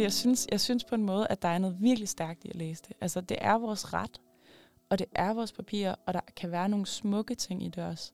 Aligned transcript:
fordi 0.00 0.04
jeg 0.04 0.12
synes, 0.12 0.46
jeg 0.50 0.60
synes 0.60 0.84
på 0.84 0.94
en 0.94 1.02
måde, 1.02 1.26
at 1.30 1.42
der 1.42 1.48
er 1.48 1.58
noget 1.58 1.76
virkelig 1.80 2.08
stærkt 2.08 2.44
i 2.44 2.48
at 2.48 2.56
læse 2.56 2.82
det. 2.88 2.96
Altså, 3.00 3.20
det 3.20 3.36
er 3.40 3.58
vores 3.58 3.92
ret, 3.92 4.20
og 4.88 4.98
det 4.98 5.06
er 5.14 5.34
vores 5.34 5.52
papir, 5.52 5.94
og 6.06 6.14
der 6.14 6.20
kan 6.36 6.50
være 6.50 6.68
nogle 6.68 6.86
smukke 6.86 7.34
ting 7.34 7.62
i 7.62 7.68
det 7.68 7.84
også. 7.84 8.12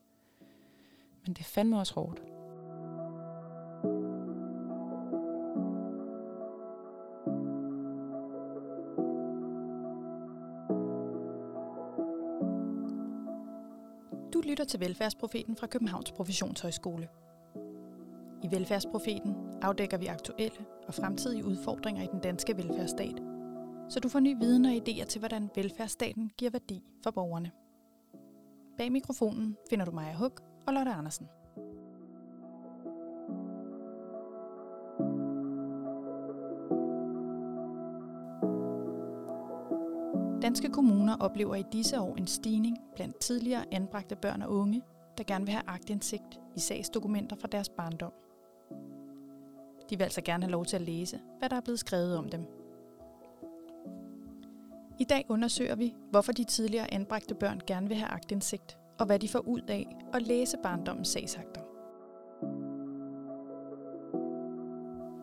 Men 1.27 1.35
det 1.35 1.41
er 1.41 1.45
fandme 1.45 1.79
også 1.79 1.95
hårdt. 1.95 2.23
Du 14.35 14.41
lytter 14.41 14.65
til 14.65 14.81
Velfærdsprofeten 14.81 15.57
fra 15.57 15.67
Københavns 15.67 16.13
Professionshøjskole. 16.13 17.09
I 18.43 18.51
Velfærdsprofeten 18.51 19.35
afdækker 19.63 19.99
vi 19.99 20.07
aktuelle 20.07 20.67
og 20.89 20.95
fremtidige 20.95 21.45
udfordringer 21.45 22.03
i 22.03 22.09
den 22.13 22.21
danske 22.21 22.57
velfærdsstat, 22.57 23.23
så 23.89 24.01
du 24.01 24.09
får 24.09 24.21
ny 24.21 24.39
viden 24.39 24.65
og 24.65 24.73
idéer 24.73 25.05
til, 25.05 25.19
hvordan 25.19 25.51
velfærdsstaten 25.55 26.31
giver 26.39 26.51
værdi 26.51 26.83
for 27.03 27.11
borgerne. 27.11 27.51
Bag 28.79 28.93
mikrofonen 28.93 29.57
finder 29.71 29.85
du 29.85 29.91
Maja 29.91 30.15
Hug 30.15 30.33
og 30.67 30.73
Lotte 30.73 30.91
Andersen. 30.91 31.27
Danske 40.43 40.69
kommuner 40.69 41.17
oplever 41.21 41.55
i 41.55 41.65
disse 41.73 42.01
år 42.01 42.15
en 42.17 42.27
stigning 42.27 42.79
blandt 42.95 43.19
tidligere 43.19 43.65
anbragte 43.73 44.17
børn 44.17 44.43
og 44.43 44.51
unge, 44.51 44.83
der 45.19 45.25
gerne 45.25 45.45
vil 45.45 45.53
have 45.53 45.69
agtindsigt 45.69 46.41
i 46.57 46.61
sagsdokumenter 46.61 47.37
fra 47.37 47.49
deres 47.53 47.69
barndom. 47.69 48.13
De 49.91 49.97
vil 49.97 50.05
altså 50.05 50.21
gerne 50.21 50.43
have 50.43 50.53
lov 50.53 50.65
til 50.65 50.77
at 50.77 50.83
læse, 50.83 51.21
hvad 51.39 51.49
der 51.49 51.57
er 51.57 51.61
blevet 51.61 51.81
skrevet 51.81 52.17
om 52.17 52.29
dem. 52.29 52.47
I 54.99 55.05
dag 55.05 55.27
undersøger 55.29 55.75
vi, 55.75 55.95
hvorfor 56.11 56.33
de 56.33 56.45
tidligere 56.45 56.95
anbragte 56.95 57.35
børn 57.35 57.61
gerne 57.67 57.89
vil 57.89 57.97
have 57.97 58.11
agtindsigt, 58.11 58.79
og 58.99 59.07
hvad 59.07 59.19
de 59.19 59.29
får 59.29 59.39
ud 59.39 59.61
af 59.69 59.97
at 60.13 60.23
læse 60.23 60.57
barndommens 60.63 61.09
sagsakter. 61.09 61.61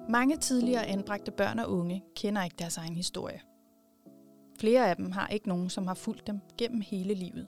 Mange 0.09 0.37
tidligere 0.37 0.85
anbragte 0.85 1.31
børn 1.31 1.59
og 1.59 1.71
unge 1.71 2.03
kender 2.15 2.43
ikke 2.43 2.55
deres 2.59 2.77
egen 2.77 2.95
historie. 2.95 3.41
Flere 4.59 4.89
af 4.89 4.95
dem 4.95 5.11
har 5.11 5.27
ikke 5.27 5.47
nogen, 5.47 5.69
som 5.69 5.87
har 5.87 5.93
fulgt 5.93 6.27
dem 6.27 6.39
gennem 6.57 6.81
hele 6.81 7.13
livet. 7.13 7.47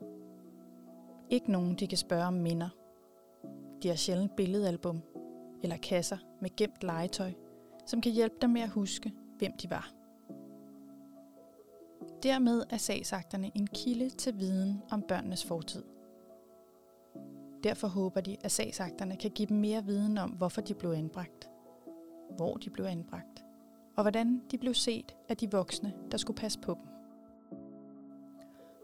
Ikke 1.29 1.51
nogen, 1.51 1.75
de 1.75 1.87
kan 1.87 1.97
spørge 1.97 2.25
om 2.25 2.33
minder. 2.33 2.69
De 3.83 3.87
har 3.87 3.95
sjældent 3.95 4.35
billedalbum 4.35 5.01
eller 5.63 5.77
kasser 5.77 6.17
med 6.41 6.55
gemt 6.55 6.83
legetøj, 6.83 7.33
som 7.85 8.01
kan 8.01 8.11
hjælpe 8.11 8.35
dem 8.41 8.49
med 8.49 8.61
at 8.61 8.69
huske, 8.69 9.13
hvem 9.37 9.51
de 9.61 9.69
var. 9.69 9.91
Dermed 12.23 12.63
er 12.69 12.77
sagsakterne 12.77 13.51
en 13.55 13.67
kilde 13.67 14.09
til 14.09 14.39
viden 14.39 14.81
om 14.91 15.01
børnenes 15.01 15.45
fortid. 15.45 15.83
Derfor 17.63 17.87
håber 17.87 18.21
de, 18.21 18.37
at 18.43 18.51
sagsakterne 18.51 19.17
kan 19.17 19.31
give 19.31 19.47
dem 19.47 19.57
mere 19.57 19.85
viden 19.85 20.17
om, 20.17 20.29
hvorfor 20.29 20.61
de 20.61 20.73
blev 20.73 20.91
anbragt, 20.91 21.49
hvor 22.35 22.55
de 22.55 22.69
blev 22.69 22.85
anbragt, 22.85 23.45
og 23.97 24.03
hvordan 24.03 24.41
de 24.51 24.57
blev 24.57 24.73
set 24.73 25.15
af 25.29 25.37
de 25.37 25.51
voksne, 25.51 25.93
der 26.11 26.17
skulle 26.17 26.37
passe 26.37 26.59
på 26.59 26.73
dem. 26.73 26.87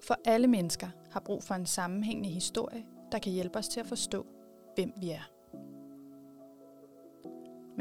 For 0.08 0.16
alle 0.26 0.48
mennesker 0.48 0.88
har 1.12 1.20
brug 1.20 1.44
for 1.44 1.56
en 1.56 1.66
sammenhængende 1.66 2.30
historie, 2.30 2.86
der 3.12 3.20
kan 3.20 3.32
hjælpe 3.32 3.60
os 3.60 3.68
til 3.68 3.80
at 3.80 3.86
forstå, 3.86 4.26
hvem 4.76 4.94
vi 4.98 5.10
er. 5.10 5.41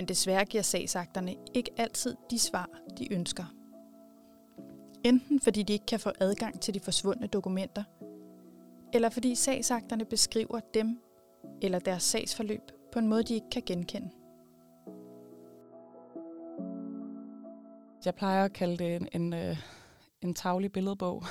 Men 0.00 0.08
desværre 0.08 0.44
giver 0.44 0.62
sagsakterne 0.62 1.34
ikke 1.54 1.70
altid 1.76 2.16
de 2.30 2.38
svar, 2.38 2.68
de 2.98 3.12
ønsker. 3.12 3.44
Enten 5.04 5.40
fordi 5.40 5.62
de 5.62 5.72
ikke 5.72 5.86
kan 5.86 6.00
få 6.00 6.10
adgang 6.20 6.60
til 6.60 6.74
de 6.74 6.80
forsvundne 6.80 7.26
dokumenter, 7.26 7.84
eller 8.92 9.08
fordi 9.08 9.34
sagsakterne 9.34 10.04
beskriver 10.04 10.60
dem 10.74 11.00
eller 11.62 11.78
deres 11.78 12.02
sagsforløb 12.02 12.60
på 12.92 12.98
en 12.98 13.08
måde, 13.08 13.22
de 13.22 13.34
ikke 13.34 13.50
kan 13.52 13.62
genkende. 13.66 14.10
Jeg 18.04 18.14
plejer 18.14 18.44
at 18.44 18.52
kalde 18.52 18.76
det 18.76 18.96
en, 18.96 19.08
en, 19.12 19.32
øh, 19.32 19.56
en 20.22 20.34
tavlig 20.34 20.72
billedbog. 20.72 21.24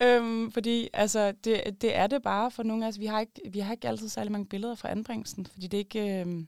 Ja. 0.00 0.06
øhm, 0.16 0.52
fordi 0.52 0.88
altså, 0.92 1.32
det, 1.32 1.82
det 1.82 1.96
er 1.96 2.06
det 2.06 2.22
bare 2.22 2.50
for 2.50 2.62
nogle 2.62 2.84
af 2.84 2.88
os. 2.88 2.98
Vi 2.98 3.06
har 3.06 3.20
ikke, 3.20 3.50
vi 3.50 3.58
har 3.58 3.72
ikke 3.72 3.88
altid 3.88 4.08
særlig 4.08 4.32
mange 4.32 4.46
billeder 4.46 4.74
fra 4.74 4.90
anbringelsen, 4.90 5.46
fordi 5.46 5.66
det 5.66 5.78
ikke... 5.78 6.20
Øh, 6.20 6.44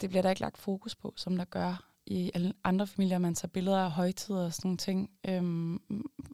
det, 0.00 0.10
bliver 0.10 0.22
der 0.22 0.30
ikke 0.30 0.40
lagt 0.40 0.58
fokus 0.58 0.94
på, 0.94 1.14
som 1.16 1.36
der 1.36 1.44
gør 1.44 1.88
i 2.06 2.30
alle 2.34 2.52
andre 2.64 2.86
familier. 2.86 3.18
Man 3.18 3.34
tager 3.34 3.48
billeder 3.48 3.78
af 3.78 3.90
højtider 3.90 4.44
og 4.44 4.54
sådan 4.54 4.68
nogle 4.68 4.78
ting 4.78 5.10
øhm, 5.28 5.80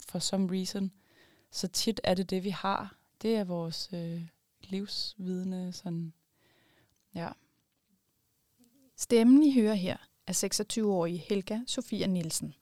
for 0.09 0.19
some 0.19 0.53
reason. 0.53 0.93
Så 1.51 1.69
tit 1.69 2.01
er 2.05 2.15
det 2.15 2.31
det, 2.31 2.45
vi 2.45 2.51
har. 2.51 2.97
Det 3.23 3.37
er 3.37 3.45
vores 3.45 3.91
øh, 3.93 4.23
livsvidende 4.61 5.73
sådan, 5.73 6.13
ja. 7.15 7.29
Stemmen, 8.97 9.43
I 9.43 9.55
hører 9.55 9.75
her, 9.75 9.97
er 10.27 10.33
26-årige 10.33 11.19
Helga 11.19 11.61
Sofia 11.67 12.07
Nielsen. 12.07 12.55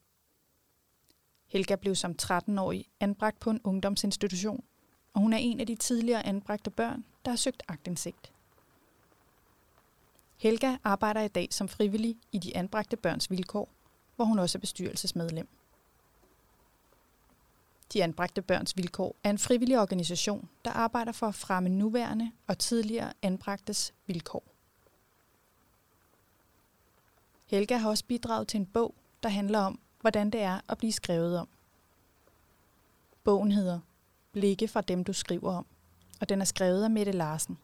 Helga 1.47 1.77
blev 1.77 1.95
som 1.95 2.15
13-årig 2.23 2.89
anbragt 3.01 3.41
på 3.41 3.51
en 3.51 3.61
ungdomsinstitution, 3.65 4.65
og 5.13 5.21
hun 5.21 5.33
er 5.33 5.39
en 5.39 5.61
af 5.61 5.67
de 5.67 5.75
tidligere 5.75 6.27
anbragte 6.27 6.71
børn, 6.71 7.05
der 7.25 7.31
har 7.31 7.37
søgt 7.37 7.63
agtindsigt. 7.69 8.33
Helga 10.43 10.77
arbejder 10.85 11.21
i 11.21 11.29
dag 11.29 11.49
som 11.51 11.69
frivillig 11.69 12.17
i 12.33 12.39
de 12.39 12.57
anbragte 12.57 12.97
børns 12.97 13.31
vilkår, 13.31 13.69
hvor 14.17 14.25
hun 14.25 14.39
også 14.39 14.59
er 14.59 14.61
bestyrelsesmedlem. 14.61 15.49
De 17.93 18.05
anbragte 18.05 18.43
børns 18.43 18.77
vilkår 18.77 19.17
er 19.25 19.31
en 19.31 19.39
frivillig 19.39 19.81
organisation, 19.81 20.49
der 20.65 20.71
arbejder 20.71 21.13
for 21.13 21.27
at 21.27 21.35
fremme 21.35 21.69
nuværende 21.69 22.33
og 22.47 22.59
tidligere 22.59 23.13
anbragtes 23.23 23.95
vilkår. 24.07 24.45
Helga 27.47 27.77
har 27.77 27.91
også 27.91 28.05
bidraget 28.05 28.49
til 28.49 28.61
en 28.61 28.67
bog, 28.67 28.95
der 29.23 29.29
handler 29.29 29.59
om, 29.59 29.79
hvordan 30.01 30.31
det 30.31 30.41
er 30.41 30.61
at 30.69 30.79
blive 30.79 30.93
skrevet 30.93 31.39
om. 31.39 31.49
Bogen 33.25 33.53
hedder 33.53 33.81
Blikke 34.33 34.69
fra 34.69 34.81
dem, 34.81 35.05
du 35.05 35.13
skriver 35.13 35.53
om, 35.53 35.67
og 36.21 36.29
den 36.29 36.41
er 36.41 36.45
skrevet 36.45 36.85
af 36.85 36.91
Mette 36.91 37.13
Larsen. 37.13 37.59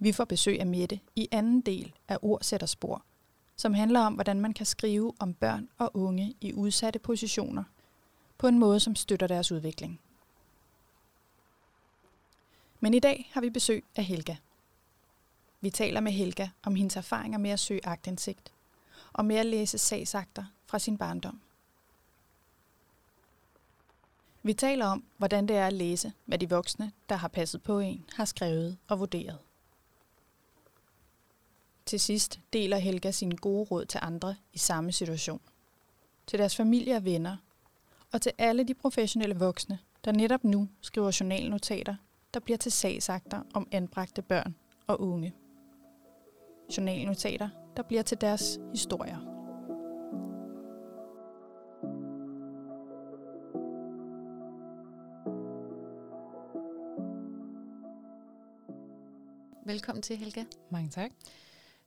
Vi 0.00 0.12
får 0.12 0.24
besøg 0.24 0.60
af 0.60 0.66
Mette 0.66 1.00
i 1.16 1.28
anden 1.30 1.60
del 1.60 1.94
af 2.08 2.18
Ord 2.22 2.42
sætter 2.42 2.66
spor, 2.66 3.04
som 3.56 3.74
handler 3.74 4.00
om, 4.00 4.14
hvordan 4.14 4.40
man 4.40 4.54
kan 4.54 4.66
skrive 4.66 5.12
om 5.18 5.34
børn 5.34 5.68
og 5.78 5.90
unge 5.94 6.34
i 6.40 6.52
udsatte 6.52 6.98
positioner 6.98 7.64
på 8.38 8.46
en 8.46 8.58
måde, 8.58 8.80
som 8.80 8.94
støtter 8.94 9.26
deres 9.26 9.52
udvikling. 9.52 10.00
Men 12.80 12.94
i 12.94 12.98
dag 12.98 13.30
har 13.32 13.40
vi 13.40 13.50
besøg 13.50 13.84
af 13.96 14.04
Helga. 14.04 14.36
Vi 15.60 15.70
taler 15.70 16.00
med 16.00 16.12
Helga 16.12 16.48
om 16.62 16.74
hendes 16.74 16.96
erfaringer 16.96 17.38
med 17.38 17.50
at 17.50 17.60
søge 17.60 17.86
agtindsigt 17.86 18.52
og 19.12 19.24
med 19.24 19.36
at 19.36 19.46
læse 19.46 19.78
sagsakter 19.78 20.44
fra 20.66 20.78
sin 20.78 20.98
barndom. 20.98 21.40
Vi 24.42 24.54
taler 24.54 24.86
om, 24.86 25.04
hvordan 25.16 25.48
det 25.48 25.56
er 25.56 25.66
at 25.66 25.72
læse, 25.72 26.12
hvad 26.24 26.38
de 26.38 26.50
voksne, 26.50 26.92
der 27.08 27.16
har 27.16 27.28
passet 27.28 27.62
på 27.62 27.78
en, 27.78 28.04
har 28.16 28.24
skrevet 28.24 28.78
og 28.88 28.98
vurderet. 28.98 29.38
Til 31.86 32.00
sidst 32.00 32.40
deler 32.52 32.76
Helga 32.76 33.10
sine 33.10 33.36
gode 33.36 33.64
råd 33.64 33.84
til 33.84 34.00
andre 34.02 34.36
i 34.52 34.58
samme 34.58 34.92
situation. 34.92 35.40
Til 36.26 36.38
deres 36.38 36.56
familie 36.56 36.96
og 36.96 37.04
venner, 37.04 37.36
og 38.12 38.22
til 38.22 38.32
alle 38.38 38.64
de 38.64 38.74
professionelle 38.74 39.36
voksne, 39.36 39.78
der 40.04 40.12
netop 40.12 40.44
nu 40.44 40.68
skriver 40.80 41.16
journalnotater, 41.20 41.94
der 42.34 42.40
bliver 42.40 42.56
til 42.56 42.72
sagsakter 42.72 43.42
om 43.54 43.68
anbragte 43.72 44.22
børn 44.22 44.54
og 44.86 45.00
unge. 45.00 45.34
Journalnotater, 46.76 47.48
der 47.76 47.82
bliver 47.82 48.02
til 48.02 48.20
deres 48.20 48.58
historier. 48.74 49.18
Velkommen 59.66 60.02
til, 60.02 60.16
Helga. 60.16 60.44
Mange 60.70 60.90
tak. 60.90 61.10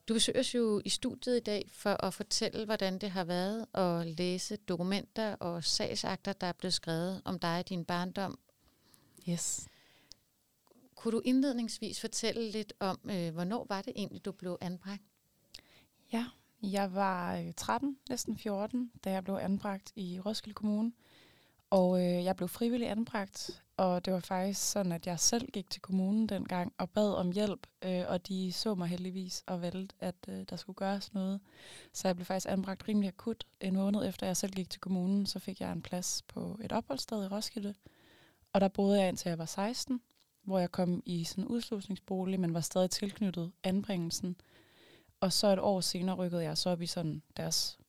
Du 0.07 0.13
besøger 0.13 0.39
os 0.39 0.55
jo 0.55 0.81
i 0.85 0.89
studiet 0.89 1.37
i 1.37 1.39
dag 1.39 1.69
for 1.71 2.05
at 2.05 2.13
fortælle, 2.13 2.65
hvordan 2.65 2.97
det 2.97 3.11
har 3.11 3.23
været 3.23 3.65
at 3.73 4.07
læse 4.07 4.55
dokumenter 4.55 5.35
og 5.35 5.63
sagsakter, 5.63 6.33
der 6.33 6.47
er 6.47 6.51
blevet 6.51 6.73
skrevet 6.73 7.21
om 7.25 7.39
dig 7.39 7.59
og 7.59 7.69
din 7.69 7.85
barndom. 7.85 8.39
Yes. 9.29 9.67
Kunne 10.95 11.11
du 11.11 11.21
indledningsvis 11.25 12.01
fortælle 12.01 12.51
lidt 12.51 12.73
om, 12.79 12.99
øh, 13.11 13.33
hvornår 13.33 13.65
var 13.69 13.81
det 13.81 13.93
egentlig, 13.95 14.25
du 14.25 14.31
blev 14.31 14.57
anbragt? 14.61 15.03
Ja, 16.13 16.25
jeg 16.61 16.93
var 16.93 17.51
13, 17.57 17.89
øh, 17.89 17.95
næsten 18.09 18.37
14, 18.37 18.91
da 19.03 19.11
jeg 19.11 19.23
blev 19.23 19.35
anbragt 19.35 19.91
i 19.95 20.19
Roskilde 20.19 20.53
Kommune. 20.53 20.91
Og 21.69 21.99
øh, 22.01 22.23
jeg 22.23 22.35
blev 22.35 22.47
frivillig 22.47 22.89
anbragt 22.89 23.63
og 23.77 24.05
det 24.05 24.13
var 24.13 24.19
faktisk 24.19 24.71
sådan, 24.71 24.91
at 24.91 25.07
jeg 25.07 25.19
selv 25.19 25.51
gik 25.51 25.69
til 25.69 25.81
kommunen 25.81 26.29
dengang 26.29 26.73
og 26.77 26.89
bad 26.89 27.13
om 27.13 27.31
hjælp, 27.31 27.67
øh, 27.81 28.03
og 28.07 28.27
de 28.27 28.51
så 28.51 28.75
mig 28.75 28.87
heldigvis 28.87 29.43
og 29.47 29.61
valgte, 29.61 29.95
at 29.99 30.15
øh, 30.27 30.45
der 30.49 30.55
skulle 30.55 30.75
gøres 30.75 31.13
noget. 31.13 31.39
Så 31.93 32.07
jeg 32.07 32.15
blev 32.15 32.25
faktisk 32.25 32.51
anbragt 32.51 32.87
rimelig 32.87 33.07
akut. 33.07 33.43
En 33.61 33.75
måned 33.75 34.07
efter 34.07 34.27
jeg 34.27 34.37
selv 34.37 34.53
gik 34.53 34.69
til 34.69 34.81
kommunen, 34.81 35.25
så 35.25 35.39
fik 35.39 35.61
jeg 35.61 35.71
en 35.71 35.81
plads 35.81 36.23
på 36.27 36.59
et 36.63 36.71
opholdssted 36.71 37.23
i 37.23 37.27
Roskilde, 37.27 37.75
og 38.53 38.61
der 38.61 38.67
boede 38.67 38.99
jeg 38.99 39.09
indtil 39.09 39.29
jeg 39.29 39.37
var 39.37 39.45
16, 39.45 40.01
hvor 40.43 40.59
jeg 40.59 40.71
kom 40.71 41.03
i 41.05 41.23
sådan 41.23 41.43
en 41.43 41.47
udslusningsbolig, 41.47 42.39
men 42.39 42.53
var 42.53 42.61
stadig 42.61 42.89
tilknyttet 42.89 43.51
anbringelsen. 43.63 44.35
Og 45.19 45.33
så 45.33 45.47
et 45.47 45.59
år 45.59 45.81
senere 45.81 46.15
rykkede 46.15 46.43
jeg 46.43 46.57
så 46.57 46.69
op 46.69 46.81
i 46.81 46.85
sådan 46.85 47.21
deres 47.37 47.79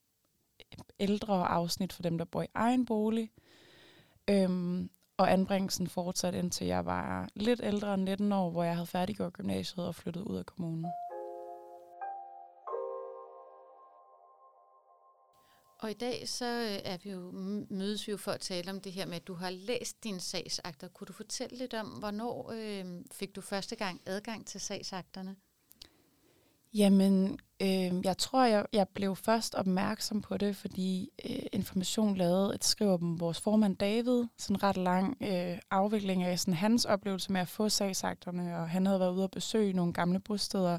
ældre 1.00 1.49
afsnit 1.49 1.93
for 1.93 2.02
dem, 2.02 2.19
der 2.19 2.25
bor 2.25 2.43
i 2.43 2.46
egen 2.55 2.87
bolig. 2.87 3.31
Øhm, 4.31 4.90
og 5.19 5.32
anbringelsen 5.32 5.87
fortsatte 5.87 6.38
indtil 6.38 6.67
jeg 6.67 6.87
var 6.87 7.29
lidt 7.35 7.61
ældre 7.62 7.94
end 7.94 8.03
19 8.03 8.32
år, 8.32 8.50
hvor 8.50 8.65
jeg 8.65 8.75
havde 8.75 8.87
færdiggjort 8.87 9.32
gymnasiet 9.32 9.87
og 9.87 9.94
flyttet 9.94 10.23
ud 10.23 10.37
af 10.37 10.47
kommunen. 10.47 10.87
Og 15.81 15.91
i 15.91 15.94
dag 15.94 16.29
så 16.29 16.44
øh, 16.44 16.93
er 16.93 16.99
vi 17.05 17.11
jo, 17.11 17.31
mødes 17.70 18.06
vi 18.06 18.11
jo 18.11 18.17
for 18.17 18.32
at 18.32 18.41
tale 18.41 18.70
om 18.70 18.81
det 18.81 18.93
her 18.93 19.06
med, 19.06 19.17
at 19.17 19.26
du 19.26 19.35
har 19.35 19.50
læst 19.50 20.05
dine 20.05 20.20
sagsakter. 20.20 20.88
Kunne 20.88 21.06
du 21.06 21.12
fortælle 21.12 21.59
lidt 21.59 21.75
om, 21.75 21.87
hvornår 21.87 22.53
øh, 22.55 23.05
fik 23.12 23.37
du 23.37 23.41
første 23.41 23.76
gang 23.76 24.00
adgang 24.06 24.47
til 24.47 24.61
sagsakterne? 24.61 25.37
Jamen, 26.75 27.38
øh, 27.62 28.05
jeg 28.05 28.19
tror, 28.19 28.44
jeg, 28.44 28.67
jeg 28.73 28.88
blev 28.88 29.17
først 29.17 29.55
opmærksom 29.55 30.23
på 30.23 30.37
det, 30.37 30.56
fordi 30.56 31.11
øh, 31.25 31.43
Information 31.53 32.17
lavede 32.17 32.55
et 32.55 32.65
skriv 32.65 32.88
om 32.88 33.20
vores 33.20 33.41
formand 33.41 33.76
David, 33.76 34.25
sådan 34.38 34.56
en 34.56 34.62
ret 34.62 34.76
lang 34.76 35.17
øh, 35.20 35.59
afvikling 35.70 36.23
af 36.23 36.38
sådan 36.38 36.55
hans 36.55 36.85
oplevelse 36.85 37.32
med 37.32 37.41
at 37.41 37.49
få 37.49 37.69
sagsakterne, 37.69 38.56
og 38.59 38.69
han 38.69 38.87
havde 38.87 39.00
været 39.00 39.15
ude 39.15 39.25
og 39.25 39.31
besøge 39.31 39.73
nogle 39.73 39.93
gamle 39.93 40.20
bosteder. 40.20 40.79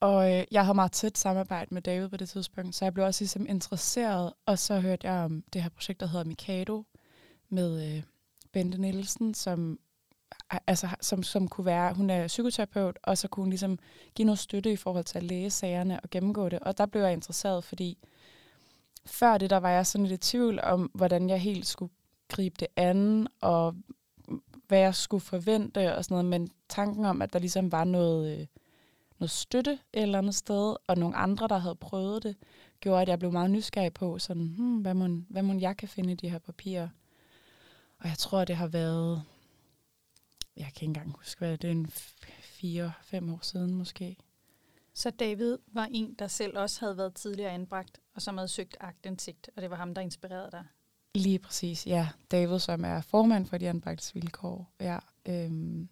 Og 0.00 0.34
øh, 0.34 0.44
jeg 0.50 0.64
havde 0.64 0.74
meget 0.74 0.92
tæt 0.92 1.18
samarbejde 1.18 1.74
med 1.74 1.82
David 1.82 2.08
på 2.08 2.16
det 2.16 2.28
tidspunkt, 2.28 2.74
så 2.74 2.84
jeg 2.84 2.94
blev 2.94 3.06
også 3.06 3.22
ligesom 3.22 3.46
interesseret, 3.48 4.32
og 4.46 4.58
så 4.58 4.80
hørte 4.80 5.08
jeg 5.08 5.24
om 5.24 5.44
det 5.52 5.62
her 5.62 5.68
projekt, 5.68 6.00
der 6.00 6.06
hedder 6.06 6.24
Mikado, 6.24 6.84
med 7.48 7.96
øh, 7.96 8.02
Bente 8.52 8.80
Nielsen, 8.80 9.34
som 9.34 9.78
altså, 10.66 10.88
som, 11.00 11.22
som 11.22 11.48
kunne 11.48 11.64
være, 11.64 11.94
hun 11.94 12.10
er 12.10 12.26
psykoterapeut, 12.26 12.98
og 13.02 13.18
så 13.18 13.28
kunne 13.28 13.42
hun 13.42 13.50
ligesom 13.50 13.78
give 14.14 14.26
noget 14.26 14.38
støtte 14.38 14.72
i 14.72 14.76
forhold 14.76 15.04
til 15.04 15.18
at 15.18 15.24
læse 15.24 15.58
sagerne 15.58 16.00
og 16.00 16.10
gennemgå 16.10 16.48
det. 16.48 16.58
Og 16.58 16.78
der 16.78 16.86
blev 16.86 17.02
jeg 17.02 17.12
interesseret, 17.12 17.64
fordi 17.64 17.98
før 19.06 19.38
det, 19.38 19.50
der 19.50 19.56
var 19.56 19.70
jeg 19.70 19.86
sådan 19.86 20.06
lidt 20.06 20.26
i 20.26 20.30
tvivl 20.30 20.60
om, 20.62 20.90
hvordan 20.94 21.28
jeg 21.28 21.40
helt 21.40 21.66
skulle 21.66 21.92
gribe 22.28 22.56
det 22.60 22.68
an, 22.76 23.26
og 23.40 23.74
hvad 24.68 24.78
jeg 24.78 24.94
skulle 24.94 25.20
forvente 25.20 25.96
og 25.96 26.04
sådan 26.04 26.14
noget. 26.14 26.24
Men 26.24 26.50
tanken 26.68 27.04
om, 27.04 27.22
at 27.22 27.32
der 27.32 27.38
ligesom 27.38 27.72
var 27.72 27.84
noget, 27.84 28.38
øh, 28.38 28.46
noget 29.18 29.30
støtte 29.30 29.72
et 29.72 30.02
eller 30.02 30.18
andet 30.18 30.34
sted, 30.34 30.76
og 30.86 30.96
nogle 30.96 31.16
andre, 31.16 31.48
der 31.48 31.58
havde 31.58 31.74
prøvet 31.74 32.22
det, 32.22 32.36
gjorde, 32.80 33.02
at 33.02 33.08
jeg 33.08 33.18
blev 33.18 33.32
meget 33.32 33.50
nysgerrig 33.50 33.92
på, 33.92 34.18
sådan, 34.18 34.46
hmm, 34.46 34.76
hvad, 34.76 34.94
må, 34.94 35.08
hvad 35.28 35.42
må 35.42 35.54
jeg 35.54 35.76
kan 35.76 35.88
finde 35.88 36.12
i 36.12 36.16
de 36.16 36.28
her 36.28 36.38
papirer. 36.38 36.88
Og 37.98 38.08
jeg 38.08 38.18
tror, 38.18 38.44
det 38.44 38.56
har 38.56 38.66
været 38.66 39.22
jeg 40.58 40.66
kan 40.66 40.74
ikke 40.74 40.84
engang 40.84 41.16
huske, 41.16 41.38
hvad 41.38 41.58
det 41.58 41.68
er, 41.68 41.72
en 41.72 41.90
fire-fem 42.40 43.32
år 43.32 43.38
siden 43.42 43.74
måske. 43.74 44.16
Så 44.94 45.10
David 45.10 45.58
var 45.66 45.88
en, 45.90 46.14
der 46.18 46.26
selv 46.26 46.58
også 46.58 46.80
havde 46.80 46.96
været 46.96 47.14
tidligere 47.14 47.50
anbragt, 47.50 48.00
og 48.14 48.22
som 48.22 48.36
havde 48.36 48.48
søgt 48.48 48.76
agtindsigt, 48.80 49.50
og 49.56 49.62
det 49.62 49.70
var 49.70 49.76
ham, 49.76 49.94
der 49.94 50.02
inspirerede 50.02 50.50
dig? 50.52 50.64
Lige 51.14 51.38
præcis, 51.38 51.86
ja. 51.86 52.08
David, 52.30 52.58
som 52.58 52.84
er 52.84 53.00
formand 53.00 53.46
for 53.46 53.58
de 53.58 53.68
anbragtes 53.68 54.14
vilkår. 54.14 54.70
Ja, 54.80 54.98
øhm, 55.26 55.88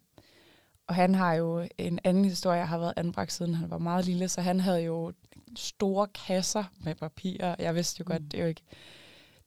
og 0.87 0.95
han 0.95 1.15
har 1.15 1.33
jo 1.33 1.67
en 1.77 1.99
anden 2.03 2.25
historie, 2.25 2.57
jeg 2.57 2.67
har 2.67 2.77
været 2.77 2.93
anbragt 2.97 3.33
siden 3.33 3.53
han 3.53 3.69
var 3.69 3.77
meget 3.77 4.05
lille, 4.05 4.29
så 4.29 4.41
han 4.41 4.59
havde 4.59 4.81
jo 4.81 5.13
store 5.55 6.07
kasser 6.07 6.63
med 6.79 6.95
papirer. 6.95 7.55
Jeg 7.59 7.75
vidste 7.75 7.99
jo 7.99 8.05
godt, 8.07 8.21
mm. 8.21 8.29
det 8.29 8.37
er 8.37 8.41
jo 8.41 8.49
ikke 8.49 8.63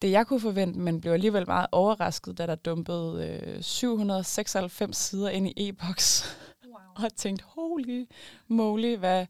det, 0.03 0.11
jeg 0.11 0.27
kunne 0.27 0.41
forvente, 0.41 0.79
men 0.79 1.01
blev 1.01 1.13
alligevel 1.13 1.47
meget 1.47 1.67
overrasket, 1.73 2.39
da 2.39 2.47
der 2.47 2.55
dumpede 2.55 3.41
øh, 3.47 3.63
796 3.63 4.97
sider 4.97 5.31
ind 5.31 5.49
i 5.49 5.69
e-boks. 5.69 6.37
Wow. 6.67 7.05
og 7.05 7.17
tænkte, 7.17 7.45
holy 7.49 8.07
moly, 8.49 8.97
hvad, 8.97 9.27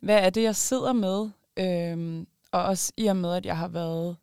hvad 0.00 0.18
er 0.18 0.30
det, 0.30 0.42
jeg 0.42 0.56
sidder 0.56 0.92
med? 0.92 1.30
Øhm, 1.56 2.26
og 2.52 2.64
også 2.64 2.92
i 2.96 3.06
og 3.06 3.16
med, 3.16 3.34
at 3.34 3.46
jeg 3.46 3.58
har 3.58 3.68
været 3.68 4.16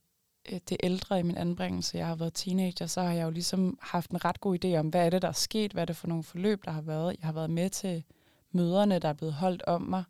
øh, 0.52 0.60
det 0.70 0.78
ældre 0.84 1.20
i 1.20 1.24
min 1.24 1.38
anbringelse, 1.38 1.98
jeg 1.98 2.08
har 2.08 2.16
været 2.16 2.34
teenager, 2.34 2.86
så 2.88 3.02
har 3.02 3.14
jeg 3.14 3.26
jo 3.26 3.30
ligesom 3.30 3.78
haft 3.82 4.12
en 4.12 4.26
ret 4.26 4.42
god 4.42 4.66
idé 4.66 4.76
om, 4.76 4.90
hvad 4.90 5.06
er 5.06 5.10
det, 5.10 5.22
der 5.22 5.28
er 5.28 5.32
sket, 5.32 5.72
hvad 5.72 5.84
er 5.84 5.86
det 5.86 5.96
for 5.96 6.08
nogle 6.08 6.24
forløb, 6.24 6.66
der 6.66 6.72
har 6.72 6.82
været. 6.82 7.16
Jeg 7.20 7.26
har 7.26 7.34
været 7.34 7.50
med 7.50 7.70
til 7.70 8.04
møderne, 8.52 9.00
der 9.00 9.10
er 9.10 9.14
blevet 9.14 9.34
holdt 9.34 9.64
om 9.68 9.82
mig. 9.82 10.04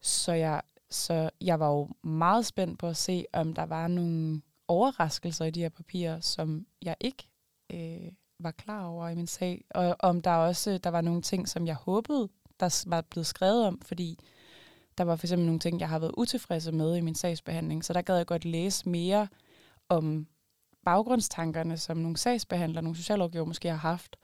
Så 0.00 0.32
jeg, 0.32 0.62
så 0.90 1.30
jeg 1.40 1.60
var 1.60 1.68
jo 1.70 1.88
meget 2.02 2.46
spændt 2.46 2.78
på 2.78 2.88
at 2.88 2.96
se, 2.96 3.24
om 3.32 3.54
der 3.54 3.66
var 3.66 3.88
nogle 3.88 4.40
overraskelser 4.68 5.44
i 5.44 5.50
de 5.50 5.60
her 5.60 5.68
papirer, 5.68 6.20
som 6.20 6.66
jeg 6.82 6.96
ikke 7.00 7.28
øh, 7.72 8.12
var 8.38 8.50
klar 8.50 8.86
over 8.86 9.08
i 9.08 9.14
min 9.14 9.26
sag. 9.26 9.64
Og 9.70 9.96
om 9.98 10.20
der 10.22 10.30
også 10.30 10.78
der 10.78 10.90
var 10.90 11.00
nogle 11.00 11.22
ting, 11.22 11.48
som 11.48 11.66
jeg 11.66 11.74
håbede, 11.74 12.28
der 12.60 12.84
var 12.86 13.00
blevet 13.00 13.26
skrevet 13.26 13.66
om, 13.66 13.80
fordi 13.80 14.18
der 14.98 15.04
var 15.04 15.16
for 15.16 15.26
eksempel 15.26 15.46
nogle 15.46 15.60
ting, 15.60 15.80
jeg 15.80 15.88
har 15.88 15.98
været 15.98 16.14
utilfredse 16.16 16.72
med 16.72 16.96
i 16.96 17.00
min 17.00 17.14
sagsbehandling. 17.14 17.84
Så 17.84 17.92
der 17.92 18.02
gad 18.02 18.16
jeg 18.16 18.26
godt 18.26 18.44
læse 18.44 18.88
mere 18.88 19.28
om 19.88 20.26
baggrundstankerne, 20.84 21.78
som 21.78 21.96
nogle 21.96 22.16
sagsbehandlere, 22.16 22.82
nogle 22.82 22.96
socialrådgiver 22.96 23.44
måske 23.44 23.68
har 23.68 23.76
haft. 23.76 24.16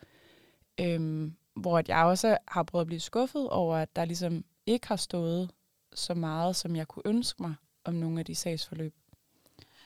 Øhm, 0.80 1.36
hvor 1.56 1.78
at 1.78 1.88
jeg 1.88 2.04
også 2.04 2.38
har 2.48 2.62
prøvet 2.62 2.80
at 2.80 2.86
blive 2.86 3.00
skuffet 3.00 3.50
over, 3.50 3.76
at 3.76 3.96
der 3.96 4.04
ligesom 4.04 4.44
ikke 4.66 4.88
har 4.88 4.96
stået 4.96 5.50
så 5.94 6.14
meget, 6.14 6.56
som 6.56 6.76
jeg 6.76 6.88
kunne 6.88 7.02
ønske 7.06 7.42
mig 7.42 7.54
om 7.84 7.94
nogle 7.94 8.18
af 8.18 8.24
de 8.24 8.34
sagsforløb. 8.34 8.94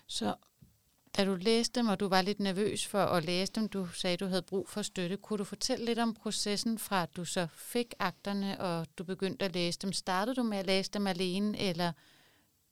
Så 0.07 0.35
da 1.17 1.25
du 1.25 1.35
læste 1.35 1.81
dem, 1.81 1.89
og 1.89 2.01
du 2.01 2.09
var 2.09 2.23
lidt 2.23 2.41
nervøs 2.41 2.87
for 2.87 3.05
at 3.05 3.25
læse 3.25 3.53
dem, 3.53 3.69
du 3.69 3.87
sagde, 3.87 4.17
du 4.17 4.27
havde 4.27 4.43
brug 4.43 4.69
for 4.69 4.83
støtte, 4.83 5.17
kunne 5.17 5.39
du 5.39 5.45
fortælle 5.45 5.85
lidt 5.85 5.99
om 5.99 6.15
processen 6.15 6.79
fra, 6.79 7.03
at 7.03 7.17
du 7.17 7.25
så 7.25 7.47
fik 7.55 7.95
akterne, 7.99 8.61
og 8.61 8.87
du 8.99 9.05
begyndte 9.05 9.45
at 9.45 9.55
læse 9.55 9.79
dem? 9.79 9.93
Startede 9.93 10.37
du 10.37 10.43
med 10.43 10.59
at 10.59 10.67
læse 10.67 10.91
dem 10.91 11.07
alene, 11.07 11.59
eller, 11.59 11.93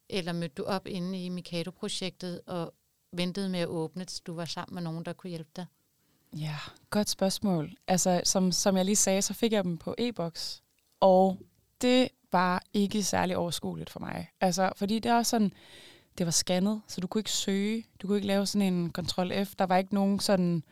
eller 0.08 0.32
mødte 0.32 0.54
du 0.54 0.64
op 0.64 0.86
inde 0.86 1.25
i 1.25 1.28
Mikado-projektet 1.28 2.40
og 2.46 2.75
ventede 3.12 3.48
med 3.48 3.60
at 3.60 3.69
åbne, 3.69 4.04
til 4.04 4.26
du 4.26 4.34
var 4.34 4.44
sammen 4.44 4.75
med 4.75 4.82
nogen, 4.82 5.04
der 5.04 5.12
kunne 5.12 5.30
hjælpe 5.30 5.50
dig? 5.56 5.66
Ja, 6.37 6.56
godt 6.90 7.10
spørgsmål. 7.10 7.76
Altså, 7.87 8.20
som, 8.25 8.52
som 8.52 8.76
jeg 8.76 8.84
lige 8.84 8.96
sagde, 8.96 9.23
så 9.23 9.35
fik 9.35 9.52
jeg 9.52 9.64
dem 9.64 9.78
på 9.78 9.94
e-boks, 9.99 10.62
og 11.00 11.38
det 11.80 12.09
var 12.32 12.62
ikke 12.73 13.02
særlig 13.02 13.37
overskueligt 13.37 13.90
for 13.90 14.00
mig. 14.00 14.30
Altså, 14.40 14.73
fordi 14.76 14.99
det 14.99 15.11
er 15.11 15.16
også 15.16 15.30
sådan, 15.30 15.52
det 16.18 16.26
var 16.26 16.33
scannet, 16.33 16.83
så 16.88 17.00
du 17.00 17.06
kunne 17.06 17.21
ikke 17.21 17.30
søge. 17.30 17.87
Du 18.02 18.06
kunne 18.06 18.16
ikke 18.16 18.26
lave 18.26 18.47
sådan 18.47 18.75
en 18.75 18.90
kontrol 18.90 19.33
F. 19.44 19.54
Der 19.59 19.66
var 19.66 19.76
ikke 19.76 19.94
nogen 19.94 20.21
sådan 20.21 20.62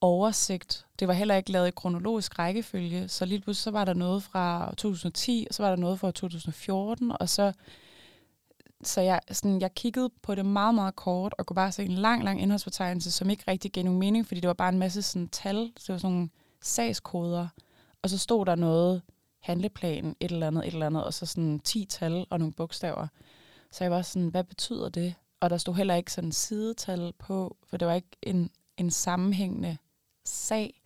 oversigt. 0.00 0.86
Det 0.98 1.08
var 1.08 1.14
heller 1.14 1.34
ikke 1.34 1.52
lavet 1.52 1.68
i 1.68 1.70
kronologisk 1.70 2.38
rækkefølge, 2.38 3.08
så 3.08 3.24
lige 3.24 3.40
pludselig 3.40 3.62
så 3.62 3.70
var 3.70 3.84
der 3.84 3.94
noget 3.94 4.22
fra 4.22 4.74
2010, 4.76 5.46
og 5.48 5.54
så 5.54 5.62
var 5.62 5.70
der 5.70 5.76
noget 5.76 6.00
fra 6.00 6.10
2014, 6.10 7.12
og 7.20 7.28
så 7.28 7.52
så 8.82 9.00
jeg, 9.00 9.20
sådan, 9.30 9.60
jeg 9.60 9.74
kiggede 9.74 10.10
på 10.22 10.34
det 10.34 10.46
meget, 10.46 10.74
meget 10.74 10.96
kort, 10.96 11.34
og 11.38 11.46
kunne 11.46 11.54
bare 11.54 11.72
se 11.72 11.84
en 11.84 11.92
lang, 11.92 12.24
lang 12.24 12.42
indholdsfortegnelse, 12.42 13.10
som 13.10 13.30
ikke 13.30 13.44
rigtig 13.48 13.72
gav 13.72 13.84
nogen 13.84 13.98
mening, 13.98 14.26
fordi 14.26 14.40
det 14.40 14.48
var 14.48 14.54
bare 14.54 14.68
en 14.68 14.78
masse 14.78 15.02
sådan, 15.02 15.28
tal, 15.28 15.72
så 15.76 15.84
det 15.86 15.92
var 15.92 15.98
sådan 15.98 16.14
nogle 16.14 16.28
sagskoder, 16.62 17.48
og 18.02 18.10
så 18.10 18.18
stod 18.18 18.46
der 18.46 18.54
noget, 18.54 19.02
handleplan, 19.40 20.16
et 20.20 20.32
eller 20.32 20.46
andet, 20.46 20.66
et 20.66 20.72
eller 20.72 20.86
andet, 20.86 21.04
og 21.04 21.14
så 21.14 21.26
sådan 21.26 21.60
10 21.60 21.84
tal 21.84 22.26
og 22.30 22.38
nogle 22.38 22.54
bogstaver. 22.54 23.06
Så 23.72 23.84
jeg 23.84 23.90
var 23.90 24.02
sådan, 24.02 24.28
hvad 24.28 24.44
betyder 24.44 24.88
det? 24.88 25.14
Og 25.40 25.50
der 25.50 25.56
stod 25.56 25.74
heller 25.74 25.94
ikke 25.94 26.12
sådan 26.12 26.32
sidetal 26.32 27.12
på, 27.18 27.56
for 27.66 27.76
det 27.76 27.88
var 27.88 27.94
ikke 27.94 28.16
en, 28.22 28.50
en 28.76 28.90
sammenhængende 28.90 29.76
sag. 30.24 30.80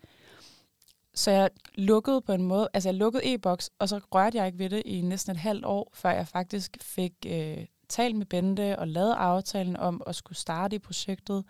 Så 1.14 1.30
jeg 1.30 1.50
lukkede 1.74 2.20
på 2.20 2.32
en 2.32 2.42
måde, 2.42 2.68
altså 2.74 2.88
jeg 2.88 2.94
lukkede 2.94 3.34
e-boks, 3.34 3.70
og 3.78 3.88
så 3.88 4.00
rørte 4.14 4.38
jeg 4.38 4.46
ikke 4.46 4.58
ved 4.58 4.70
det 4.70 4.82
i 4.84 5.00
næsten 5.00 5.32
et 5.32 5.38
halvt 5.38 5.64
år, 5.64 5.90
før 5.94 6.10
jeg 6.10 6.28
faktisk 6.28 6.76
fik 6.80 7.12
øh, 7.26 7.66
talt 7.88 8.16
med 8.16 8.26
Bente 8.26 8.78
og 8.78 8.88
lavet 8.88 9.12
aftalen 9.12 9.76
om 9.76 10.02
at 10.06 10.14
skulle 10.14 10.38
starte 10.38 10.76
i 10.76 10.78
projektet. 10.78 11.44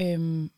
Øhm, 0.00 0.50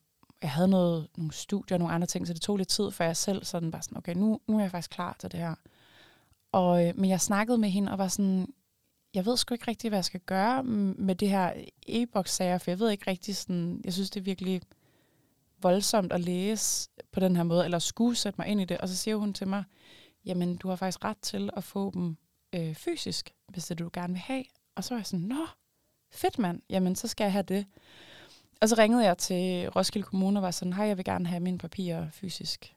jeg 0.43 0.51
havde 0.51 0.69
noget, 0.69 1.09
nogle 1.17 1.33
studier 1.33 1.77
og 1.77 1.79
nogle 1.79 1.95
andre 1.95 2.07
ting, 2.07 2.27
så 2.27 2.33
det 2.33 2.43
tog 2.43 2.57
lidt 2.57 2.69
tid, 2.69 2.91
før 2.91 3.05
jeg 3.05 3.17
selv 3.17 3.45
sådan 3.45 3.73
var 3.73 3.81
sådan, 3.81 3.99
okay, 3.99 4.15
nu, 4.15 4.41
nu 4.47 4.57
er 4.57 4.63
jeg 4.63 4.71
faktisk 4.71 4.91
klar 4.91 5.17
til 5.19 5.33
det 5.33 5.41
her. 5.41 5.55
Og, 6.53 6.87
øh, 6.87 6.97
men 6.97 7.11
jeg 7.11 7.21
snakkede 7.21 7.59
med 7.59 7.69
hende 7.69 7.93
og 7.93 7.99
var 7.99 8.09
sådan, 8.09 8.53
jeg 9.15 9.27
ved 9.27 9.37
sgu 9.37 9.55
ikke 9.55 9.69
rigtig, 9.69 9.89
hvad 9.89 9.97
jeg 9.97 10.05
skal 10.05 10.21
gøre 10.21 10.63
med 10.63 11.15
det 11.15 11.29
her 11.29 11.53
e-boks-sager, 11.87 12.59
for 12.59 12.71
jeg 12.71 12.79
ved 12.79 12.91
ikke 12.91 13.11
rigtig 13.11 13.37
sådan, 13.37 13.81
jeg 13.85 13.93
synes, 13.93 14.11
det 14.11 14.21
er 14.21 14.25
virkelig 14.25 14.63
voldsomt 15.63 16.13
at 16.13 16.21
læse 16.21 16.91
på 17.13 17.21
den 17.21 17.37
her 17.37 17.43
måde, 17.43 17.65
eller 17.65 17.79
skulle 17.79 18.17
sætte 18.17 18.41
mig 18.41 18.49
ind 18.49 18.61
i 18.61 18.65
det. 18.65 18.79
Og 18.79 18.89
så 18.89 18.97
siger 18.97 19.17
hun 19.17 19.35
til 19.35 19.49
mig, 19.49 19.65
jamen, 20.25 20.57
du 20.57 20.69
har 20.69 20.77
faktisk 20.77 21.05
ret 21.05 21.19
til 21.23 21.51
at 21.57 21.65
få 21.65 21.91
dem 21.95 22.17
øh, 22.55 22.75
fysisk, 22.75 23.35
hvis 23.49 23.67
det 23.67 23.79
du 23.79 23.91
gerne 23.93 24.13
vil 24.13 24.21
have. 24.21 24.45
Og 24.75 24.85
så 24.85 24.95
var 24.95 24.99
jeg 24.99 25.07
sådan, 25.07 25.27
nå, 25.27 25.47
fedt 26.11 26.39
mand, 26.39 26.63
jamen, 26.71 26.97
så 26.97 27.09
skal 27.09 27.25
jeg 27.25 27.33
have 27.33 27.43
det. 27.43 27.67
Og 28.61 28.69
så 28.69 28.75
ringede 28.79 29.05
jeg 29.05 29.19
til 29.19 29.69
Roskilde 29.69 30.07
Kommune 30.07 30.39
og 30.39 30.43
var 30.43 30.51
sådan, 30.51 30.73
hej, 30.73 30.87
jeg 30.87 30.97
vil 30.97 31.05
gerne 31.05 31.27
have 31.27 31.41
mine 31.41 31.59
papirer 31.59 32.11
fysisk. 32.11 32.75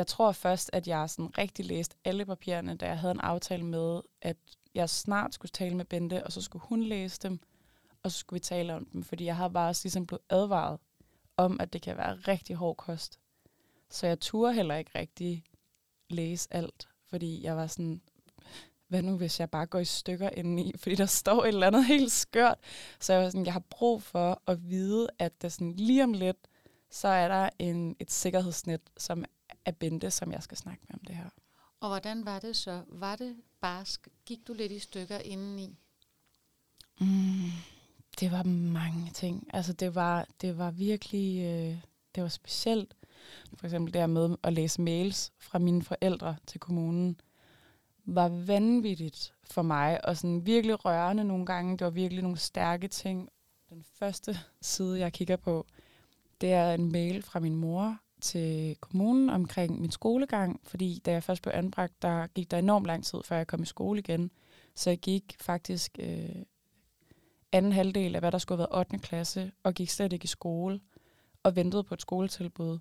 Jeg 0.00 0.06
tror 0.06 0.32
først, 0.32 0.70
at 0.72 0.88
jeg 0.88 1.10
sådan 1.10 1.38
rigtig 1.38 1.64
læste 1.64 1.96
alle 2.04 2.24
papirerne, 2.26 2.76
da 2.76 2.86
jeg 2.86 2.98
havde 2.98 3.10
en 3.10 3.20
aftale 3.20 3.64
med, 3.64 4.00
at 4.22 4.36
jeg 4.74 4.90
snart 4.90 5.34
skulle 5.34 5.50
tale 5.50 5.76
med 5.76 5.84
Bente, 5.84 6.24
og 6.24 6.32
så 6.32 6.42
skulle 6.42 6.62
hun 6.66 6.82
læse 6.82 7.20
dem, 7.22 7.40
og 8.02 8.12
så 8.12 8.18
skulle 8.18 8.36
vi 8.36 8.40
tale 8.40 8.74
om 8.74 8.84
dem, 8.84 9.02
fordi 9.02 9.24
jeg 9.24 9.36
har 9.36 9.48
bare 9.48 9.68
også 9.68 9.84
ligesom 9.84 10.06
blevet 10.06 10.22
advaret 10.30 10.78
om, 11.36 11.60
at 11.60 11.72
det 11.72 11.82
kan 11.82 11.96
være 11.96 12.14
rigtig 12.14 12.56
hård 12.56 12.76
kost. 12.76 13.18
Så 13.90 14.06
jeg 14.06 14.20
turde 14.20 14.54
heller 14.54 14.76
ikke 14.76 14.90
rigtig 14.94 15.44
læse 16.10 16.48
alt, 16.50 16.88
fordi 17.08 17.42
jeg 17.42 17.56
var 17.56 17.66
sådan, 17.66 18.00
hvad 18.88 19.02
nu 19.02 19.16
hvis 19.16 19.40
jeg 19.40 19.50
bare 19.50 19.66
går 19.66 19.78
i 19.78 19.84
stykker 19.84 20.30
indeni, 20.30 20.72
fordi 20.82 20.94
der 20.94 21.06
står 21.06 21.44
et 21.44 21.48
eller 21.48 21.66
andet 21.66 21.84
helt 21.84 22.12
skørt. 22.12 22.58
Så 23.00 23.12
jeg 23.12 23.22
var 23.22 23.30
sådan, 23.30 23.46
jeg 23.46 23.52
har 23.52 23.64
brug 23.70 24.02
for 24.02 24.42
at 24.46 24.70
vide, 24.70 25.08
at 25.18 25.42
der 25.42 25.48
sådan 25.48 25.72
lige 25.72 26.04
om 26.04 26.12
lidt, 26.12 26.48
så 26.90 27.08
er 27.08 27.28
der 27.28 27.48
en, 27.58 27.96
et 27.98 28.10
sikkerhedsnet, 28.10 28.80
som 28.96 29.24
er 29.64 29.72
Bente, 29.72 30.10
som 30.10 30.32
jeg 30.32 30.42
skal 30.42 30.56
snakke 30.56 30.82
med 30.88 30.94
om 30.94 31.04
det 31.06 31.16
her. 31.16 31.28
Og 31.80 31.88
hvordan 31.88 32.24
var 32.24 32.38
det 32.38 32.56
så? 32.56 32.82
Var 32.88 33.16
det 33.16 33.36
barsk? 33.60 34.08
Gik 34.26 34.46
du 34.46 34.52
lidt 34.52 34.72
i 34.72 34.78
stykker 34.78 35.18
indeni? 35.18 35.78
Mm, 37.00 37.50
det 38.20 38.32
var 38.32 38.42
mange 38.72 39.10
ting. 39.10 39.48
Altså 39.52 39.72
det 39.72 39.94
var, 39.94 40.26
det 40.40 40.58
var 40.58 40.70
virkelig, 40.70 41.44
øh, 41.44 41.82
det 42.14 42.22
var 42.22 42.28
specielt. 42.28 42.94
For 43.54 43.66
eksempel 43.66 43.94
det 43.94 44.10
med 44.10 44.36
at 44.42 44.52
læse 44.52 44.80
mails 44.80 45.32
fra 45.38 45.58
mine 45.58 45.82
forældre 45.82 46.36
til 46.46 46.60
kommunen, 46.60 47.20
var 48.04 48.28
vanvittigt 48.28 49.34
for 49.44 49.62
mig, 49.62 50.04
og 50.04 50.16
sådan 50.16 50.46
virkelig 50.46 50.84
rørende 50.84 51.24
nogle 51.24 51.46
gange. 51.46 51.78
Det 51.78 51.84
var 51.84 51.90
virkelig 51.90 52.22
nogle 52.22 52.38
stærke 52.38 52.88
ting. 52.88 53.28
Den 53.70 53.84
første 53.94 54.38
side, 54.60 54.98
jeg 54.98 55.12
kigger 55.12 55.36
på, 55.36 55.66
det 56.40 56.52
er 56.52 56.74
en 56.74 56.92
mail 56.92 57.22
fra 57.22 57.40
min 57.40 57.54
mor 57.54 57.98
til 58.20 58.76
kommunen 58.80 59.30
omkring 59.30 59.80
min 59.80 59.90
skolegang, 59.90 60.60
fordi 60.64 61.02
da 61.06 61.12
jeg 61.12 61.22
først 61.22 61.42
blev 61.42 61.52
anbragt, 61.56 62.02
der 62.02 62.26
gik 62.26 62.50
der 62.50 62.58
enormt 62.58 62.86
lang 62.86 63.04
tid, 63.04 63.18
før 63.24 63.36
jeg 63.36 63.46
kom 63.46 63.62
i 63.62 63.66
skole 63.66 63.98
igen. 63.98 64.30
Så 64.74 64.90
jeg 64.90 64.98
gik 64.98 65.36
faktisk 65.40 65.98
øh, 65.98 66.42
anden 67.52 67.72
halvdel 67.72 68.14
af, 68.14 68.20
hvad 68.20 68.32
der 68.32 68.38
skulle 68.38 68.58
have 68.58 68.68
været 68.70 68.78
8. 68.78 68.98
klasse, 68.98 69.52
og 69.62 69.74
gik 69.74 69.90
slet 69.90 70.12
ikke 70.12 70.24
i 70.24 70.26
skole, 70.26 70.80
og 71.42 71.56
ventede 71.56 71.84
på 71.84 71.94
et 71.94 72.00
skoletilbud. 72.00 72.78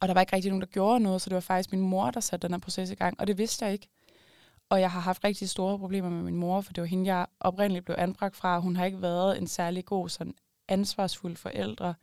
Og 0.00 0.08
der 0.08 0.14
var 0.14 0.20
ikke 0.20 0.36
rigtig 0.36 0.50
nogen, 0.50 0.60
der 0.60 0.66
gjorde 0.66 1.00
noget, 1.00 1.22
så 1.22 1.30
det 1.30 1.34
var 1.34 1.40
faktisk 1.40 1.72
min 1.72 1.80
mor, 1.80 2.10
der 2.10 2.20
satte 2.20 2.48
den 2.48 2.54
her 2.54 2.60
proces 2.60 2.90
i 2.90 2.94
gang, 2.94 3.20
og 3.20 3.26
det 3.26 3.38
vidste 3.38 3.64
jeg 3.64 3.72
ikke. 3.72 3.88
Og 4.68 4.80
jeg 4.80 4.90
har 4.90 5.00
haft 5.00 5.24
rigtig 5.24 5.48
store 5.48 5.78
problemer 5.78 6.10
med 6.10 6.22
min 6.22 6.36
mor, 6.36 6.60
for 6.60 6.72
det 6.72 6.80
var 6.80 6.86
hende, 6.86 7.14
jeg 7.14 7.26
oprindeligt 7.40 7.84
blev 7.84 7.96
anbragt 7.98 8.36
fra. 8.36 8.58
Hun 8.58 8.76
har 8.76 8.84
ikke 8.84 9.02
været 9.02 9.38
en 9.38 9.46
særlig 9.46 9.84
god, 9.84 10.08
sådan 10.08 10.34
ansvarsfuld 10.68 11.36
forældre. 11.36 11.94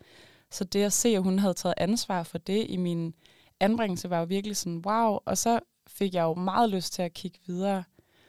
Så 0.53 0.63
det 0.63 0.83
at 0.83 0.93
se, 0.93 1.09
at 1.09 1.23
hun 1.23 1.39
havde 1.39 1.53
taget 1.53 1.73
ansvar 1.77 2.23
for 2.23 2.37
det 2.37 2.65
i 2.69 2.77
min 2.77 3.13
anbringelse, 3.59 4.09
var 4.09 4.19
jo 4.19 4.25
virkelig 4.25 4.57
sådan, 4.57 4.83
wow. 4.85 5.19
Og 5.25 5.37
så 5.37 5.59
fik 5.87 6.13
jeg 6.13 6.23
jo 6.23 6.33
meget 6.33 6.69
lyst 6.69 6.93
til 6.93 7.01
at 7.01 7.13
kigge 7.13 7.39
videre. 7.47 7.83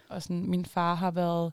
Og 0.09 0.23
sådan, 0.23 0.51
min 0.51 0.65
far 0.65 0.95
har 0.95 1.11
været, 1.11 1.53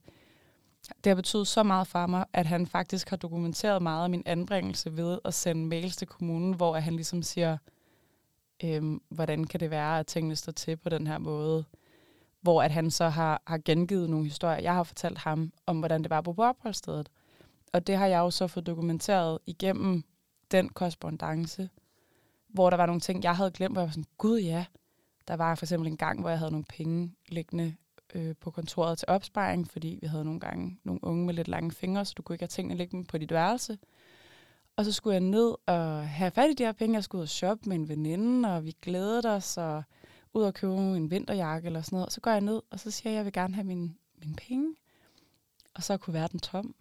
det 1.04 1.10
har 1.10 1.16
betydet 1.16 1.48
så 1.48 1.64
meget 1.64 1.88
for 1.88 2.08
mig, 2.08 2.26
at 2.34 2.46
han 2.46 2.68
faktisk 2.68 3.10
har 3.10 3.18
dokumenteret 3.18 3.82
meget 3.82 4.04
af 4.04 4.10
min 4.10 4.24
anbringelse 4.26 4.98
ved 4.98 5.20
at 5.26 5.34
sende 5.34 5.68
mails 5.68 5.96
til 5.96 6.08
kommunen, 6.08 6.54
hvor 6.54 6.76
han 6.76 6.94
ligesom 6.94 7.24
siger, 7.24 7.58
øhm, 8.64 9.02
hvordan 9.10 9.44
kan 9.44 9.60
det 9.60 9.70
være, 9.70 10.00
at 10.00 10.08
tingene 10.08 10.36
står 10.36 10.52
til 10.52 10.78
på 10.78 10.90
den 10.90 11.08
her 11.08 11.18
måde. 11.18 11.66
Hvor 12.42 12.64
at 12.64 12.72
han 12.72 12.92
så 12.92 13.10
har, 13.10 13.42
har 13.48 13.60
gengivet 13.66 14.10
nogle 14.10 14.26
historier, 14.26 14.62
jeg 14.62 14.74
har 14.74 14.84
fortalt 14.84 15.18
ham, 15.18 15.52
om 15.66 15.80
hvordan 15.80 16.04
det 16.04 16.10
var 16.10 16.22
på 16.22 16.36
opholdsstedet. 16.38 17.10
Og 17.74 17.88
det 17.88 17.98
har 17.98 18.08
jeg 18.08 18.20
jo 18.20 18.32
så 18.32 18.48
fået 18.48 18.66
dokumenteret 18.66 19.40
igennem 19.46 20.04
den 20.52 20.70
korrespondence, 20.70 21.70
hvor 22.48 22.70
der 22.70 22.78
var 22.78 22.86
nogle 22.86 23.02
ting, 23.02 23.24
jeg 23.24 23.36
havde 23.36 23.52
glemt, 23.52 23.76
hvor 23.76 23.82
jeg 23.82 23.88
var 23.88 23.92
sådan, 23.92 24.06
gud 24.18 24.40
ja. 24.40 24.66
Der 25.28 25.34
var 25.34 25.56
for 25.56 25.66
eksempel 25.66 25.88
en 25.88 25.98
gang, 25.98 26.22
hvor 26.22 26.30
jeg 26.30 26.40
havde 26.40 26.52
nogle 26.52 26.66
penge 26.70 27.16
liggende 27.30 27.76
øh, 28.14 28.36
på 28.40 28.52
kontoret 28.52 28.98
til 28.98 29.06
opsparing, 29.08 29.72
fordi 29.72 30.00
vi 30.02 30.08
havde 30.08 30.26
nogle 30.26 30.40
gange 30.40 30.80
nogle 30.84 31.04
unge 31.04 31.26
med 31.26 31.34
lidt 31.34 31.48
lange 31.48 31.72
fingre, 31.72 32.06
så 32.06 32.14
du 32.18 32.22
kunne 32.22 32.34
ikke 32.34 32.44
have 32.44 32.48
tingene 32.48 32.76
liggende 32.76 33.08
på 33.08 33.18
dit 33.18 33.32
værelse. 33.32 33.78
Og 34.76 34.86
så 34.86 34.92
skulle 34.92 35.14
jeg 35.14 35.22
ned 35.22 35.56
og 35.66 36.10
have 36.10 36.32
fat 36.32 36.50
i 36.50 36.54
de 36.54 36.64
her 36.64 36.72
penge. 36.72 36.96
Jeg 36.96 37.04
skulle 37.04 37.20
ud 37.20 37.24
og 37.24 37.30
shoppe 37.30 37.70
med 37.70 37.76
en 37.76 37.90
veninde, 37.90 38.56
og 38.56 38.66
vi 38.66 38.76
glædede 38.82 39.36
os, 39.36 39.58
og 39.58 39.84
ud 40.34 40.44
og 40.44 40.54
købe 40.54 40.74
en 40.74 41.12
vinterjakke 41.12 41.66
eller 41.66 41.82
sådan 41.82 41.96
noget. 41.96 42.06
Og 42.06 42.12
så 42.12 42.22
går 42.22 42.32
jeg 42.32 42.42
ned, 42.42 42.62
og 42.70 42.80
så 42.80 42.92
siger 42.92 43.12
jeg, 43.12 43.16
at 43.16 43.18
jeg 43.18 43.26
vil 43.26 43.34
gerne 43.34 43.54
have 43.54 43.64
mine, 43.64 43.94
mine 44.20 44.36
penge. 44.36 44.76
Og 45.74 45.84
så 45.84 45.98
kunne 45.98 46.14
verden 46.14 46.40
tom. 46.40 46.76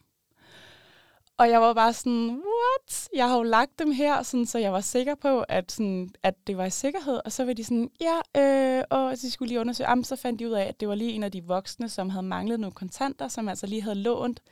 Og 1.40 1.50
jeg 1.50 1.60
var 1.60 1.74
bare 1.74 1.92
sådan, 1.92 2.28
what? 2.28 3.08
Jeg 3.14 3.28
har 3.28 3.36
jo 3.36 3.42
lagt 3.42 3.78
dem 3.78 3.90
her, 3.90 4.22
sådan, 4.22 4.46
så 4.46 4.58
jeg 4.58 4.72
var 4.72 4.80
sikker 4.80 5.14
på, 5.14 5.44
at, 5.48 5.72
sådan, 5.72 6.10
at 6.22 6.34
det 6.46 6.56
var 6.56 6.64
i 6.64 6.70
sikkerhed. 6.70 7.20
Og 7.24 7.32
så 7.32 7.44
var 7.44 7.52
de 7.52 7.64
sådan, 7.64 7.90
ja, 8.00 8.40
øh, 8.40 8.84
og 8.90 9.12
de 9.12 9.30
skulle 9.30 9.48
lige 9.48 9.60
undersøge. 9.60 9.90
Jamen, 9.90 10.04
så 10.04 10.16
fandt 10.16 10.38
de 10.38 10.48
ud 10.48 10.52
af, 10.52 10.64
at 10.64 10.80
det 10.80 10.88
var 10.88 10.94
lige 10.94 11.12
en 11.12 11.22
af 11.22 11.32
de 11.32 11.44
voksne, 11.44 11.88
som 11.88 12.08
havde 12.10 12.26
manglet 12.26 12.60
nogle 12.60 12.74
kontanter, 12.74 13.28
som 13.28 13.48
altså 13.48 13.66
lige 13.66 13.82
havde 13.82 13.94
lånt 13.94 14.42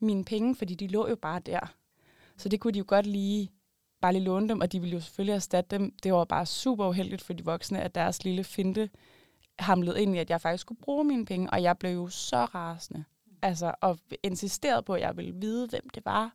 mine 0.00 0.24
penge, 0.24 0.56
fordi 0.56 0.74
de 0.74 0.86
lå 0.86 1.08
jo 1.08 1.16
bare 1.16 1.40
der. 1.46 1.74
Så 2.36 2.48
det 2.48 2.60
kunne 2.60 2.72
de 2.72 2.78
jo 2.78 2.84
godt 2.88 3.06
lige 3.06 3.50
bare 4.00 4.12
lige 4.12 4.24
låne 4.24 4.48
dem, 4.48 4.60
og 4.60 4.72
de 4.72 4.80
ville 4.80 4.94
jo 4.94 5.00
selvfølgelig 5.00 5.34
erstatte 5.34 5.78
dem. 5.78 5.94
Det 6.02 6.12
var 6.12 6.24
bare 6.24 6.46
super 6.46 6.88
uheldigt 6.88 7.22
for 7.22 7.32
de 7.32 7.44
voksne, 7.44 7.80
at 7.80 7.94
deres 7.94 8.24
lille 8.24 8.44
finte 8.44 8.90
hamlede 9.58 10.02
ind 10.02 10.16
i, 10.16 10.18
at 10.18 10.30
jeg 10.30 10.40
faktisk 10.40 10.60
skulle 10.60 10.80
bruge 10.80 11.04
mine 11.04 11.26
penge, 11.26 11.50
og 11.50 11.62
jeg 11.62 11.78
blev 11.78 11.90
jo 11.90 12.08
så 12.08 12.44
rasende. 12.44 13.04
Altså, 13.42 13.74
og 13.80 13.98
insisterede 14.22 14.82
på, 14.82 14.94
at 14.94 15.00
jeg 15.00 15.16
ville 15.16 15.34
vide, 15.34 15.66
hvem 15.68 15.88
det 15.88 16.04
var. 16.04 16.34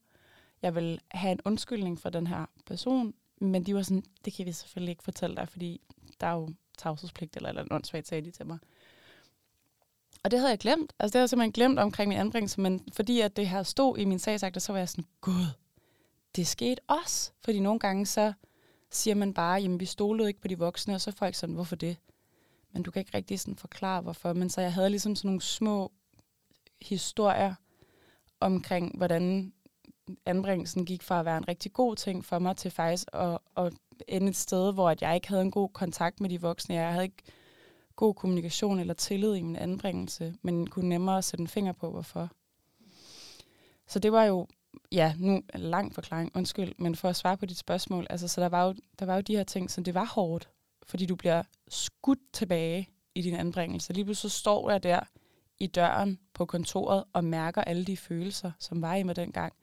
Jeg 0.62 0.76
ville 0.76 1.00
have 1.12 1.32
en 1.32 1.40
undskyldning 1.46 2.00
for 2.00 2.10
den 2.10 2.28
her 2.28 2.46
person, 2.66 3.14
men 3.38 3.66
de 3.66 3.76
var 3.76 3.82
sådan, 3.82 4.04
det 4.26 4.34
kan 4.34 4.46
vi 4.46 4.52
selvfølgelig 4.52 4.92
ikke 4.92 5.04
fortælle 5.04 5.36
dig, 5.36 5.50
fordi 5.50 5.82
der 6.22 6.28
er 6.28 6.34
jo 6.34 6.50
tavshedspligt 6.78 7.36
eller, 7.36 7.50
eller 7.50 7.62
en 7.62 7.72
åndssvagt, 7.72 8.08
sagde 8.08 8.26
de 8.26 8.32
til 8.32 8.46
mig. 8.46 8.58
Og 10.24 10.32
det 10.32 10.40
havde 10.40 10.50
jeg 10.50 10.60
glemt. 10.60 10.94
Altså 11.00 11.14
det 11.14 11.14
havde 11.14 11.24
jeg 11.24 11.30
simpelthen 11.30 11.52
glemt 11.52 11.80
omkring 11.80 12.10
min 12.10 12.18
anbringelse, 12.18 12.62
men 12.62 12.82
fordi 12.94 13.22
at 13.22 13.36
det 13.36 13.50
her 13.50 13.64
stod 13.64 13.98
i 13.98 14.06
min 14.06 14.20
sagsakter, 14.20 14.60
så 14.60 14.72
var 14.72 14.80
jeg 14.80 14.90
sådan, 14.90 15.06
gud, 15.22 15.46
det 16.36 16.48
skete 16.48 16.82
også. 16.88 17.32
Fordi 17.44 17.60
nogle 17.60 17.80
gange 17.80 18.06
så 18.06 18.34
siger 18.90 19.16
man 19.16 19.34
bare, 19.34 19.62
jamen 19.62 19.80
vi 19.80 19.86
stolede 19.86 20.28
ikke 20.28 20.42
på 20.42 20.48
de 20.48 20.58
voksne, 20.58 20.96
og 20.96 21.02
så 21.02 21.10
er 21.10 21.16
folk 21.16 21.36
sådan, 21.36 21.56
hvorfor 21.56 21.76
det? 21.76 21.98
Men 22.72 22.84
du 22.84 22.92
kan 22.92 23.00
ikke 23.00 23.18
rigtig 23.18 23.40
sådan 23.40 23.56
forklare, 23.56 24.02
hvorfor. 24.02 24.34
Men 24.34 24.50
så 24.50 24.62
jeg 24.62 24.74
havde 24.74 24.90
ligesom 24.90 25.16
sådan 25.16 25.28
nogle 25.28 25.42
små 25.42 25.92
historier 26.82 27.56
omkring, 28.40 28.98
hvordan 28.98 29.54
anbringelsen 30.26 30.86
gik 30.86 31.04
fra 31.04 31.20
at 31.20 31.26
være 31.26 31.38
en 31.38 31.48
rigtig 31.48 31.74
god 31.74 31.96
ting 31.96 32.26
for 32.26 32.40
mig 32.40 32.58
til 32.58 32.72
faktisk 32.72 33.08
at, 33.14 33.38
at 33.58 33.74
ende 34.08 34.28
et 34.28 34.36
sted, 34.36 34.74
hvor 34.74 34.90
at 34.90 35.02
jeg 35.02 35.16
ikke 35.16 35.28
havde 35.28 35.42
en 35.42 35.52
god 35.52 35.70
kontakt 35.70 36.20
med 36.20 36.30
de 36.30 36.42
voksne. 36.42 36.76
Jeg 36.76 36.92
havde 36.92 37.04
ikke 37.04 37.24
god 37.96 38.14
kommunikation 38.14 38.80
eller 38.80 38.94
tillid 38.94 39.36
i 39.36 39.42
min 39.42 39.56
anbringelse, 39.56 40.36
men 40.42 40.68
kunne 40.68 40.90
nemmere 40.90 41.22
sætte 41.22 41.42
en 41.42 41.48
finger 41.48 41.72
på, 41.72 41.92
hvorfor. 41.92 42.30
Så 43.88 44.00
det 44.00 44.12
var 44.12 44.24
jo, 44.24 44.48
ja, 44.92 45.14
nu 45.20 45.42
lang 45.54 45.94
forklaring, 45.94 46.32
undskyld, 46.36 46.74
men 46.78 46.96
for 46.96 47.10
at 47.10 47.16
svare 47.16 47.38
på 47.38 47.46
dit 47.46 47.58
spørgsmål, 47.58 48.08
altså, 48.10 48.28
så 48.28 48.42
der 48.42 48.50
var, 48.50 48.66
jo, 48.66 48.76
der 49.00 49.06
var 49.06 49.16
jo 49.16 49.22
de 49.22 49.36
her 49.36 49.44
ting, 49.44 49.72
så 49.72 49.82
det 49.82 49.94
var 49.94 50.06
hårdt, 50.06 50.50
fordi 50.84 51.06
du 51.06 51.16
bliver 51.16 51.44
skudt 51.68 52.20
tilbage 52.34 52.90
i 53.16 53.22
din 53.22 53.36
anbringelse. 53.36 53.94
Lige 53.94 54.06
pludselig 54.06 54.32
så 54.32 54.40
står 54.40 54.72
jeg 54.72 54.84
der 54.84 55.00
i 55.60 55.68
døren 55.68 56.20
på 56.36 56.46
kontoret 56.46 57.04
og 57.14 57.24
mærker 57.24 57.62
alle 57.62 57.86
de 57.86 57.98
følelser, 57.98 58.52
som 58.60 58.82
var 58.82 58.96
i 58.96 59.04
mig 59.04 59.16
dengang. 59.16 59.54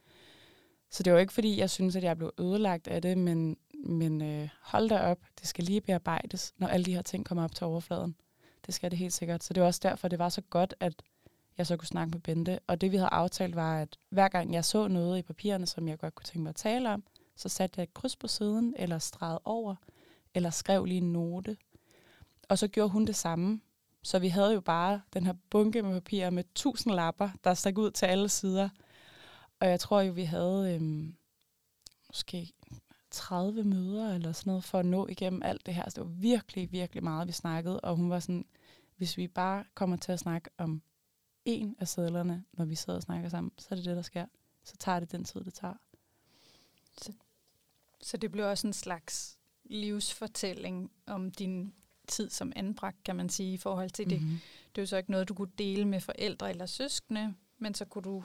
Så 0.91 1.03
det 1.03 1.13
var 1.13 1.19
ikke, 1.19 1.33
fordi 1.33 1.59
jeg 1.59 1.71
synes, 1.71 1.97
at 1.97 2.03
jeg 2.03 2.17
blev 2.17 2.33
ødelagt 2.39 2.89
af 2.89 3.03
det, 3.03 3.19
men, 3.19 3.57
men 3.85 4.23
øh, 4.23 4.49
hold 4.61 4.89
da 4.89 4.99
op, 4.99 5.19
det 5.41 5.49
skal 5.49 5.65
lige 5.65 5.81
bearbejdes, 5.81 6.55
når 6.59 6.67
alle 6.67 6.85
de 6.85 6.95
her 6.95 7.03
ting 7.03 7.27
kommer 7.27 7.45
op 7.45 7.55
til 7.55 7.67
overfladen. 7.67 8.17
Det 8.67 8.75
skal 8.75 8.91
det 8.91 8.99
helt 8.99 9.13
sikkert. 9.13 9.45
Så 9.45 9.55
det 9.55 9.61
var 9.61 9.67
også 9.67 9.81
derfor, 9.83 10.09
det 10.09 10.19
var 10.19 10.29
så 10.29 10.41
godt, 10.41 10.75
at 10.81 11.03
jeg 11.59 11.67
så 11.67 11.77
kunne 11.77 11.89
snakke 11.89 12.11
med 12.11 12.21
Bente. 12.21 12.59
Og 12.67 12.81
det, 12.81 12.93
vi 12.93 12.97
havde 12.97 13.09
aftalt, 13.09 13.57
var, 13.57 13.81
at 13.81 13.99
hver 14.11 14.29
gang 14.29 14.55
jeg 14.55 14.65
så 14.65 14.89
noget 14.89 15.19
i 15.19 15.23
papirerne, 15.23 15.67
som 15.67 15.89
jeg 15.89 15.99
godt 15.99 16.15
kunne 16.15 16.25
tænke 16.25 16.43
mig 16.43 16.51
at 16.51 16.57
tale 16.57 16.91
om, 16.91 17.05
så 17.37 17.49
satte 17.49 17.79
jeg 17.79 17.83
et 17.83 17.95
kryds 17.95 18.17
på 18.17 18.27
siden, 18.29 18.75
eller 18.79 18.99
stregede 18.99 19.41
over, 19.45 19.75
eller 20.35 20.51
skrev 20.51 20.85
lige 20.85 21.01
en 21.01 21.13
note. 21.13 21.57
Og 22.49 22.59
så 22.59 22.69
gjorde 22.69 22.91
hun 22.91 23.07
det 23.07 23.17
samme. 23.17 23.61
Så 24.03 24.19
vi 24.19 24.29
havde 24.29 24.53
jo 24.53 24.61
bare 24.61 25.01
den 25.13 25.27
her 25.27 25.35
bunke 25.51 25.83
med 25.83 25.93
papirer 25.93 26.31
med 26.31 26.45
tusind 26.55 26.95
lapper, 26.95 27.31
der 27.45 27.55
stak 27.55 27.79
ud 27.79 27.91
til 27.91 28.07
alle 28.07 28.29
sider. 28.29 28.69
Og 29.61 29.69
jeg 29.69 29.81
tror 29.81 30.01
jo, 30.01 30.13
vi 30.13 30.25
havde 30.25 30.75
øhm, 30.75 31.15
måske 32.09 32.53
30 33.11 33.65
møder 33.65 34.15
eller 34.15 34.33
sådan 34.33 34.51
noget 34.51 34.65
for 34.65 34.79
at 34.79 34.87
nå 34.87 35.07
igennem 35.07 35.43
alt 35.43 35.67
det 35.67 35.75
her. 35.75 35.85
Så 35.91 35.95
det 35.95 36.05
var 36.05 36.11
virkelig, 36.11 36.73
virkelig 36.73 37.05
meget, 37.05 37.29
vi 37.29 37.33
snakkede. 37.33 37.81
Og 37.81 37.97
hun 37.97 38.11
var 38.11 38.21
sådan, 38.21 38.45
hvis 38.97 39.17
vi 39.17 39.29
bare 39.29 39.65
kommer 39.75 39.97
til 39.97 40.13
at 40.13 40.21
snakke 40.21 40.51
om 40.59 40.83
en 41.45 41.77
af 41.79 41.89
sædlerne, 41.89 42.45
når 42.53 42.65
vi 42.65 42.75
sidder 42.75 42.97
og 42.97 43.03
snakker 43.03 43.29
sammen, 43.29 43.53
så 43.59 43.67
er 43.71 43.77
det 43.77 43.85
det, 43.85 43.97
der 43.97 44.03
sker. 44.03 44.27
Så 44.65 44.77
tager 44.77 45.01
det 45.01 45.13
den 45.13 45.25
tid, 45.25 45.45
det 45.45 45.55
tager. 45.55 45.75
Så, 46.99 47.13
så 48.01 48.17
det 48.17 48.33
blev 48.33 48.47
også 48.47 48.67
en 48.67 48.73
slags 48.73 49.39
livsfortælling 49.65 50.93
om 51.07 51.31
din 51.31 51.75
tid 52.13 52.31
som 52.31 52.53
anbragt, 52.57 53.05
kan 53.05 53.17
man 53.17 53.29
sige, 53.29 53.53
i 53.55 53.57
forhold 53.57 53.91
til 53.91 54.11
det. 54.11 54.21
Mm-hmm. 54.21 54.39
Det 54.69 54.79
er 54.79 54.83
jo 54.83 54.87
så 54.87 54.97
ikke 54.97 55.11
noget, 55.11 55.29
du 55.29 55.35
kunne 55.35 55.53
dele 55.59 55.85
med 55.85 56.01
forældre 56.01 56.51
eller 56.51 56.67
søskende, 56.67 57.35
men 57.59 57.75
så 57.75 57.85
kunne 57.85 58.03
du 58.03 58.25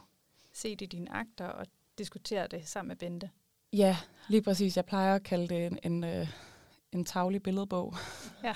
se 0.53 0.75
det 0.75 0.81
i 0.81 0.97
dine 0.97 1.11
akter 1.11 1.45
og 1.45 1.65
diskutere 1.97 2.47
det 2.47 2.67
sammen 2.67 2.87
med 2.87 2.95
Bente. 2.95 3.29
Ja, 3.73 3.97
lige 4.29 4.41
præcis. 4.41 4.77
Jeg 4.77 4.85
plejer 4.85 5.15
at 5.15 5.23
kalde 5.23 5.47
det 5.47 5.65
en, 5.65 5.79
en, 5.83 6.03
øh, 6.03 6.27
en 6.91 7.05
taglig 7.05 7.43
billedbog. 7.43 7.95
Ja. 8.43 8.53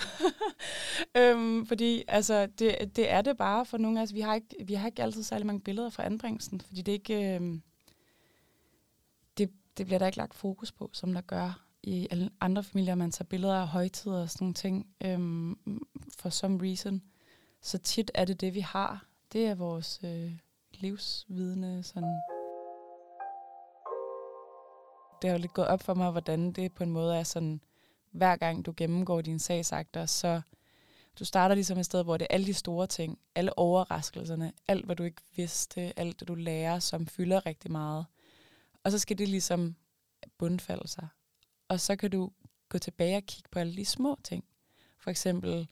øhm, 1.21 1.65
fordi 1.65 2.03
altså, 2.07 2.45
det, 2.45 2.95
det 2.95 3.11
er 3.11 3.21
det 3.21 3.37
bare 3.37 3.65
for 3.65 3.77
nogle 3.77 3.99
af 3.99 4.03
os. 4.03 4.13
Vi 4.13 4.21
har, 4.21 4.35
ikke, 4.35 4.55
vi 4.65 4.73
har 4.73 4.87
ikke 4.87 5.03
altid 5.03 5.23
særlig 5.23 5.47
mange 5.47 5.61
billeder 5.61 5.89
fra 5.89 6.05
anbringelsen, 6.05 6.61
fordi 6.61 6.81
det 6.81 6.91
ikke... 6.91 7.35
Øh, 7.35 7.59
det, 9.37 9.51
det 9.77 9.85
bliver 9.85 9.99
der 9.99 10.05
ikke 10.05 10.17
lagt 10.17 10.33
fokus 10.33 10.71
på, 10.71 10.89
som 10.93 11.13
der 11.13 11.21
gør 11.21 11.70
i 11.83 12.07
alle 12.11 12.29
andre 12.41 12.63
familier. 12.63 12.95
Man 12.95 13.11
tager 13.11 13.27
billeder 13.27 13.55
af 13.55 13.67
højtider 13.67 14.21
og 14.21 14.29
sådan 14.29 14.45
nogle 14.45 14.53
ting 14.53 14.87
øhm, 15.03 15.57
for 16.19 16.29
some 16.29 16.67
reason. 16.67 17.01
Så 17.61 17.77
tit 17.77 18.11
er 18.13 18.25
det 18.25 18.41
det, 18.41 18.53
vi 18.53 18.59
har. 18.59 19.05
Det 19.33 19.45
er 19.45 19.55
vores 19.55 19.99
øh, 20.03 20.31
livsvidende 20.73 21.83
sådan 21.83 22.21
det 25.21 25.29
har 25.29 25.37
jo 25.37 25.41
lidt 25.41 25.53
gået 25.53 25.67
op 25.67 25.83
for 25.83 25.93
mig, 25.93 26.11
hvordan 26.11 26.51
det 26.51 26.73
på 26.73 26.83
en 26.83 26.91
måde 26.91 27.17
er 27.17 27.23
sådan, 27.23 27.61
hver 28.11 28.35
gang 28.35 28.65
du 28.65 28.73
gennemgår 28.77 29.21
dine 29.21 29.39
sagsakter, 29.39 30.05
så 30.05 30.41
du 31.19 31.25
starter 31.25 31.55
ligesom 31.55 31.77
et 31.77 31.85
sted, 31.85 32.03
hvor 32.03 32.17
det 32.17 32.27
er 32.29 32.33
alle 32.33 32.45
de 32.45 32.53
store 32.53 32.87
ting, 32.87 33.19
alle 33.35 33.57
overraskelserne, 33.57 34.53
alt 34.67 34.85
hvad 34.85 34.95
du 34.95 35.03
ikke 35.03 35.21
vidste, 35.35 35.99
alt 35.99 36.19
det 36.19 36.27
du 36.27 36.35
lærer, 36.35 36.79
som 36.79 37.07
fylder 37.07 37.45
rigtig 37.45 37.71
meget. 37.71 38.05
Og 38.83 38.91
så 38.91 38.99
skal 38.99 39.17
det 39.17 39.29
ligesom 39.29 39.75
bundfalde 40.37 40.87
sig. 40.87 41.07
Og 41.71 41.79
så 41.79 41.95
kan 41.95 42.11
du 42.11 42.31
gå 42.69 42.77
tilbage 42.77 43.17
og 43.17 43.23
kigge 43.23 43.49
på 43.51 43.59
alle 43.59 43.75
de 43.75 43.85
små 43.85 44.19
ting. 44.23 44.43
For 44.99 45.09
eksempel, 45.09 45.67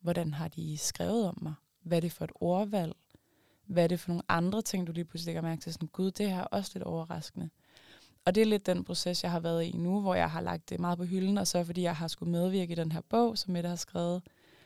hvordan 0.00 0.34
har 0.34 0.48
de 0.48 0.78
skrevet 0.78 1.28
om 1.28 1.38
mig? 1.42 1.54
Hvad 1.82 1.98
er 1.98 2.00
det 2.00 2.12
for 2.12 2.24
et 2.24 2.32
ordvalg? 2.34 2.92
Hvad 3.66 3.84
er 3.84 3.88
det 3.88 4.00
for 4.00 4.08
nogle 4.08 4.22
andre 4.28 4.62
ting, 4.62 4.86
du 4.86 4.92
lige 4.92 5.04
pludselig 5.04 5.26
lægger 5.26 5.48
mærke 5.48 5.60
til? 5.60 5.72
Sådan, 5.72 5.88
gud, 5.88 6.10
det 6.10 6.30
her 6.30 6.40
er 6.40 6.44
også 6.44 6.70
lidt 6.74 6.84
overraskende. 6.84 7.50
Og 8.24 8.34
det 8.34 8.40
er 8.40 8.44
lidt 8.46 8.66
den 8.66 8.84
proces, 8.84 9.22
jeg 9.22 9.30
har 9.30 9.40
været 9.40 9.64
i 9.64 9.72
nu, 9.72 10.00
hvor 10.00 10.14
jeg 10.14 10.30
har 10.30 10.40
lagt 10.40 10.70
det 10.70 10.80
meget 10.80 10.98
på 10.98 11.04
hylden, 11.04 11.38
og 11.38 11.46
så 11.46 11.64
fordi 11.64 11.82
jeg 11.82 11.96
har 11.96 12.08
skulle 12.08 12.32
medvirke 12.32 12.72
i 12.72 12.76
den 12.76 12.92
her 12.92 13.00
bog, 13.00 13.38
som 13.38 13.52
Mette 13.52 13.68
har 13.68 13.76
skrevet, 13.76 14.22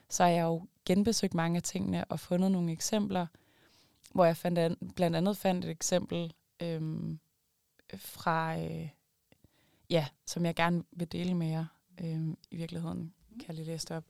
så 0.08 0.22
har 0.22 0.30
jeg 0.30 0.42
jo 0.42 0.66
genbesøgt 0.84 1.34
mange 1.34 1.56
af 1.56 1.62
tingene 1.62 2.04
og 2.04 2.20
fundet 2.20 2.52
nogle 2.52 2.72
eksempler, 2.72 3.26
hvor 4.14 4.24
jeg 4.24 4.36
fandt 4.36 4.58
an, 4.58 4.76
blandt 4.96 5.16
andet 5.16 5.36
fandt 5.36 5.64
et 5.64 5.70
eksempel 5.70 6.32
øhm, 6.62 7.18
fra, 7.96 8.60
øh, 8.60 8.88
ja, 9.90 10.06
som 10.26 10.44
jeg 10.44 10.54
gerne 10.54 10.84
vil 10.92 11.12
dele 11.12 11.34
med 11.34 11.48
jer 11.48 11.64
øh, 12.00 12.28
i 12.50 12.56
virkeligheden. 12.56 13.14
Kan 13.30 13.44
jeg 13.48 13.54
lige 13.54 13.66
læse 13.66 13.86
det 13.86 13.96
op. 13.96 14.04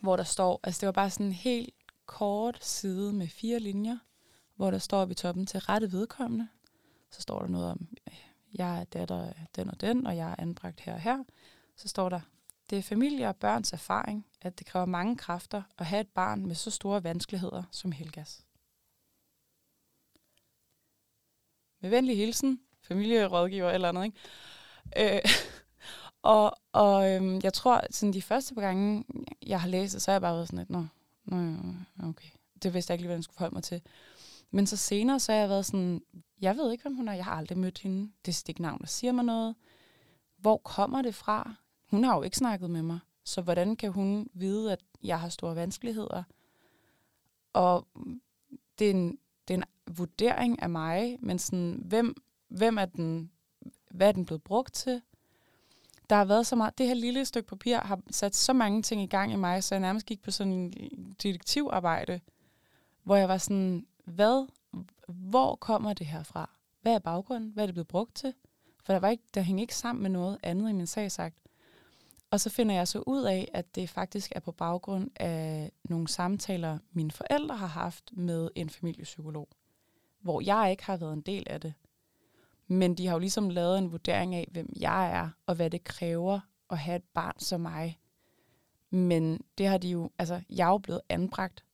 Hvor 0.00 0.16
der 0.16 0.24
står, 0.24 0.60
altså 0.62 0.80
det 0.80 0.86
var 0.86 0.92
bare 0.92 1.10
sådan 1.10 1.26
en 1.26 1.32
helt 1.32 1.74
kort 2.06 2.64
side 2.64 3.12
med 3.12 3.28
fire 3.28 3.58
linjer, 3.58 3.98
hvor 4.56 4.70
der 4.70 4.78
står 4.78 5.00
oppe 5.00 5.12
i 5.12 5.14
toppen 5.14 5.46
til 5.46 5.60
rette 5.60 5.92
vedkommende, 5.92 6.48
så 7.10 7.22
står 7.22 7.40
der 7.40 7.48
noget 7.48 7.70
om, 7.70 7.88
øh, 8.06 8.18
jeg 8.54 8.80
er 8.80 8.84
datter 8.84 9.22
af 9.22 9.46
den 9.56 9.70
og 9.70 9.80
den, 9.80 10.06
og 10.06 10.16
jeg 10.16 10.30
er 10.30 10.36
anbragt 10.38 10.80
her 10.80 10.94
og 10.94 11.00
her. 11.00 11.24
Så 11.76 11.88
står 11.88 12.08
der, 12.08 12.20
det 12.70 12.78
er 12.78 12.82
familie 12.82 13.28
og 13.28 13.36
børns 13.36 13.72
erfaring, 13.72 14.26
at 14.40 14.58
det 14.58 14.66
kræver 14.66 14.86
mange 14.86 15.16
kræfter 15.16 15.62
at 15.78 15.86
have 15.86 16.00
et 16.00 16.08
barn 16.08 16.46
med 16.46 16.54
så 16.54 16.70
store 16.70 17.04
vanskeligheder 17.04 17.62
som 17.70 17.92
Helgas. 17.92 18.44
Med 21.80 21.90
venlig 21.90 22.16
hilsen, 22.16 22.60
familierådgiver 22.88 23.70
eller 23.70 23.88
andet, 23.88 24.04
ikke? 24.04 25.16
Øh, 25.16 25.20
og 26.22 26.58
og 26.72 27.10
øhm, 27.10 27.40
jeg 27.42 27.52
tror, 27.52 27.80
sådan 27.90 28.12
de 28.12 28.22
første 28.22 28.54
par 28.54 28.60
gange, 28.60 29.04
jeg 29.46 29.60
har 29.60 29.68
læst 29.68 29.94
det, 29.94 30.02
så 30.02 30.10
har 30.10 30.14
jeg 30.14 30.22
bare 30.22 30.34
været 30.34 30.48
sådan 30.48 30.58
lidt, 30.58 30.70
nå, 30.70 30.84
nå 31.24 32.08
okay. 32.08 32.28
Det 32.62 32.74
vidste 32.74 32.90
jeg 32.90 32.94
ikke 32.94 33.02
lige, 33.02 33.08
hvad 33.08 33.16
jeg 33.16 33.24
skulle 33.24 33.36
forholde 33.36 33.54
mig 33.54 33.62
til. 33.62 33.82
Men 34.50 34.66
så 34.66 34.76
senere, 34.76 35.20
så 35.20 35.32
har 35.32 35.38
jeg 35.38 35.48
været 35.48 35.66
sådan, 35.66 36.02
jeg 36.40 36.56
ved 36.56 36.72
ikke, 36.72 36.82
hvem 36.82 36.94
hun 36.94 37.08
er. 37.08 37.12
Jeg 37.12 37.24
har 37.24 37.32
aldrig 37.32 37.58
mødt 37.58 37.78
hende. 37.78 38.12
Det 38.24 38.32
er 38.32 38.34
stiknavn, 38.34 38.80
der 38.80 38.86
siger 38.86 39.12
mig 39.12 39.24
noget. 39.24 39.54
Hvor 40.36 40.56
kommer 40.56 41.02
det 41.02 41.14
fra? 41.14 41.54
Hun 41.90 42.04
har 42.04 42.16
jo 42.16 42.22
ikke 42.22 42.36
snakket 42.36 42.70
med 42.70 42.82
mig. 42.82 42.98
Så 43.24 43.42
hvordan 43.42 43.76
kan 43.76 43.92
hun 43.92 44.28
vide, 44.34 44.72
at 44.72 44.80
jeg 45.02 45.20
har 45.20 45.28
store 45.28 45.56
vanskeligheder? 45.56 46.22
Og 47.52 47.86
mm, 47.96 48.20
det 48.78 48.86
er 48.86 48.90
en, 48.90 49.18
det 49.48 49.54
er 49.54 49.58
en 49.58 49.96
vurdering 49.96 50.62
af 50.62 50.70
mig, 50.70 51.18
men 51.20 51.38
sådan, 51.38 51.82
hvem, 51.84 52.14
hvem 52.48 52.78
er 52.78 52.84
den, 52.84 53.30
hvad 53.90 54.08
er 54.08 54.12
den 54.12 54.24
blevet 54.24 54.42
brugt 54.42 54.74
til? 54.74 55.02
Der 56.10 56.16
har 56.16 56.24
været 56.24 56.46
så 56.46 56.56
meget, 56.56 56.78
det 56.78 56.86
her 56.86 56.94
lille 56.94 57.24
stykke 57.24 57.48
papir 57.48 57.78
har 57.78 58.00
sat 58.10 58.36
så 58.36 58.52
mange 58.52 58.82
ting 58.82 59.02
i 59.02 59.06
gang 59.06 59.32
i 59.32 59.36
mig, 59.36 59.64
så 59.64 59.74
jeg 59.74 59.80
nærmest 59.80 60.06
gik 60.06 60.22
på 60.22 60.30
sådan 60.30 60.52
en 60.52 61.16
detektivarbejde, 61.22 62.20
hvor 63.02 63.16
jeg 63.16 63.28
var 63.28 63.38
sådan, 63.38 63.86
hvad, 64.04 64.46
hvor 65.08 65.56
kommer 65.56 65.92
det 65.92 66.06
her 66.06 66.22
fra? 66.22 66.50
Hvad 66.82 66.94
er 66.94 66.98
baggrunden? 66.98 67.50
Hvad 67.50 67.64
er 67.64 67.66
det 67.66 67.74
blevet 67.74 67.88
brugt 67.88 68.14
til? 68.14 68.34
For 68.84 68.92
der, 68.92 69.00
var 69.00 69.08
ikke, 69.08 69.24
der 69.34 69.40
hænger 69.40 69.62
ikke 69.62 69.76
sammen 69.76 70.02
med 70.02 70.10
noget 70.10 70.38
andet 70.42 70.70
i 70.70 70.72
min 70.72 70.86
sag 70.86 71.12
sagt. 71.12 71.38
Og 72.30 72.40
så 72.40 72.50
finder 72.50 72.74
jeg 72.74 72.88
så 72.88 73.02
ud 73.06 73.22
af, 73.22 73.48
at 73.54 73.74
det 73.74 73.90
faktisk 73.90 74.32
er 74.34 74.40
på 74.40 74.52
baggrund 74.52 75.10
af 75.16 75.72
nogle 75.84 76.08
samtaler, 76.08 76.78
mine 76.92 77.10
forældre 77.10 77.56
har 77.56 77.66
haft 77.66 78.10
med 78.12 78.50
en 78.54 78.70
familiepsykolog, 78.70 79.48
hvor 80.20 80.40
jeg 80.40 80.70
ikke 80.70 80.84
har 80.84 80.96
været 80.96 81.12
en 81.12 81.20
del 81.20 81.46
af 81.46 81.60
det. 81.60 81.74
Men 82.68 82.94
de 82.94 83.06
har 83.06 83.12
jo 83.14 83.18
ligesom 83.18 83.50
lavet 83.50 83.78
en 83.78 83.92
vurdering 83.92 84.34
af, 84.34 84.48
hvem 84.50 84.72
jeg 84.80 85.12
er, 85.12 85.30
og 85.46 85.54
hvad 85.54 85.70
det 85.70 85.84
kræver 85.84 86.40
at 86.70 86.78
have 86.78 86.96
et 86.96 87.04
barn 87.14 87.38
som 87.38 87.60
mig. 87.60 88.00
Men 88.90 89.40
det 89.58 89.66
har 89.66 89.78
de 89.78 89.88
jo, 89.88 90.10
altså 90.18 90.40
jeg 90.50 90.66
er 90.66 90.70
jo 90.70 90.78
blevet 90.78 91.00
anbragt 91.08 91.64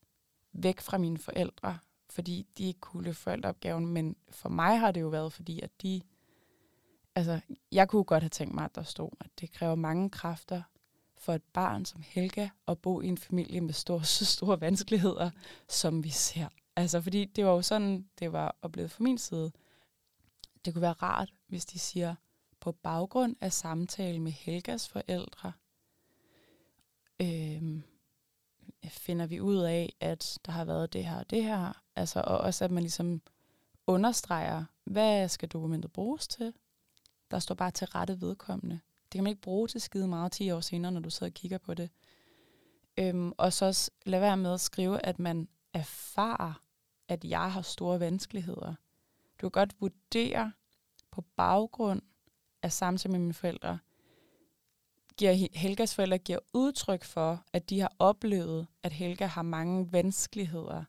væk 0.52 0.80
fra 0.80 0.98
mine 0.98 1.18
forældre, 1.18 1.78
fordi 2.10 2.46
de 2.58 2.64
ikke 2.64 2.80
kunne 2.80 3.04
løfte 3.04 3.22
forældreopgaven, 3.22 3.86
men 3.86 4.16
for 4.30 4.48
mig 4.48 4.78
har 4.78 4.92
det 4.92 5.00
jo 5.00 5.08
været, 5.08 5.32
fordi 5.32 5.60
at 5.60 5.70
de, 5.82 6.02
altså 7.14 7.40
jeg 7.72 7.88
kunne 7.88 8.04
godt 8.04 8.22
have 8.22 8.30
tænkt 8.30 8.54
mig, 8.54 8.64
at 8.64 8.74
der 8.74 8.82
stod, 8.82 9.10
at 9.20 9.30
det 9.40 9.52
kræver 9.52 9.74
mange 9.74 10.10
kræfter 10.10 10.62
for 11.16 11.32
et 11.32 11.42
barn 11.42 11.84
som 11.84 12.02
Helga 12.06 12.48
at 12.68 12.78
bo 12.78 13.00
i 13.00 13.06
en 13.06 13.18
familie 13.18 13.60
med 13.60 13.74
store, 13.74 14.04
så 14.18 14.24
store 14.24 14.60
vanskeligheder, 14.60 15.30
som 15.68 16.04
vi 16.04 16.10
ser. 16.10 16.46
Altså 16.76 17.00
fordi 17.00 17.24
det 17.24 17.44
var 17.44 17.50
jo 17.50 17.62
sådan, 17.62 18.08
det 18.18 18.32
var 18.32 18.56
oplevet 18.62 18.90
fra 18.90 19.04
min 19.04 19.18
side. 19.18 19.52
Det 20.64 20.74
kunne 20.74 20.82
være 20.82 20.92
rart, 20.92 21.32
hvis 21.46 21.66
de 21.66 21.78
siger, 21.78 22.14
på 22.60 22.72
baggrund 22.72 23.36
af 23.40 23.52
samtale 23.52 24.20
med 24.20 24.32
Helgas 24.32 24.88
forældre, 24.88 25.52
øh, 27.20 27.80
finder 28.88 29.26
vi 29.26 29.40
ud 29.40 29.56
af, 29.56 29.96
at 30.00 30.38
der 30.46 30.52
har 30.52 30.64
været 30.64 30.92
det 30.92 31.04
her 31.04 31.18
og 31.18 31.30
det 31.30 31.44
her. 31.44 31.82
Altså, 31.96 32.22
og 32.26 32.38
også 32.38 32.64
at 32.64 32.70
man 32.70 32.82
ligesom 32.82 33.22
understreger, 33.86 34.64
hvad 34.84 35.28
skal 35.28 35.48
dokumentet 35.48 35.92
bruges 35.92 36.28
til? 36.28 36.52
Der 37.30 37.38
står 37.38 37.54
bare 37.54 37.70
til 37.70 37.86
rette 37.86 38.20
vedkommende. 38.20 38.80
Det 39.04 39.18
kan 39.18 39.24
man 39.24 39.30
ikke 39.30 39.42
bruge 39.42 39.68
til 39.68 39.80
skide 39.80 40.08
meget 40.08 40.32
10 40.32 40.50
år 40.50 40.60
senere, 40.60 40.92
når 40.92 41.00
du 41.00 41.10
sidder 41.10 41.30
og 41.30 41.34
kigger 41.34 41.58
på 41.58 41.74
det. 41.74 41.90
Øhm, 42.98 43.32
og 43.36 43.52
så 43.52 43.64
også 43.66 43.90
lade 44.06 44.22
være 44.22 44.36
med 44.36 44.52
at 44.52 44.60
skrive, 44.60 45.06
at 45.06 45.18
man 45.18 45.48
erfarer, 45.72 46.62
at 47.08 47.24
jeg 47.24 47.52
har 47.52 47.62
store 47.62 48.00
vanskeligheder. 48.00 48.74
Du 49.40 49.48
kan 49.48 49.50
godt 49.50 49.80
vurdere 49.80 50.52
på 51.10 51.24
baggrund 51.36 52.02
af 52.62 52.72
samtale 52.72 53.12
med 53.12 53.20
mine 53.20 53.34
forældre, 53.34 53.78
giver 55.16 55.48
Helgas 55.52 55.94
forældre 55.94 56.18
giver 56.18 56.38
udtryk 56.52 57.04
for, 57.04 57.44
at 57.52 57.70
de 57.70 57.80
har 57.80 57.92
oplevet, 57.98 58.66
at 58.82 58.92
Helga 58.92 59.26
har 59.26 59.42
mange 59.42 59.92
vanskeligheder. 59.92 60.84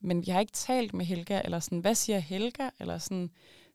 Men 0.00 0.26
vi 0.26 0.30
har 0.30 0.40
ikke 0.40 0.52
talt 0.52 0.94
med 0.94 1.06
Helga, 1.06 1.40
eller 1.44 1.60
sådan, 1.60 1.78
hvad 1.78 1.94
siger 1.94 2.18
Helga? 2.18 2.70
Eller 2.80 2.98
sådan, 2.98 3.30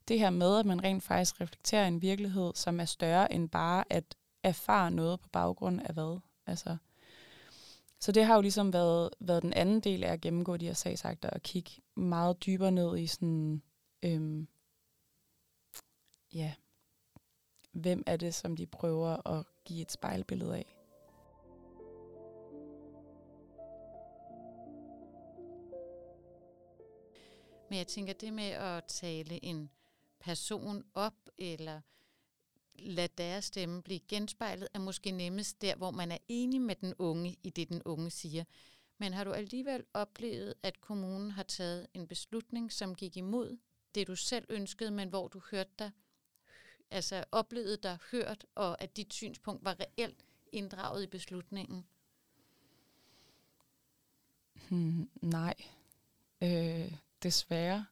det 0.07 0.19
her 0.19 0.29
med, 0.29 0.59
at 0.59 0.65
man 0.65 0.83
rent 0.83 1.03
faktisk 1.03 1.41
reflekterer 1.41 1.88
en 1.88 2.01
virkelighed, 2.01 2.51
som 2.55 2.79
er 2.79 2.85
større 2.85 3.33
end 3.33 3.49
bare 3.49 3.83
at 3.89 4.15
erfare 4.43 4.91
noget 4.91 5.19
på 5.19 5.29
baggrund 5.29 5.81
af 5.81 5.93
hvad. 5.93 6.19
Altså, 6.45 6.77
så 7.99 8.12
det 8.12 8.25
har 8.25 8.35
jo 8.35 8.41
ligesom 8.41 8.73
været, 8.73 9.09
været 9.19 9.43
den 9.43 9.53
anden 9.53 9.79
del 9.79 10.03
af 10.03 10.12
at 10.12 10.21
gennemgå 10.21 10.57
de 10.57 10.65
her 10.65 10.73
sagsakter 10.73 11.29
og 11.29 11.41
kigge 11.41 11.71
meget 11.95 12.45
dybere 12.45 12.71
ned 12.71 12.97
i 12.97 13.07
sådan, 13.07 13.62
øhm, 14.03 14.47
ja, 16.33 16.55
hvem 17.71 18.03
er 18.07 18.17
det, 18.17 18.33
som 18.33 18.55
de 18.55 18.67
prøver 18.67 19.27
at 19.27 19.45
give 19.65 19.81
et 19.81 19.91
spejlbillede 19.91 20.57
af. 20.57 20.75
Men 27.69 27.77
jeg 27.77 27.88
tænker, 27.88 28.13
det 28.13 28.33
med 28.33 28.49
at 28.49 28.83
tale 28.83 29.45
en 29.45 29.69
person 30.19 30.83
op, 30.93 31.29
eller 31.38 31.81
lade 32.75 33.13
deres 33.17 33.45
stemme 33.45 33.83
blive 33.83 33.99
genspejlet, 33.99 34.67
er 34.73 34.79
måske 34.79 35.12
nemmest 35.12 35.62
der, 35.62 35.75
hvor 35.75 35.91
man 35.91 36.12
er 36.12 36.17
enig 36.27 36.62
med 36.62 36.75
den 36.75 36.93
unge 36.99 37.38
i 37.43 37.49
det, 37.49 37.69
den 37.69 37.81
unge 37.85 38.09
siger. 38.09 38.43
Men 38.97 39.13
har 39.13 39.23
du 39.23 39.31
alligevel 39.31 39.85
oplevet, 39.93 40.53
at 40.63 40.81
kommunen 40.81 41.31
har 41.31 41.43
taget 41.43 41.88
en 41.93 42.07
beslutning, 42.07 42.71
som 42.71 42.95
gik 42.95 43.17
imod 43.17 43.57
det, 43.95 44.08
du 44.08 44.15
selv 44.15 44.45
ønskede, 44.49 44.91
men 44.91 45.10
hvor 45.10 45.28
du 45.28 45.41
hørte 45.52 45.71
dig 45.80 45.91
altså 46.91 47.23
oplevede 47.32 47.78
dig 47.78 47.97
hørt, 48.12 48.45
og 48.56 48.82
at 48.82 48.97
dit 48.97 49.13
synspunkt 49.13 49.65
var 49.65 49.80
reelt 49.80 50.25
inddraget 50.52 51.04
i 51.04 51.08
beslutningen? 51.08 51.86
Hmm, 54.69 55.10
nej, 55.21 55.54
øh, 56.41 56.91
desværre. 57.23 57.86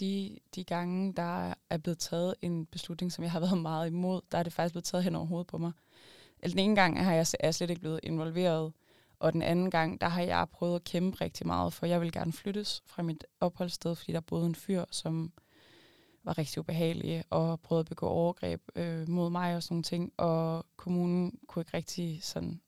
De, 0.00 0.38
de 0.54 0.64
gange, 0.64 1.12
der 1.12 1.54
er 1.70 1.76
blevet 1.76 1.98
taget 1.98 2.34
en 2.42 2.66
beslutning, 2.66 3.12
som 3.12 3.24
jeg 3.24 3.32
har 3.32 3.40
været 3.46 3.58
meget 3.58 3.86
imod, 3.86 4.20
der 4.32 4.38
er 4.38 4.42
det 4.42 4.52
faktisk 4.52 4.72
blevet 4.72 4.84
taget 4.84 5.04
hen 5.04 5.14
over 5.14 5.26
hovedet 5.26 5.46
på 5.46 5.58
mig. 5.58 5.72
Eller 6.40 6.54
den 6.54 6.64
ene 6.64 6.74
gang 6.74 7.04
har 7.04 7.12
jeg, 7.12 7.26
er 7.40 7.50
slet 7.50 7.70
ikke 7.70 7.80
blevet 7.80 8.00
involveret, 8.02 8.72
og 9.20 9.32
den 9.32 9.42
anden 9.42 9.70
gang, 9.70 10.00
der 10.00 10.08
har 10.08 10.22
jeg 10.22 10.48
prøvet 10.52 10.76
at 10.76 10.84
kæmpe 10.84 11.20
rigtig 11.20 11.46
meget, 11.46 11.72
for 11.72 11.86
jeg 11.86 12.00
vil 12.00 12.12
gerne 12.12 12.32
flyttes 12.32 12.82
fra 12.86 13.02
mit 13.02 13.24
opholdssted, 13.40 13.94
fordi 13.94 14.12
der 14.12 14.20
boede 14.20 14.46
en 14.46 14.54
fyr, 14.54 14.84
som 14.90 15.32
var 16.22 16.38
rigtig 16.38 16.58
ubehagelig 16.58 17.24
og 17.30 17.60
prøvede 17.60 17.80
at 17.80 17.86
begå 17.88 18.06
overgreb 18.06 18.62
øh, 18.74 19.08
mod 19.08 19.30
mig 19.30 19.56
og 19.56 19.62
sådan 19.62 19.74
nogle 19.74 19.82
ting. 19.82 20.12
Og 20.16 20.66
kommunen 20.76 21.38
kunne 21.46 21.60
ikke 21.60 21.76
rigtig 21.76 22.20
sådan 22.22 22.60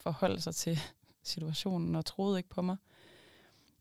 forholde 0.00 0.40
sig 0.40 0.54
til 0.54 0.78
situationen 1.22 1.94
og 1.94 2.04
troede 2.04 2.38
ikke 2.38 2.48
på 2.48 2.62
mig. 2.62 2.76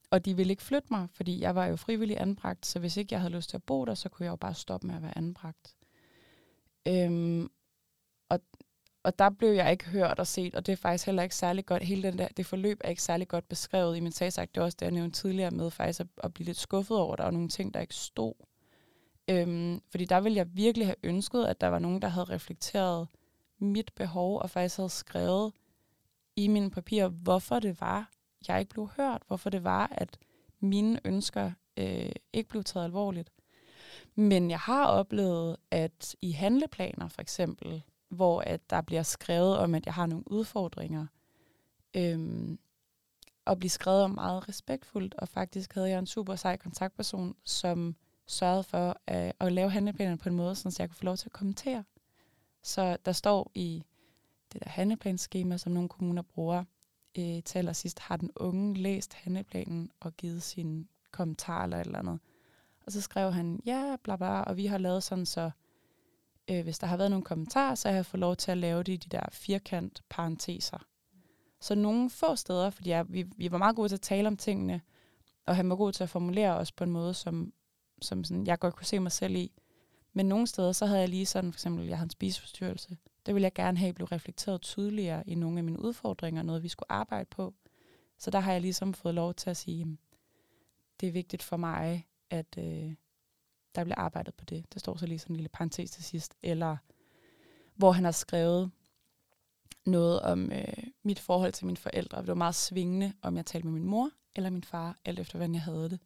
Og 0.10 0.26
de 0.26 0.36
ville 0.36 0.52
ikke 0.52 0.64
flytte 0.64 0.88
mig, 0.92 1.08
fordi 1.14 1.42
jeg 1.42 1.56
var 1.56 1.66
jo 1.66 1.76
frivillig 1.76 2.22
anbragt, 2.22 2.66
så 2.66 2.80
hvis 2.80 2.98
ikke 2.98 3.14
jeg 3.14 3.22
havde 3.22 3.34
lyst 3.34 3.50
til 3.50 3.58
at 3.58 3.64
bo 3.64 3.86
der, 3.86 3.96
så 3.96 4.10
kunne 4.10 4.26
jeg 4.26 4.32
jo 4.32 4.36
bare 4.36 4.54
stoppe 4.54 4.88
med 4.88 4.96
at 4.96 5.02
være 5.02 5.18
anbragt. 5.18 5.76
Øhm, 6.88 7.50
og, 8.30 8.40
og 9.04 9.20
der 9.20 9.30
blev 9.30 9.50
jeg 9.50 9.72
ikke 9.72 9.86
hørt 9.86 10.20
og 10.20 10.28
set, 10.28 10.56
og 10.56 10.66
det 10.66 10.72
er 10.72 10.78
faktisk 10.78 11.06
heller 11.06 11.24
ikke 11.24 11.36
særlig 11.36 11.66
godt. 11.66 11.84
Hele 11.84 12.04
den 12.04 12.18
der, 12.18 12.28
det 12.38 12.46
forløb 12.46 12.82
er 12.84 12.90
ikke 12.90 13.02
særlig 13.02 13.28
godt 13.28 13.50
beskrevet 13.50 13.98
i 13.98 14.00
min 14.00 14.12
sagsagt. 14.12 14.56
Det 14.56 14.62
er 14.62 14.66
også 14.66 14.78
det, 14.80 14.86
jeg 14.86 14.92
nævnte 14.92 15.22
tidligere 15.22 15.52
med 15.52 15.72
faktisk 15.72 16.00
at, 16.00 16.08
at 16.24 16.34
blive 16.34 16.46
lidt 16.46 16.58
skuffet 16.58 16.98
over, 16.98 17.14
at 17.14 17.18
der 17.18 17.24
var 17.24 17.32
nogle 17.32 17.50
ting, 17.50 17.74
der 17.74 17.80
ikke 17.80 17.96
stod. 17.96 18.34
Øhm, 19.28 19.82
fordi 19.92 20.06
der 20.06 20.20
ville 20.20 20.38
jeg 20.38 20.48
virkelig 20.56 20.88
have 20.88 20.96
ønsket, 21.04 21.46
at 21.46 21.62
der 21.62 21.68
var 21.68 21.80
nogen, 21.80 22.02
der 22.02 22.08
havde 22.08 22.26
reflekteret 22.26 23.08
mit 23.60 23.92
behov, 23.96 24.40
og 24.40 24.50
faktisk 24.50 24.78
havde 24.78 24.90
skrevet 24.90 25.54
i 26.36 26.48
mine 26.48 26.72
papirer, 26.72 27.08
hvorfor 27.08 27.60
det 27.60 27.82
var, 27.82 28.12
jeg 28.48 28.60
ikke 28.60 28.70
blev 28.70 28.90
hørt, 28.98 29.22
hvorfor 29.28 29.50
det 29.50 29.64
var, 29.64 29.88
at 29.92 30.18
mine 30.60 31.00
ønsker 31.06 31.52
øh, 31.78 32.12
ikke 32.34 32.50
blev 32.50 32.64
taget 32.64 32.86
alvorligt. 32.86 33.30
Men 34.16 34.50
jeg 34.50 34.60
har 34.60 34.86
oplevet, 34.86 35.58
at 35.72 36.16
i 36.22 36.32
handleplaner 36.32 37.08
for 37.08 37.22
eksempel, 37.22 37.84
hvor 38.12 38.42
at 38.42 38.70
der 38.70 38.82
bliver 38.82 39.04
skrevet 39.04 39.58
om, 39.58 39.76
at 39.76 39.86
jeg 39.86 39.94
har 39.94 40.06
nogle 40.06 40.32
udfordringer, 40.32 41.06
øhm, 41.94 42.60
og 43.46 43.60
blive 43.60 43.70
skrevet 43.70 44.04
om 44.04 44.12
meget 44.12 44.50
respektfuldt, 44.50 45.14
og 45.14 45.28
faktisk 45.28 45.74
havde 45.74 45.90
jeg 45.90 46.00
en 46.00 46.08
super 46.08 46.36
sej 46.36 46.58
kontaktperson, 46.58 47.36
som 47.44 47.96
sørgede 48.28 48.64
for 48.64 48.98
at, 49.08 49.34
at 49.40 49.52
lave 49.52 49.70
handleplanerne 49.70 50.18
på 50.18 50.30
en 50.30 50.36
måde, 50.36 50.56
så 50.56 50.76
jeg 50.80 50.90
kunne 50.90 50.96
få 50.96 51.06
lov 51.06 51.18
til 51.18 51.28
at 51.28 51.34
kommentere. 51.34 51.84
Så 52.64 52.98
der 53.06 53.12
står 53.12 53.52
i 53.56 53.84
det 54.54 54.64
der 54.64 54.70
handleplanskema, 54.70 55.58
som 55.58 55.72
nogle 55.72 55.90
kommuner 55.90 56.22
bruger, 56.22 56.64
øh, 57.18 57.44
til 57.44 57.58
allersidst, 57.58 58.00
har 58.00 58.18
den 58.18 58.32
unge 58.36 58.74
læst 58.74 59.14
handleplanen 59.14 59.92
og 60.00 60.18
givet 60.18 60.44
sin 60.44 60.88
kommentar 61.12 61.64
eller 61.64 61.78
et 61.78 61.86
eller 61.86 62.00
andet. 62.00 62.20
Og 62.86 62.92
så 62.92 63.02
skrev 63.02 63.32
han, 63.32 63.60
ja, 63.66 63.96
bla 64.04 64.16
bla, 64.16 64.42
og 64.42 64.58
vi 64.58 64.66
har 64.66 64.78
lavet 64.78 65.04
sådan, 65.04 65.26
så 65.26 65.52
øh, 66.50 66.64
hvis 66.64 66.80
der 66.80 66.88
har 66.88 66.98
været 66.98 67.12
nogle 67.12 67.26
kommentarer, 67.26 67.76
så 67.76 67.90
har 67.90 67.96
jeg 67.96 68.06
fået 68.06 68.20
lov 68.20 68.36
til 68.36 68.52
at 68.52 68.58
lave 68.58 68.84
det 68.84 68.94
i 68.94 68.98
de 68.98 69.10
der 69.10 69.24
firkant 69.32 70.02
parenteser. 70.10 70.88
Så 71.62 71.76
nogle 71.76 72.10
få 72.10 72.36
steder, 72.36 72.70
fordi 72.70 72.90
jeg, 72.90 73.06
vi, 73.10 73.26
vi 73.38 73.52
var 73.52 73.58
meget 73.58 73.76
gode 73.76 73.90
til 73.90 73.96
at 73.96 74.02
tale 74.02 74.28
om 74.28 74.38
tingene, 74.38 74.82
og 75.46 75.56
han 75.56 75.70
var 75.70 75.76
god 75.76 75.92
til 75.92 76.04
at 76.04 76.10
formulere 76.10 76.56
os 76.58 76.72
på 76.72 76.84
en 76.84 76.92
måde, 76.92 77.14
som 77.14 77.54
som 78.02 78.24
sådan, 78.24 78.48
jeg 78.48 78.60
godt 78.60 78.76
kunne 78.76 78.86
se 78.86 79.00
mig 79.00 79.12
selv 79.12 79.36
i. 79.36 79.52
Men 80.14 80.26
nogle 80.26 80.48
steder, 80.48 80.72
så 80.72 80.86
havde 80.86 81.00
jeg 81.00 81.10
lige 81.10 81.26
sådan, 81.26 81.52
for 81.54 81.58
eksempel, 81.58 81.88
jeg 81.88 81.98
havde 81.98 82.06
en 82.06 82.10
spiseforstyrrelse. 82.10 82.98
Det 83.26 83.34
ville 83.34 83.44
jeg 83.44 83.54
gerne 83.54 83.78
have 83.78 83.94
blev 83.94 84.08
reflekteret 84.08 84.62
tydeligere 84.62 85.30
i 85.30 85.36
nogle 85.36 85.58
af 85.58 85.64
mine 85.64 85.80
udfordringer, 85.80 86.44
noget 86.44 86.64
vi 86.64 86.68
skulle 86.68 86.92
arbejde 86.92 87.26
på. 87.26 87.54
Så 88.18 88.32
der 88.32 88.40
har 88.40 88.52
jeg 88.52 88.62
ligesom 88.62 88.94
fået 88.94 89.16
lov 89.16 89.34
til 89.34 89.50
at 89.50 89.58
sige, 89.58 89.98
det 91.00 91.08
er 91.08 91.12
vigtigt 91.12 91.44
for 91.44 91.58
mig, 91.58 92.08
at 92.30 92.58
øh, 92.58 92.94
der 93.76 93.84
bliver 93.84 94.00
arbejdet 94.00 94.34
på 94.34 94.46
det. 94.46 94.74
Der 94.74 94.80
står 94.80 94.98
så 94.98 95.06
lige 95.06 95.20
sådan 95.20 95.34
en 95.34 95.38
lille 95.38 95.50
parentes 95.50 95.92
til 95.92 96.04
sidst. 96.04 96.36
Eller 96.44 96.78
hvor 97.76 97.92
han 97.92 98.04
har 98.04 98.12
skrevet 98.12 98.72
noget 99.86 100.20
om 100.20 100.52
øh, 100.52 100.84
mit 101.04 101.20
forhold 101.20 101.54
til 101.54 101.66
mine 101.66 101.78
forældre. 101.78 102.20
Det 102.20 102.28
var 102.28 102.34
meget 102.34 102.56
svingende, 102.56 103.14
om 103.22 103.38
jeg 103.38 103.46
talte 103.46 103.68
med 103.68 103.74
min 103.74 103.90
mor 103.90 104.10
eller 104.36 104.50
min 104.50 104.64
far, 104.64 104.98
alt 105.06 105.20
efter 105.20 105.38
hvordan 105.38 105.54
jeg 105.54 105.62
havde 105.62 105.90
det. 105.90 106.00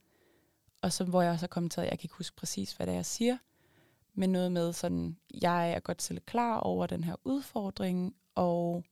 Og 0.81 0.93
så 0.93 1.03
hvor 1.03 1.21
jeg 1.21 1.31
også 1.31 1.43
har 1.43 1.47
kommenteret, 1.47 1.85
jeg 1.85 1.99
kan 1.99 2.05
ikke 2.05 2.15
huske 2.15 2.35
præcis, 2.35 2.73
hvad 2.73 2.87
det 2.87 2.91
er, 2.91 2.95
jeg 2.95 3.05
siger, 3.05 3.37
men 4.13 4.31
noget 4.31 4.51
med 4.51 4.73
sådan, 4.73 5.17
jeg 5.41 5.71
er 5.71 5.79
godt 5.79 6.01
selv 6.01 6.19
klar 6.19 6.57
over 6.57 6.87
den 6.87 7.03
her 7.03 7.15
udfordring, 7.23 8.15
og 8.35 8.83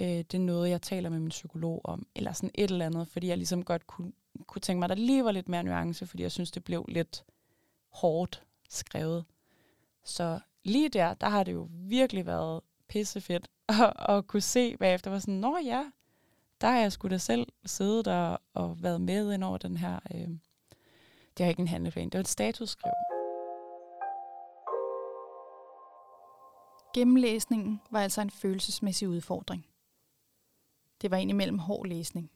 øh, 0.00 0.06
det 0.06 0.34
er 0.34 0.38
noget, 0.38 0.70
jeg 0.70 0.82
taler 0.82 1.10
med 1.10 1.18
min 1.18 1.28
psykolog 1.28 1.80
om, 1.84 2.06
eller 2.14 2.32
sådan 2.32 2.50
et 2.54 2.70
eller 2.70 2.86
andet, 2.86 3.08
fordi 3.08 3.26
jeg 3.26 3.36
ligesom 3.36 3.64
godt 3.64 3.86
kunne, 3.86 4.12
kunne 4.46 4.60
tænke 4.60 4.78
mig, 4.78 4.90
at 4.90 4.96
der 4.96 5.04
lige 5.04 5.24
var 5.24 5.32
lidt 5.32 5.48
mere 5.48 5.64
nuance, 5.64 6.06
fordi 6.06 6.22
jeg 6.22 6.32
synes, 6.32 6.50
det 6.50 6.64
blev 6.64 6.84
lidt 6.88 7.24
hårdt 7.90 8.42
skrevet. 8.68 9.24
Så 10.04 10.40
lige 10.64 10.88
der, 10.88 11.14
der 11.14 11.28
har 11.28 11.44
det 11.44 11.52
jo 11.52 11.68
virkelig 11.70 12.26
været 12.26 12.60
pissefedt 12.88 13.48
at, 13.68 13.92
at 14.08 14.26
kunne 14.26 14.40
se 14.40 14.76
bagefter, 14.76 15.10
var 15.10 15.18
sådan, 15.18 15.34
nå 15.34 15.58
ja, 15.64 15.84
der 16.60 16.68
har 16.68 16.78
jeg 16.78 16.92
sgu 16.92 17.08
da 17.08 17.18
selv 17.18 17.46
siddet 17.66 18.04
der 18.04 18.36
og 18.54 18.82
været 18.82 19.00
med 19.00 19.32
ind 19.32 19.44
over 19.44 19.58
den 19.58 19.76
her 19.76 19.98
øh, 20.14 20.28
det 21.38 21.44
var 21.44 21.50
ikke 21.50 21.60
en 21.60 21.68
handleplan, 21.68 22.08
det 22.08 22.14
var 22.14 22.20
et 22.20 22.28
statusskriv. 22.28 22.92
Gennemlæsningen 26.94 27.80
var 27.90 28.00
altså 28.00 28.20
en 28.20 28.30
følelsesmæssig 28.30 29.08
udfordring. 29.08 29.66
Det 31.02 31.10
var 31.10 31.16
indimellem 31.16 31.58
hård 31.58 31.86
læsning. 31.86 32.30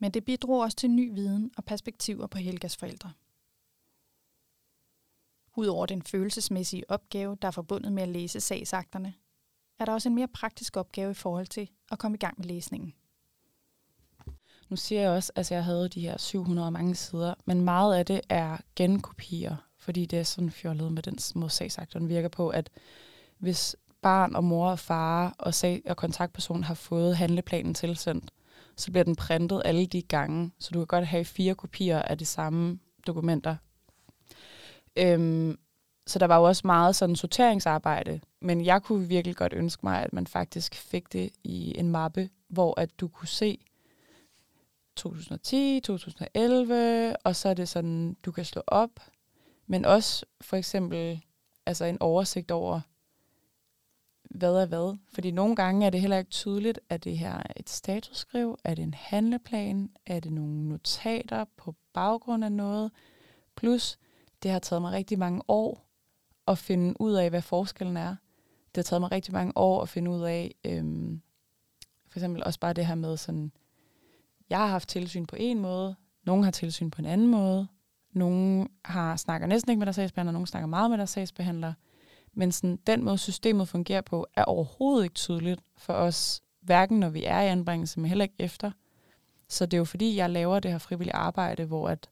Men 0.00 0.10
det 0.10 0.24
bidrog 0.24 0.60
også 0.60 0.76
til 0.76 0.90
ny 0.90 1.14
viden 1.14 1.50
og 1.56 1.64
perspektiver 1.64 2.26
på 2.26 2.38
Helgas 2.38 2.76
forældre. 2.76 3.12
Udover 5.58 5.86
den 5.86 6.02
følelsesmæssige 6.02 6.90
opgave, 6.90 7.36
der 7.42 7.48
er 7.48 7.52
forbundet 7.52 7.92
med 7.92 8.02
at 8.02 8.08
læse 8.08 8.40
sagsakterne, 8.40 9.14
er 9.78 9.84
der 9.84 9.92
også 9.92 10.08
en 10.08 10.14
mere 10.14 10.28
praktisk 10.28 10.76
opgave 10.76 11.10
i 11.10 11.14
forhold 11.14 11.46
til 11.46 11.68
at 11.92 11.98
komme 11.98 12.14
i 12.14 12.18
gang 12.18 12.34
med 12.38 12.46
læsningen. 12.46 12.94
Nu 14.68 14.76
siger 14.76 15.00
jeg 15.00 15.10
også, 15.10 15.32
at 15.34 15.38
altså, 15.38 15.54
jeg 15.54 15.64
havde 15.64 15.88
de 15.88 16.00
her 16.00 16.18
700 16.18 16.70
mange 16.70 16.94
sider, 16.94 17.34
men 17.44 17.60
meget 17.60 17.96
af 17.96 18.06
det 18.06 18.20
er 18.28 18.56
genkopier, 18.76 19.56
fordi 19.78 20.06
det 20.06 20.18
er 20.18 20.22
sådan 20.22 20.50
fjollet 20.50 20.92
med 20.92 21.02
den 21.02 21.18
måde 21.34 21.50
sagsaktoren 21.50 22.08
virker 22.08 22.28
på, 22.28 22.48
at 22.48 22.70
hvis 23.38 23.76
barn 24.02 24.34
og 24.34 24.44
mor 24.44 24.70
og 24.70 24.78
far 24.78 25.34
og, 25.38 25.54
sag- 25.54 25.82
og 25.86 25.96
kontaktperson 25.96 26.64
har 26.64 26.74
fået 26.74 27.16
handleplanen 27.16 27.74
tilsendt, 27.74 28.30
så 28.76 28.90
bliver 28.90 29.04
den 29.04 29.16
printet 29.16 29.62
alle 29.64 29.86
de 29.86 30.02
gange, 30.02 30.50
så 30.58 30.70
du 30.74 30.78
kan 30.78 30.86
godt 30.86 31.06
have 31.06 31.24
fire 31.24 31.54
kopier 31.54 32.02
af 32.02 32.18
de 32.18 32.26
samme 32.26 32.78
dokumenter. 33.06 33.56
Øhm, 34.98 35.58
så 36.06 36.18
der 36.18 36.26
var 36.26 36.36
jo 36.36 36.42
også 36.42 36.62
meget 36.64 36.96
sådan 36.96 37.16
sorteringsarbejde, 37.16 38.20
men 38.40 38.64
jeg 38.64 38.82
kunne 38.82 39.08
virkelig 39.08 39.36
godt 39.36 39.52
ønske 39.52 39.80
mig, 39.86 40.02
at 40.02 40.12
man 40.12 40.26
faktisk 40.26 40.74
fik 40.74 41.12
det 41.12 41.30
i 41.44 41.78
en 41.78 41.90
mappe, 41.90 42.30
hvor 42.48 42.80
at 42.80 43.00
du 43.00 43.08
kunne 43.08 43.28
se, 43.28 43.58
2010, 44.96 45.80
2011, 45.80 47.16
og 47.24 47.36
så 47.36 47.48
er 47.48 47.54
det 47.54 47.68
sådan, 47.68 48.16
du 48.24 48.32
kan 48.32 48.44
slå 48.44 48.62
op, 48.66 48.90
men 49.66 49.84
også 49.84 50.26
for 50.40 50.56
eksempel 50.56 51.20
altså 51.66 51.84
en 51.84 52.02
oversigt 52.02 52.50
over, 52.50 52.80
hvad 54.30 54.54
er 54.54 54.66
hvad. 54.66 54.96
Fordi 55.12 55.30
nogle 55.30 55.56
gange 55.56 55.86
er 55.86 55.90
det 55.90 56.00
heller 56.00 56.18
ikke 56.18 56.30
tydeligt, 56.30 56.80
at 56.88 57.04
det 57.04 57.18
her 57.18 57.34
er 57.34 57.52
et 57.56 57.70
statusskriv, 57.70 58.58
er 58.64 58.74
det 58.74 58.82
en 58.82 58.94
handleplan, 58.94 59.90
er 60.06 60.20
det 60.20 60.32
nogle 60.32 60.68
notater 60.68 61.44
på 61.56 61.74
baggrund 61.92 62.44
af 62.44 62.52
noget. 62.52 62.92
Plus, 63.56 63.98
det 64.42 64.50
har 64.50 64.58
taget 64.58 64.82
mig 64.82 64.92
rigtig 64.92 65.18
mange 65.18 65.42
år 65.48 65.88
at 66.46 66.58
finde 66.58 67.00
ud 67.00 67.12
af, 67.12 67.30
hvad 67.30 67.42
forskellen 67.42 67.96
er. 67.96 68.16
Det 68.74 68.76
har 68.76 68.82
taget 68.82 69.00
mig 69.00 69.12
rigtig 69.12 69.34
mange 69.34 69.52
år 69.56 69.82
at 69.82 69.88
finde 69.88 70.10
ud 70.10 70.22
af, 70.22 70.54
øhm, 70.64 71.22
for 72.08 72.18
eksempel 72.18 72.44
også 72.44 72.60
bare 72.60 72.72
det 72.72 72.86
her 72.86 72.94
med 72.94 73.16
sådan, 73.16 73.52
jeg 74.50 74.58
har 74.58 74.66
haft 74.66 74.88
tilsyn 74.88 75.26
på 75.26 75.36
en 75.38 75.58
måde, 75.58 75.96
nogen 76.24 76.44
har 76.44 76.50
tilsyn 76.50 76.90
på 76.90 77.02
en 77.02 77.06
anden 77.06 77.26
måde, 77.26 77.68
nogen 78.12 78.68
har 78.84 79.16
snakker 79.16 79.46
næsten 79.46 79.70
ikke 79.70 79.78
med 79.78 79.86
deres 79.86 79.96
sagsbehandler, 79.96 80.32
nogen 80.32 80.46
snakker 80.46 80.66
meget 80.66 80.90
med 80.90 80.98
deres 80.98 81.10
sagsbehandler. 81.10 81.72
Men 82.32 82.52
sådan, 82.52 82.78
den 82.86 83.04
måde, 83.04 83.18
systemet 83.18 83.68
fungerer 83.68 84.00
på, 84.00 84.26
er 84.34 84.44
overhovedet 84.44 85.04
ikke 85.04 85.14
tydeligt 85.14 85.60
for 85.76 85.92
os, 85.92 86.42
hverken 86.60 87.00
når 87.00 87.08
vi 87.08 87.24
er 87.24 87.40
i 87.40 87.46
anbringelse, 87.46 88.00
men 88.00 88.08
heller 88.08 88.22
ikke 88.22 88.34
efter. 88.38 88.70
Så 89.48 89.66
det 89.66 89.74
er 89.74 89.78
jo 89.78 89.84
fordi, 89.84 90.16
jeg 90.16 90.30
laver 90.30 90.60
det 90.60 90.70
her 90.70 90.78
frivillige 90.78 91.14
arbejde, 91.14 91.64
hvor 91.64 91.88
at 91.88 92.10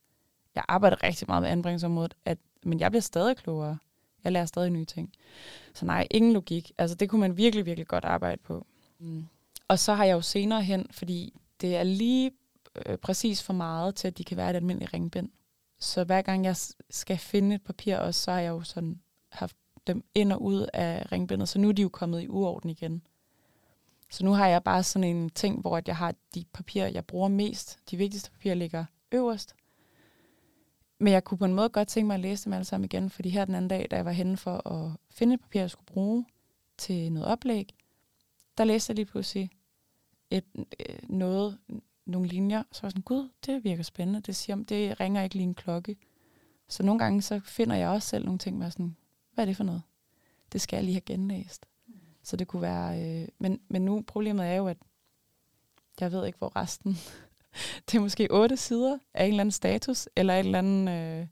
jeg 0.56 0.64
arbejder 0.68 1.02
rigtig 1.02 1.28
meget 1.28 1.42
med 1.42 1.50
anbringelsesområdet, 1.50 2.14
at, 2.24 2.38
men 2.62 2.80
jeg 2.80 2.90
bliver 2.90 3.02
stadig 3.02 3.36
klogere. 3.36 3.78
Jeg 4.24 4.32
lærer 4.32 4.46
stadig 4.46 4.70
nye 4.70 4.84
ting. 4.84 5.12
Så 5.74 5.84
nej, 5.84 6.06
ingen 6.10 6.32
logik. 6.32 6.72
Altså 6.78 6.96
det 6.96 7.10
kunne 7.10 7.20
man 7.20 7.36
virkelig, 7.36 7.66
virkelig 7.66 7.86
godt 7.86 8.04
arbejde 8.04 8.42
på. 8.44 8.66
Mm. 8.98 9.26
Og 9.68 9.78
så 9.78 9.94
har 9.94 10.04
jeg 10.04 10.12
jo 10.12 10.20
senere 10.20 10.62
hen, 10.62 10.86
fordi 10.90 11.40
det 11.60 11.76
er 11.76 11.82
lige 11.82 12.30
øh, 12.86 12.98
præcis 12.98 13.42
for 13.42 13.52
meget 13.52 13.94
til, 13.94 14.08
at 14.08 14.18
de 14.18 14.24
kan 14.24 14.36
være 14.36 14.50
et 14.50 14.56
almindeligt 14.56 14.94
ringbind. 14.94 15.28
Så 15.78 16.04
hver 16.04 16.22
gang 16.22 16.44
jeg 16.44 16.56
skal 16.90 17.18
finde 17.18 17.54
et 17.54 17.62
papir 17.62 17.96
også, 17.96 18.20
så 18.20 18.30
har 18.32 18.40
jeg 18.40 18.48
jo 18.48 18.62
sådan 18.62 19.00
haft 19.28 19.56
dem 19.86 20.04
ind 20.14 20.32
og 20.32 20.42
ud 20.42 20.66
af 20.72 21.12
ringbindet, 21.12 21.48
så 21.48 21.58
nu 21.58 21.68
er 21.68 21.72
de 21.72 21.82
jo 21.82 21.88
kommet 21.88 22.22
i 22.22 22.28
uorden 22.28 22.70
igen. 22.70 23.02
Så 24.10 24.24
nu 24.24 24.32
har 24.32 24.46
jeg 24.46 24.64
bare 24.64 24.82
sådan 24.82 25.16
en 25.16 25.30
ting, 25.30 25.60
hvor 25.60 25.82
jeg 25.86 25.96
har 25.96 26.14
de 26.34 26.44
papirer, 26.52 26.88
jeg 26.88 27.04
bruger 27.04 27.28
mest. 27.28 27.78
De 27.90 27.96
vigtigste 27.96 28.30
papirer 28.30 28.54
ligger 28.54 28.84
øverst. 29.12 29.54
Men 30.98 31.12
jeg 31.12 31.24
kunne 31.24 31.38
på 31.38 31.44
en 31.44 31.54
måde 31.54 31.68
godt 31.68 31.88
tænke 31.88 32.06
mig 32.06 32.14
at 32.14 32.20
læse 32.20 32.44
dem 32.44 32.52
alle 32.52 32.64
sammen 32.64 32.84
igen, 32.84 33.10
fordi 33.10 33.28
her 33.28 33.44
den 33.44 33.54
anden 33.54 33.68
dag, 33.68 33.86
da 33.90 33.96
jeg 33.96 34.04
var 34.04 34.12
henne 34.12 34.36
for 34.36 34.68
at 34.68 34.92
finde 35.10 35.34
et 35.34 35.40
papir, 35.40 35.60
jeg 35.60 35.70
skulle 35.70 35.86
bruge 35.86 36.26
til 36.78 37.12
noget 37.12 37.28
oplæg, 37.28 37.74
der 38.58 38.64
læste 38.64 38.90
jeg 38.90 38.94
lige 38.96 39.06
pludselig 39.06 39.50
et, 40.30 40.44
øh, 40.56 40.98
noget, 41.02 41.58
nogle 42.06 42.28
linjer, 42.28 42.62
så 42.72 42.82
var 42.82 42.86
jeg 42.86 42.92
sådan, 42.92 43.02
gud, 43.02 43.28
det 43.46 43.64
virker 43.64 43.82
spændende. 43.82 44.20
Det, 44.20 44.36
siger, 44.36 44.56
det 44.56 45.00
ringer 45.00 45.22
ikke 45.22 45.34
lige 45.34 45.46
en 45.48 45.54
klokke. 45.54 45.96
Så 46.68 46.82
nogle 46.82 46.98
gange 46.98 47.22
så 47.22 47.40
finder 47.44 47.76
jeg 47.76 47.88
også 47.88 48.08
selv 48.08 48.24
nogle 48.24 48.38
ting, 48.38 48.56
hvor 48.56 48.68
sådan, 48.68 48.96
hvad 49.34 49.44
er 49.44 49.46
det 49.46 49.56
for 49.56 49.64
noget? 49.64 49.82
Det 50.52 50.60
skal 50.60 50.76
jeg 50.76 50.84
lige 50.84 50.94
have 50.94 51.00
genlæst. 51.00 51.66
Så 52.22 52.36
det 52.36 52.48
kunne 52.48 52.62
være... 52.62 53.02
Øh, 53.02 53.28
men, 53.38 53.60
men 53.68 53.84
nu 53.84 54.02
problemet 54.06 54.46
er 54.46 54.54
jo, 54.54 54.68
at 54.68 54.78
jeg 56.00 56.12
ved 56.12 56.26
ikke, 56.26 56.38
hvor 56.38 56.56
resten 56.56 56.96
det 57.86 57.94
er 57.98 58.00
måske 58.00 58.28
otte 58.30 58.56
sider 58.56 58.98
af 59.14 59.24
en 59.24 59.30
eller 59.30 59.40
anden 59.40 59.52
status, 59.52 60.08
eller 60.16 60.34
en 60.34 60.44
eller 60.44 60.58
anden 60.58 60.88
øh, 60.88 61.26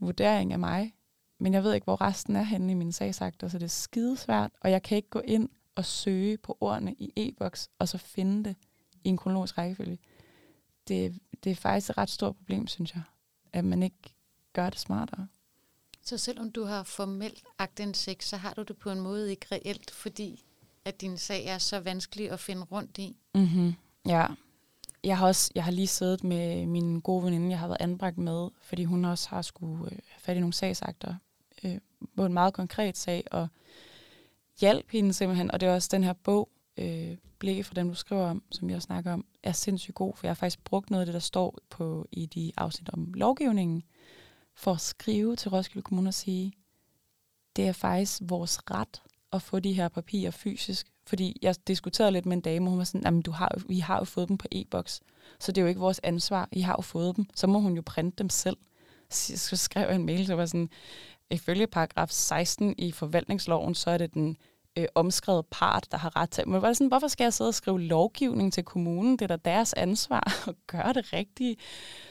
vurdering 0.00 0.52
af 0.52 0.58
mig. 0.58 0.94
Men 1.38 1.54
jeg 1.54 1.64
ved 1.64 1.74
ikke, 1.74 1.84
hvor 1.84 2.00
resten 2.00 2.36
er 2.36 2.42
henne 2.42 2.72
i 2.72 2.74
mine 2.74 2.92
sagsakter, 2.92 3.48
så 3.48 3.58
det 3.58 3.64
er 3.64 3.68
skidesvært, 3.68 4.50
og 4.60 4.70
jeg 4.70 4.82
kan 4.82 4.96
ikke 4.96 5.08
gå 5.08 5.20
ind 5.20 5.48
og 5.74 5.84
søge 5.84 6.38
på 6.38 6.58
ordene 6.60 6.94
i 6.94 7.12
e-boks, 7.16 7.68
og 7.78 7.88
så 7.88 7.98
finde 7.98 8.44
det 8.44 8.56
i 9.04 9.08
en 9.08 9.16
kronologisk 9.16 9.58
rækkefølge. 9.58 9.98
Det, 10.88 11.18
det 11.44 11.52
er 11.52 11.56
faktisk 11.56 11.90
et 11.90 11.98
ret 11.98 12.10
stort 12.10 12.36
problem, 12.36 12.66
synes 12.66 12.94
jeg, 12.94 13.02
at 13.52 13.64
man 13.64 13.82
ikke 13.82 14.14
gør 14.52 14.70
det 14.70 14.78
smartere. 14.78 15.28
Så 16.02 16.18
selvom 16.18 16.52
du 16.52 16.64
har 16.64 16.82
formelt 16.82 17.44
agtindsigt, 17.58 18.24
så 18.24 18.36
har 18.36 18.54
du 18.54 18.62
det 18.62 18.76
på 18.76 18.90
en 18.90 19.00
måde 19.00 19.30
ikke 19.30 19.46
reelt, 19.52 19.90
fordi 19.90 20.44
at 20.84 21.00
din 21.00 21.18
sag 21.18 21.46
er 21.46 21.58
så 21.58 21.80
vanskelig 21.80 22.30
at 22.30 22.40
finde 22.40 22.62
rundt 22.62 22.98
i? 22.98 23.16
Mm-hmm. 23.34 23.74
Ja. 24.06 24.26
Jeg 25.04 25.18
har, 25.18 25.26
også, 25.26 25.50
jeg 25.54 25.64
har 25.64 25.70
lige 25.70 25.86
siddet 25.86 26.24
med 26.24 26.66
min 26.66 27.00
gode 27.00 27.24
veninde, 27.24 27.50
jeg 27.50 27.58
har 27.58 27.66
været 27.66 27.80
anbragt 27.80 28.18
med, 28.18 28.48
fordi 28.62 28.84
hun 28.84 29.04
også 29.04 29.28
har 29.28 29.42
skulle 29.42 29.92
øh, 29.92 29.98
fat 30.18 30.36
i 30.36 30.40
nogle 30.40 30.52
sagsakter 30.52 31.14
øh, 31.64 31.78
på 32.16 32.26
en 32.26 32.32
meget 32.32 32.54
konkret 32.54 32.96
sag, 32.96 33.24
og 33.30 33.48
hjælp 34.60 34.90
hende 34.90 35.12
simpelthen. 35.12 35.50
Og 35.50 35.60
det 35.60 35.68
er 35.68 35.74
også 35.74 35.88
den 35.92 36.04
her 36.04 36.12
bog, 36.12 36.48
øh, 36.76 37.16
Blæ 37.38 37.62
fra 37.62 37.74
dem, 37.74 37.88
du 37.88 37.94
skriver 37.94 38.30
om, 38.30 38.42
som 38.50 38.70
jeg 38.70 38.82
snakker 38.82 39.12
om, 39.12 39.24
er 39.42 39.52
sindssygt 39.52 39.94
god, 39.94 40.16
for 40.16 40.26
jeg 40.26 40.30
har 40.30 40.34
faktisk 40.34 40.64
brugt 40.64 40.90
noget 40.90 41.00
af 41.00 41.06
det, 41.06 41.12
der 41.12 41.20
står 41.20 41.58
på 41.70 42.08
i 42.12 42.26
de 42.26 42.52
afsnit 42.56 42.90
om 42.92 43.14
lovgivningen, 43.14 43.82
for 44.54 44.72
at 44.72 44.80
skrive 44.80 45.36
til 45.36 45.50
Roskilde 45.50 45.82
Kommune 45.82 46.08
og 46.08 46.14
sige, 46.14 46.52
det 47.56 47.68
er 47.68 47.72
faktisk 47.72 48.20
vores 48.22 48.70
ret 48.70 49.02
at 49.32 49.42
få 49.42 49.58
de 49.58 49.72
her 49.72 49.88
papirer 49.88 50.30
fysisk. 50.30 50.86
Fordi 51.08 51.38
jeg 51.42 51.54
diskuterede 51.66 52.12
lidt 52.12 52.26
med 52.26 52.36
en 52.36 52.40
dame, 52.40 52.66
og 52.66 52.70
hun 52.70 52.78
var 52.78 52.84
sådan, 52.84 53.04
jamen 53.04 53.22
du 53.22 53.30
har, 53.30 53.58
vi 53.68 53.78
har 53.78 53.98
jo 53.98 54.04
fået 54.04 54.28
dem 54.28 54.38
på 54.38 54.46
e-boks, 54.52 55.00
så 55.40 55.52
det 55.52 55.60
er 55.60 55.62
jo 55.62 55.68
ikke 55.68 55.80
vores 55.80 56.00
ansvar, 56.02 56.48
I 56.52 56.60
har 56.60 56.74
jo 56.78 56.82
fået 56.82 57.16
dem. 57.16 57.26
Så 57.34 57.46
må 57.46 57.58
hun 57.58 57.74
jo 57.74 57.82
printe 57.86 58.16
dem 58.18 58.30
selv. 58.30 58.56
Så 59.10 59.56
skrev 59.56 59.86
jeg 59.86 59.94
en 59.94 60.06
mail, 60.06 60.26
så 60.26 60.34
var 60.34 60.46
sådan, 60.46 60.70
ifølge 61.30 61.66
paragraf 61.66 62.10
16 62.10 62.74
i 62.78 62.92
forvaltningsloven, 62.92 63.74
så 63.74 63.90
er 63.90 63.98
det 63.98 64.14
den 64.14 64.36
øh, 64.78 64.86
omskrevet 64.94 65.46
part, 65.46 65.86
der 65.90 65.98
har 65.98 66.16
ret 66.16 66.30
til. 66.30 66.48
Men 66.48 66.62
var 66.62 66.72
sådan, 66.72 66.88
hvorfor 66.88 67.08
skal 67.08 67.24
jeg 67.24 67.32
sidde 67.32 67.48
og 67.48 67.54
skrive 67.54 67.80
lovgivning 67.80 68.52
til 68.52 68.64
kommunen? 68.64 69.12
Det 69.12 69.22
er 69.22 69.36
da 69.36 69.50
deres 69.50 69.72
ansvar 69.72 70.32
at 70.48 70.54
gøre 70.66 70.92
det 70.92 71.12
rigtige. 71.12 71.56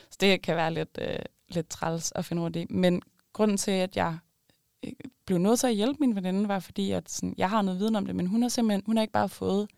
Så 0.10 0.18
det 0.22 0.42
kan 0.42 0.56
være 0.56 0.74
lidt, 0.74 1.00
øh, 1.02 1.20
lidt 1.50 1.70
træls 1.70 2.14
at 2.16 2.26
finde 2.26 2.42
ud 2.42 2.48
af 2.48 2.54
det. 2.54 2.72
Men 2.72 3.02
grunden 3.34 3.58
til, 3.58 3.72
at 3.72 3.98
jeg 3.98 4.18
blev 5.26 5.38
nødt 5.38 5.60
til 5.60 5.68
at 5.68 5.76
hjælpe 5.76 6.00
min 6.00 6.16
veninde, 6.16 6.48
var 6.48 6.60
fordi, 6.60 6.92
at 6.92 7.12
sådan, 7.12 7.36
jeg 7.38 7.50
har 7.50 7.62
noget 7.62 7.80
viden 7.80 7.96
om 7.96 8.06
det, 8.06 8.16
men 8.16 8.28
hun 8.28 8.42
har 8.42 8.50
simpelthen 8.50 8.84
hun 8.86 8.98
har 8.98 9.02
ikke 9.02 9.14
bare 9.14 9.30
fået 9.30 9.70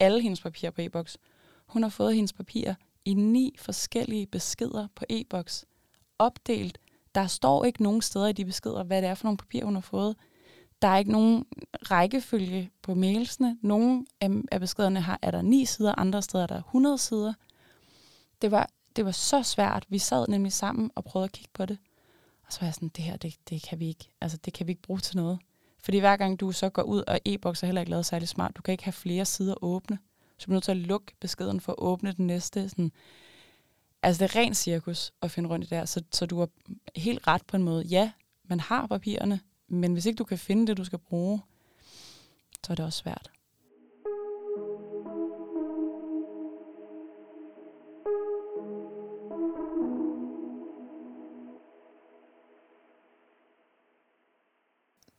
alle 0.00 0.22
hendes 0.22 0.40
papirer 0.40 0.70
på 0.70 0.80
e-boks. 0.80 1.18
Hun 1.66 1.82
har 1.82 1.90
fået 1.90 2.14
hendes 2.14 2.32
papirer 2.32 2.74
i 3.04 3.14
ni 3.14 3.54
forskellige 3.58 4.26
beskeder 4.26 4.88
på 4.94 5.04
e-boks, 5.08 5.64
opdelt. 6.18 6.78
Der 7.14 7.26
står 7.26 7.64
ikke 7.64 7.82
nogen 7.82 8.02
steder 8.02 8.26
i 8.26 8.32
de 8.32 8.44
beskeder, 8.44 8.84
hvad 8.84 9.02
det 9.02 9.10
er 9.10 9.14
for 9.14 9.24
nogle 9.24 9.36
papirer, 9.36 9.64
hun 9.64 9.74
har 9.74 9.80
fået. 9.80 10.16
Der 10.82 10.88
er 10.88 10.98
ikke 10.98 11.12
nogen 11.12 11.44
rækkefølge 11.90 12.70
på 12.82 12.94
mailsene. 12.94 13.58
Nogle 13.62 14.06
af 14.52 14.60
beskederne 14.60 15.00
har, 15.00 15.18
er 15.22 15.30
der 15.30 15.42
ni 15.42 15.64
sider, 15.64 15.94
andre 15.98 16.22
steder 16.22 16.42
er 16.42 16.46
der 16.46 16.58
100 16.58 16.98
sider. 16.98 17.32
Det 18.42 18.50
var 18.50 18.70
det 18.98 19.04
var 19.04 19.12
så 19.12 19.42
svært. 19.42 19.86
Vi 19.88 19.98
sad 19.98 20.28
nemlig 20.28 20.52
sammen 20.52 20.90
og 20.94 21.04
prøvede 21.04 21.24
at 21.24 21.32
kigge 21.32 21.50
på 21.54 21.66
det. 21.66 21.78
Og 22.48 22.54
så 22.54 22.60
var 22.60 22.66
jeg 22.66 22.74
sådan, 22.74 22.88
det 22.88 23.04
her, 23.04 23.16
det, 23.16 23.36
det 23.50 23.62
kan 23.62 23.80
vi 23.80 23.88
ikke. 23.88 24.10
Altså, 24.20 24.36
det 24.44 24.52
kan 24.52 24.66
vi 24.66 24.72
ikke 24.72 24.82
bruge 24.82 25.00
til 25.00 25.16
noget. 25.16 25.38
Fordi 25.82 25.98
hver 25.98 26.16
gang 26.16 26.40
du 26.40 26.52
så 26.52 26.68
går 26.68 26.82
ud, 26.82 27.02
og 27.06 27.20
e-boks 27.24 27.62
er 27.62 27.66
heller 27.66 27.80
ikke 27.80 27.90
lavet 27.90 28.06
særlig 28.06 28.28
smart, 28.28 28.56
du 28.56 28.62
kan 28.62 28.72
ikke 28.72 28.84
have 28.84 28.92
flere 28.92 29.24
sider 29.24 29.64
åbne. 29.64 29.98
Så 30.38 30.46
du 30.46 30.50
er 30.50 30.54
nødt 30.54 30.64
til 30.64 30.70
at 30.70 30.76
lukke 30.76 31.12
beskeden 31.20 31.60
for 31.60 31.72
at 31.72 31.78
åbne 31.78 32.12
den 32.12 32.26
næste. 32.26 32.68
Sådan. 32.68 32.92
Altså, 34.02 34.24
det 34.24 34.34
er 34.34 34.40
rent 34.40 34.56
cirkus 34.56 35.12
at 35.22 35.30
finde 35.30 35.48
rundt 35.48 35.64
i 35.64 35.68
der. 35.68 35.84
Så, 35.84 36.02
så 36.12 36.26
du 36.26 36.38
har 36.38 36.48
helt 36.96 37.26
ret 37.26 37.46
på 37.46 37.56
en 37.56 37.62
måde. 37.62 37.84
Ja, 37.84 38.12
man 38.44 38.60
har 38.60 38.86
papirerne, 38.86 39.40
men 39.68 39.92
hvis 39.92 40.06
ikke 40.06 40.16
du 40.16 40.24
kan 40.24 40.38
finde 40.38 40.66
det, 40.66 40.76
du 40.76 40.84
skal 40.84 40.98
bruge, 40.98 41.40
så 42.66 42.72
er 42.72 42.74
det 42.74 42.84
også 42.84 42.98
svært. 42.98 43.30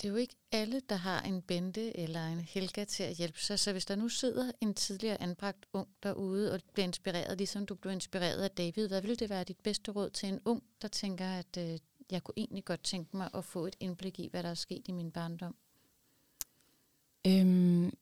Det 0.01 0.07
er 0.07 0.11
jo 0.11 0.15
ikke 0.15 0.35
alle, 0.51 0.81
der 0.89 0.95
har 0.95 1.21
en 1.21 1.41
Bente 1.41 1.97
eller 1.97 2.27
en 2.27 2.39
Helga 2.39 2.83
til 2.83 3.03
at 3.03 3.15
hjælpe 3.15 3.39
sig. 3.39 3.59
Så 3.59 3.71
hvis 3.71 3.85
der 3.85 3.95
nu 3.95 4.09
sidder 4.09 4.51
en 4.61 4.73
tidligere 4.73 5.21
anbragt 5.21 5.65
ung 5.73 5.87
derude 6.03 6.53
og 6.53 6.59
bliver 6.73 6.87
inspireret, 6.87 7.37
ligesom 7.37 7.65
du 7.65 7.75
blev 7.75 7.93
inspireret 7.93 8.41
af 8.41 8.51
David, 8.51 8.87
hvad 8.87 9.01
ville 9.01 9.15
det 9.15 9.29
være 9.29 9.43
dit 9.43 9.59
bedste 9.63 9.91
råd 9.91 10.09
til 10.09 10.29
en 10.29 10.39
ung, 10.45 10.63
der 10.81 10.87
tænker, 10.87 11.25
at 11.25 11.57
øh, 11.57 11.79
jeg 12.11 12.23
kunne 12.23 12.33
egentlig 12.37 12.65
godt 12.65 12.83
tænke 12.83 13.17
mig 13.17 13.29
at 13.33 13.45
få 13.45 13.65
et 13.65 13.75
indblik 13.79 14.19
i, 14.19 14.27
hvad 14.27 14.43
der 14.43 14.49
er 14.49 14.53
sket 14.53 14.87
i 14.87 14.91
min 14.91 15.11
barndom? 15.11 15.55
Øhm, 17.27 17.93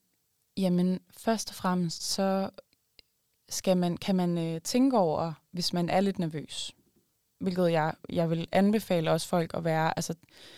jamen, 0.57 0.99
først 1.17 1.49
og 1.49 1.55
fremmest, 1.55 2.03
så 2.03 2.49
skal 3.49 3.77
man, 3.77 3.97
kan 3.97 4.15
man 4.15 4.37
øh, 4.37 4.61
tænke 4.61 4.97
over, 4.97 5.33
hvis 5.51 5.73
man 5.73 5.89
er 5.89 6.01
lidt 6.01 6.19
nervøs 6.19 6.76
hvilket 7.39 7.71
jeg, 7.71 7.93
jeg 8.09 8.29
vil 8.29 8.47
anbefale 8.51 9.11
også 9.11 9.27
folk 9.27 9.51
at 9.53 9.63
være, 9.63 9.93
altså 9.97 10.13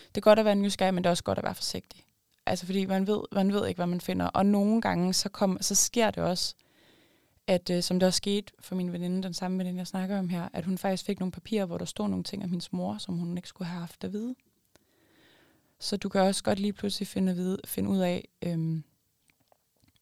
det 0.08 0.18
er 0.18 0.22
godt 0.22 0.40
at 0.40 0.46
være 0.46 0.56
nysgerrig, 0.56 0.94
men 0.94 1.04
det 1.04 1.08
er 1.08 1.12
også 1.12 1.24
godt 1.24 1.38
at 1.38 1.44
være 1.44 1.56
forsigtig. 1.56 2.04
Altså 2.46 2.66
fordi 2.66 2.86
man 2.86 3.08
ved, 3.08 3.22
man 3.32 3.54
ved 3.54 3.68
ikke, 3.68 3.78
hvad 3.78 3.88
man 3.88 4.02
finder. 4.02 4.26
Og 4.26 4.46
nogle 4.46 4.82
gange, 4.82 5.14
så, 5.14 5.30
kom, 5.30 5.58
så 5.62 5.76
sker 5.76 6.12
det 6.12 6.24
også, 6.24 6.56
at 7.48 7.70
øh, 7.70 7.84
som 7.84 8.00
det 8.00 8.08
også 8.08 8.18
skete 8.18 8.54
for 8.60 8.76
min 8.76 8.94
veninde, 8.94 9.24
den 9.24 9.34
samme 9.34 9.58
veninde, 9.58 9.78
jeg 9.78 9.88
snakker 9.88 10.20
om 10.20 10.30
her, 10.30 10.50
at 10.54 10.66
hun 10.66 10.78
faktisk 10.78 11.06
fik 11.06 11.20
nogle 11.20 11.32
papirer, 11.32 11.66
hvor 11.66 11.78
der 11.78 11.86
stod 11.86 12.08
nogle 12.08 12.24
ting 12.24 12.44
om 12.44 12.50
hendes 12.50 12.74
mor, 12.74 12.98
som 12.98 13.18
hun 13.18 13.38
ikke 13.38 13.50
skulle 13.50 13.68
have 13.68 13.80
haft 13.80 14.04
at 14.04 14.14
vide. 14.14 14.36
Så 15.80 15.98
du 15.98 16.10
kan 16.10 16.22
også 16.22 16.44
godt 16.44 16.60
lige 16.60 16.74
pludselig 16.74 17.08
finde, 17.08 17.36
vide, 17.36 17.58
finde 17.66 17.90
ud 17.90 18.00
af 18.00 18.28
øhm, 18.42 18.84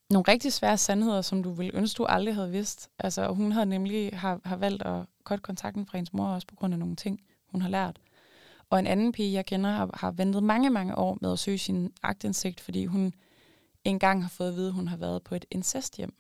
nogle 0.10 0.26
rigtig 0.28 0.54
svære 0.54 0.78
sandheder, 0.78 1.22
som 1.22 1.44
du 1.44 1.52
ville 1.52 1.76
ønske, 1.76 1.98
du 1.98 2.06
aldrig 2.06 2.36
havde 2.36 2.52
vidst. 2.52 2.90
Altså, 3.00 3.28
hun 3.28 3.52
havde 3.52 3.66
nemlig 3.66 4.10
har, 4.14 4.40
har 4.46 4.56
valgt 4.56 4.84
at 4.84 5.06
godt 5.24 5.42
kontakten 5.42 5.86
fra 5.86 5.98
hendes 5.98 6.14
mor, 6.14 6.28
også 6.28 6.48
på 6.48 6.56
grund 6.56 6.74
af 6.74 6.80
nogle 6.80 6.96
ting, 6.96 7.22
hun 7.46 7.62
har 7.62 7.70
lært. 7.70 8.00
Og 8.70 8.80
en 8.80 8.88
anden 8.88 9.12
pige, 9.12 9.34
jeg 9.34 9.46
kender, 9.46 9.70
har, 9.70 9.90
har 9.94 10.12
ventet 10.12 10.44
mange, 10.44 10.70
mange 10.70 10.98
år 10.98 11.18
med 11.22 11.32
at 11.32 11.40
søge 11.40 11.58
sin 11.58 11.94
agtindsigt, 12.04 12.60
fordi 12.60 12.86
hun 12.86 13.14
engang 13.84 14.24
har 14.24 14.30
fået 14.30 14.50
at 14.50 14.56
vide, 14.56 14.68
at 14.68 14.74
hun 14.74 14.88
har 14.88 14.98
været 14.98 15.24
på 15.24 15.36
et 15.36 15.46
incesthjem. 15.52 16.14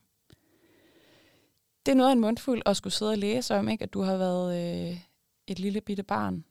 Det 1.86 1.91
er 1.91 1.95
noget 1.95 2.10
af 2.10 2.13
en 2.13 2.21
mundfuld 2.21 2.62
at 2.65 2.78
skulle 2.78 2.93
sidde 2.93 3.12
og 3.12 3.17
læse 3.17 3.56
om, 3.56 3.69
ikke? 3.69 3.84
at 3.84 3.93
du 3.93 4.02
har 4.02 4.17
været 4.17 4.58
øh, 4.91 5.00
et 5.47 5.60
lille 5.60 5.82
bitte 5.82 6.04
barn, 6.04 6.43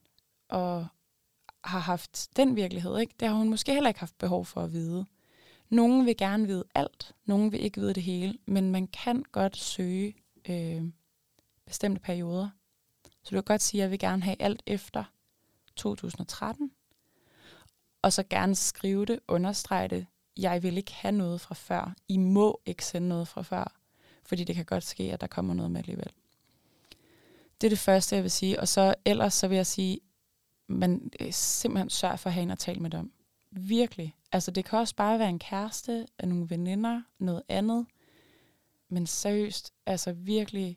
og 0.48 0.86
har 1.64 1.78
haft 1.78 2.28
den 2.36 2.56
virkelighed. 2.56 2.98
Ikke? 2.98 3.14
Det 3.20 3.28
har 3.28 3.34
hun 3.34 3.48
måske 3.48 3.72
heller 3.72 3.88
ikke 3.88 4.00
haft 4.00 4.18
behov 4.18 4.44
for 4.44 4.60
at 4.60 4.72
vide. 4.72 5.06
Nogen 5.68 6.06
vil 6.06 6.16
gerne 6.16 6.46
vide 6.46 6.64
alt, 6.74 7.14
nogen 7.24 7.52
vil 7.52 7.64
ikke 7.64 7.80
vide 7.80 7.94
det 7.94 8.02
hele, 8.02 8.38
men 8.46 8.70
man 8.70 8.86
kan 8.86 9.24
godt 9.32 9.56
søge 9.56 10.14
øh, 10.48 10.82
bestemte 11.66 12.00
perioder. 12.00 12.48
Så 13.22 13.30
du 13.30 13.36
kan 13.36 13.42
godt 13.42 13.62
sige, 13.62 13.80
at 13.80 13.82
jeg 13.82 13.90
vil 13.90 13.98
gerne 13.98 14.22
have 14.22 14.36
alt 14.42 14.62
efter 14.66 15.04
2013, 15.76 16.70
og 18.02 18.12
så 18.12 18.22
gerne 18.30 18.54
skrive 18.54 19.04
det, 19.04 19.20
understrege 19.28 19.88
det. 19.88 20.06
Jeg 20.36 20.62
vil 20.62 20.76
ikke 20.76 20.94
have 20.94 21.12
noget 21.12 21.40
fra 21.40 21.54
før. 21.54 21.94
I 22.08 22.16
må 22.16 22.60
ikke 22.66 22.84
sende 22.84 23.08
noget 23.08 23.28
fra 23.28 23.42
før, 23.42 23.72
fordi 24.24 24.44
det 24.44 24.54
kan 24.54 24.64
godt 24.64 24.84
ske, 24.84 25.12
at 25.12 25.20
der 25.20 25.26
kommer 25.26 25.54
noget 25.54 25.70
med 25.70 25.80
alligevel. 25.80 26.10
Det 27.60 27.66
er 27.66 27.70
det 27.70 27.78
første, 27.78 28.16
jeg 28.16 28.22
vil 28.22 28.30
sige. 28.30 28.60
Og 28.60 28.68
så 28.68 28.94
ellers 29.04 29.34
så 29.34 29.48
vil 29.48 29.56
jeg 29.56 29.66
sige, 29.66 30.00
man 30.66 31.10
øh, 31.20 31.32
simpelthen 31.32 31.90
sørg 31.90 32.18
for 32.18 32.30
at 32.30 32.34
have 32.34 32.42
en 32.42 32.50
at 32.50 32.58
tale 32.58 32.80
med 32.80 32.90
dem. 32.90 33.12
Virkelig. 33.50 34.15
Altså 34.32 34.50
det 34.50 34.64
kan 34.64 34.78
også 34.78 34.94
bare 34.94 35.18
være 35.18 35.28
en 35.28 35.38
kæreste, 35.38 36.06
af 36.18 36.28
nogle 36.28 36.50
veninder, 36.50 37.02
noget 37.18 37.42
andet. 37.48 37.86
Men 38.88 39.06
seriøst, 39.06 39.72
altså 39.86 40.12
virkelig 40.12 40.76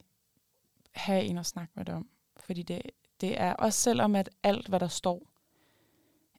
have 0.92 1.24
en 1.24 1.38
at 1.38 1.46
snakke 1.46 1.72
med 1.76 1.86
dig 1.86 1.96
om. 1.96 2.10
Fordi 2.38 2.64
det, 2.64 2.82
det 3.22 3.42
er 3.42 3.54
også 3.54 3.80
selvom, 3.80 4.16
at 4.16 4.30
alt, 4.44 4.68
hvad 4.68 4.80
der 4.80 4.88
står, 4.88 5.30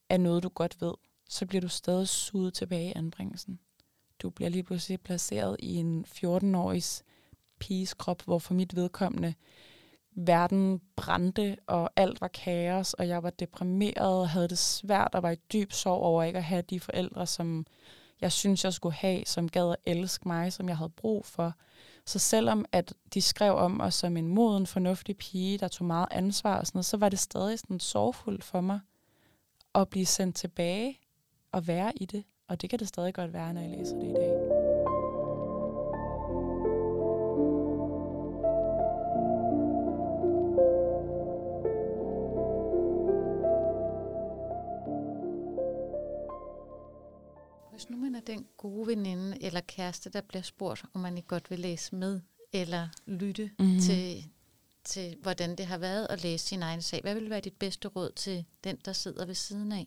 er 0.08 0.16
noget, 0.16 0.42
du 0.42 0.48
godt 0.48 0.80
ved, 0.80 0.94
så 1.28 1.46
bliver 1.46 1.60
du 1.60 1.68
stadig 1.68 2.08
suget 2.08 2.54
tilbage 2.54 2.88
i 2.88 2.92
anbringelsen. 2.96 3.60
Du 4.18 4.30
bliver 4.30 4.48
lige 4.48 4.62
pludselig 4.62 5.00
placeret 5.00 5.56
i 5.58 5.74
en 5.74 6.04
14-årigs 6.08 7.02
piges 7.58 7.94
krop, 7.94 8.22
hvor 8.22 8.38
for 8.38 8.54
mit 8.54 8.76
vedkommende 8.76 9.34
verden 10.16 10.80
brændte, 10.96 11.56
og 11.66 11.90
alt 11.96 12.20
var 12.20 12.28
kaos, 12.28 12.94
og 12.94 13.08
jeg 13.08 13.22
var 13.22 13.30
deprimeret 13.30 14.20
og 14.20 14.28
havde 14.28 14.48
det 14.48 14.58
svært 14.58 15.14
og 15.14 15.22
var 15.22 15.30
i 15.30 15.36
dyb 15.52 15.72
sorg 15.72 16.02
over 16.02 16.22
ikke 16.22 16.38
at 16.38 16.44
have 16.44 16.62
de 16.62 16.80
forældre, 16.80 17.26
som 17.26 17.66
jeg 18.20 18.32
synes, 18.32 18.64
jeg 18.64 18.72
skulle 18.72 18.94
have, 18.94 19.22
som 19.26 19.48
gad 19.48 19.70
at 19.70 19.76
elske 19.86 20.28
mig, 20.28 20.52
som 20.52 20.68
jeg 20.68 20.76
havde 20.76 20.90
brug 20.90 21.24
for. 21.24 21.54
Så 22.06 22.18
selvom 22.18 22.64
at 22.72 22.94
de 23.14 23.22
skrev 23.22 23.54
om 23.54 23.70
mig 23.70 23.92
som 23.92 24.16
en 24.16 24.28
moden, 24.28 24.66
fornuftig 24.66 25.16
pige, 25.16 25.58
der 25.58 25.68
tog 25.68 25.86
meget 25.86 26.08
ansvar 26.10 26.58
og 26.58 26.66
sådan 26.66 26.78
noget, 26.78 26.86
så 26.86 26.96
var 26.96 27.08
det 27.08 27.18
stadig 27.18 27.58
sådan 27.58 27.80
sorgfuldt 27.80 28.44
for 28.44 28.60
mig 28.60 28.80
at 29.74 29.88
blive 29.88 30.06
sendt 30.06 30.36
tilbage 30.36 31.00
og 31.52 31.66
være 31.66 31.92
i 31.96 32.04
det. 32.04 32.24
Og 32.48 32.62
det 32.62 32.70
kan 32.70 32.78
det 32.78 32.88
stadig 32.88 33.14
godt 33.14 33.32
være, 33.32 33.54
når 33.54 33.60
jeg 33.60 33.70
læser 33.70 33.96
det 33.96 34.08
i 34.08 34.12
dag. 34.12 34.59
Veninde 48.90 49.42
eller 49.42 49.60
kæreste, 49.60 50.10
der 50.10 50.20
bliver 50.20 50.42
spurgt, 50.42 50.84
om 50.94 51.00
man 51.00 51.16
ikke 51.16 51.28
godt 51.28 51.50
vil 51.50 51.58
læse 51.58 51.94
med 51.94 52.20
eller 52.52 52.88
lytte 53.06 53.50
Mhm. 53.58 53.66
mm-hmm. 53.66 53.80
til, 53.80 54.24
til, 54.84 55.16
hvordan 55.22 55.56
det 55.56 55.66
har 55.66 55.78
været 55.78 56.06
at 56.10 56.22
læse 56.22 56.46
sin 56.46 56.62
egen 56.62 56.82
sag, 56.82 57.00
hvad 57.02 57.14
vil 57.14 57.30
være 57.30 57.40
dit 57.40 57.56
bedste 57.56 57.88
råd 57.88 58.12
til 58.16 58.44
den, 58.64 58.76
der 58.84 58.92
sidder 58.92 59.26
ved 59.26 59.34
siden 59.34 59.72
af? 59.72 59.86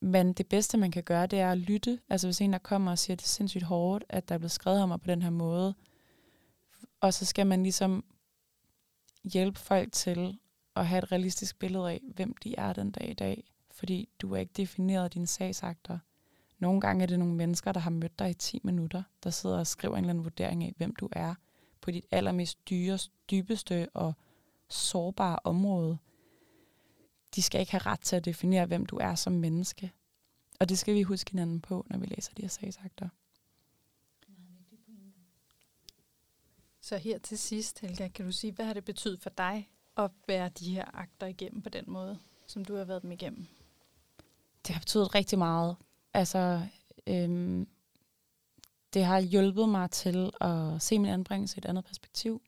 Men 0.00 0.32
det 0.32 0.46
bedste, 0.46 0.78
man 0.78 0.90
kan 0.90 1.02
gøre, 1.02 1.26
det 1.26 1.38
er 1.40 1.52
at 1.52 1.58
lytte. 1.58 2.00
Altså 2.08 2.26
hvis 2.26 2.40
en, 2.40 2.52
der 2.52 2.58
kommer 2.58 2.90
og 2.90 2.98
siger, 2.98 3.14
at 3.14 3.18
det 3.18 3.24
er 3.24 3.28
sindssygt 3.28 3.64
hårdt, 3.64 4.04
at 4.08 4.28
der 4.28 4.34
er 4.34 4.38
blevet 4.38 4.50
skrevet 4.52 4.80
om 4.82 4.88
mig 4.88 5.00
på 5.00 5.06
den 5.06 5.22
her 5.22 5.30
måde. 5.30 5.74
Og 7.00 7.14
så 7.14 7.24
skal 7.24 7.46
man 7.46 7.62
ligesom 7.62 8.04
hjælpe 9.24 9.58
folk 9.58 9.92
til 9.92 10.38
at 10.76 10.86
have 10.86 10.98
et 11.02 11.12
realistisk 11.12 11.58
billede 11.58 11.90
af, 11.90 12.00
hvem 12.14 12.34
de 12.36 12.54
er 12.58 12.72
den 12.72 12.90
dag 12.90 13.10
i 13.10 13.14
dag. 13.14 13.44
Fordi 13.70 14.08
du 14.20 14.32
er 14.34 14.38
ikke 14.38 14.52
defineret 14.56 15.04
af 15.04 15.10
dine 15.10 15.26
sagsakter. 15.26 15.98
Nogle 16.58 16.80
gange 16.80 17.02
er 17.02 17.06
det 17.06 17.18
nogle 17.18 17.34
mennesker, 17.34 17.72
der 17.72 17.80
har 17.80 17.90
mødt 17.90 18.18
dig 18.18 18.30
i 18.30 18.34
10 18.34 18.60
minutter, 18.64 19.02
der 19.24 19.30
sidder 19.30 19.58
og 19.58 19.66
skriver 19.66 19.96
en 19.96 20.04
eller 20.04 20.10
anden 20.10 20.24
vurdering 20.24 20.64
af, 20.64 20.74
hvem 20.76 20.96
du 20.96 21.08
er 21.12 21.34
på 21.80 21.90
dit 21.90 22.04
allermest 22.10 22.68
dyre, 22.70 22.98
dybeste 23.30 23.88
og 23.94 24.14
sårbare 24.68 25.38
område. 25.44 25.98
De 27.34 27.42
skal 27.42 27.60
ikke 27.60 27.72
have 27.72 27.82
ret 27.86 28.00
til 28.00 28.16
at 28.16 28.24
definere, 28.24 28.66
hvem 28.66 28.86
du 28.86 28.96
er 28.96 29.14
som 29.14 29.32
menneske. 29.32 29.92
Og 30.60 30.68
det 30.68 30.78
skal 30.78 30.94
vi 30.94 31.02
huske 31.02 31.30
hinanden 31.30 31.60
på, 31.60 31.86
når 31.90 31.98
vi 31.98 32.06
læser 32.06 32.32
de 32.34 32.42
her 32.42 32.48
sagsakter. 32.48 33.08
Så 36.80 36.96
her 36.96 37.18
til 37.18 37.38
sidst, 37.38 37.80
Helga, 37.80 38.08
kan 38.08 38.24
du 38.24 38.32
sige, 38.32 38.52
hvad 38.52 38.66
har 38.66 38.72
det 38.72 38.84
betydet 38.84 39.20
for 39.20 39.30
dig 39.30 39.70
at 39.96 40.10
være 40.26 40.48
de 40.48 40.74
her 40.74 40.84
akter 40.94 41.26
igennem 41.26 41.62
på 41.62 41.68
den 41.68 41.84
måde, 41.86 42.18
som 42.46 42.64
du 42.64 42.76
har 42.76 42.84
været 42.84 43.02
dem 43.02 43.12
igennem? 43.12 43.46
Det 44.66 44.74
har 44.74 44.80
betydet 44.80 45.14
rigtig 45.14 45.38
meget. 45.38 45.76
Altså, 46.16 46.66
øhm, 47.06 47.68
det 48.94 49.04
har 49.04 49.20
hjulpet 49.20 49.68
mig 49.68 49.90
til 49.90 50.30
at 50.40 50.82
se 50.82 50.98
min 50.98 51.10
anbringelse 51.10 51.56
i 51.56 51.58
et 51.58 51.64
andet 51.64 51.84
perspektiv. 51.84 52.42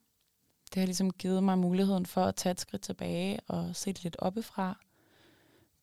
Det 0.75 0.81
har 0.81 0.87
ligesom 0.87 1.11
givet 1.11 1.45
mig 1.45 1.59
muligheden 1.59 2.07
for 2.07 2.25
at 2.25 2.35
tage 2.35 2.51
et 2.51 2.61
skridt 2.61 2.83
tilbage 2.83 3.41
og 3.47 3.77
se 3.77 3.93
det 3.93 4.03
lidt 4.03 4.17
oppefra. 4.19 4.79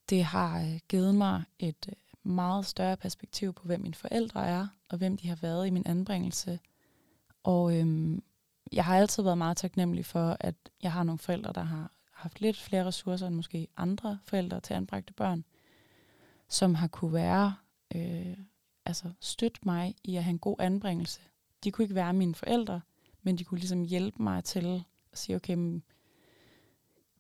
Det 0.10 0.24
har 0.24 0.62
øh, 0.62 0.80
givet 0.90 1.16
mig 1.16 1.44
et 1.60 1.86
øh, 1.90 2.32
meget 2.32 2.66
større 2.66 2.98
perspektiv 2.98 3.54
på, 3.54 3.64
hvem 3.64 3.82
mine 3.82 3.94
forældre 3.94 4.48
er, 4.48 4.68
og 4.90 4.98
hvem 4.98 5.18
de 5.18 5.28
har 5.28 5.38
været 5.42 5.68
i 5.68 5.70
min 5.70 5.84
anbringelse. 5.86 6.60
Og 7.44 7.78
øhm, 7.78 8.24
jeg 8.72 8.86
har 8.86 8.98
altid 8.98 9.24
været 9.24 9.38
meget 9.38 9.58
taknemmelig 9.58 10.06
for, 10.06 10.38
at 10.40 10.56
jeg 10.84 10.92
har 10.92 11.04
nogle 11.04 11.20
forældre, 11.20 11.54
der 11.54 11.64
har 11.64 11.92
haft 12.12 12.42
lidt 12.42 12.58
flere 12.58 12.86
ressourcer 12.86 13.28
end 13.28 13.36
måske 13.36 13.68
andre 13.78 14.20
forældre 14.24 14.60
til 14.60 14.74
anbragte 14.74 15.14
børn, 15.14 15.44
som 16.50 16.76
har 16.76 16.88
kunne 16.88 17.14
være, 17.14 17.56
øh, 17.96 18.38
altså 18.86 19.12
støtte 19.20 19.60
mig 19.64 19.96
i 20.04 20.16
at 20.16 20.24
have 20.24 20.32
en 20.32 20.40
god 20.40 20.56
anbringelse. 20.60 21.22
De 21.64 21.72
kunne 21.72 21.86
ikke 21.86 21.96
være 21.96 22.14
mine 22.14 22.36
forældre, 22.36 22.82
men 23.24 23.38
de 23.38 23.44
kunne 23.44 23.60
ligesom 23.60 23.82
hjælpe 23.82 24.24
mig 24.24 24.44
til 24.44 24.84
at 25.12 25.18
sige, 25.18 25.36
okay, 25.36 25.54
men, 25.54 25.84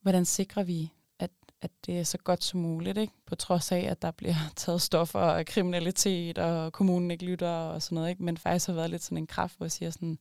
hvordan 0.01 0.25
sikrer 0.25 0.63
vi, 0.63 0.93
at, 1.19 1.31
at 1.61 1.71
det 1.85 1.99
er 1.99 2.03
så 2.03 2.17
godt 2.17 2.43
som 2.43 2.59
muligt, 2.59 2.97
ikke? 2.97 3.13
på 3.25 3.35
trods 3.35 3.71
af, 3.71 3.79
at 3.79 4.01
der 4.01 4.11
bliver 4.11 4.35
taget 4.55 4.81
stoffer 4.81 5.19
og 5.19 5.45
kriminalitet, 5.45 6.37
og 6.37 6.73
kommunen 6.73 7.11
ikke 7.11 7.25
lytter 7.25 7.49
og 7.49 7.81
sådan 7.81 7.95
noget, 7.95 8.09
ikke? 8.09 8.23
men 8.23 8.37
faktisk 8.37 8.67
har 8.67 8.73
været 8.73 8.89
lidt 8.89 9.03
sådan 9.03 9.17
en 9.17 9.27
kraft, 9.27 9.57
hvor 9.57 9.65
jeg 9.65 9.71
siger 9.71 9.89
sådan, 9.89 10.19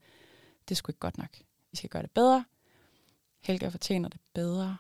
det 0.69 0.77
skulle 0.77 0.93
ikke 0.93 1.01
godt 1.01 1.19
nok. 1.19 1.39
Vi 1.71 1.77
skal 1.77 1.91
gøre 1.91 2.03
det 2.03 2.11
bedre. 2.11 2.45
Helga 3.43 3.69
fortjener 3.69 4.09
det 4.09 4.21
bedre. 4.35 4.77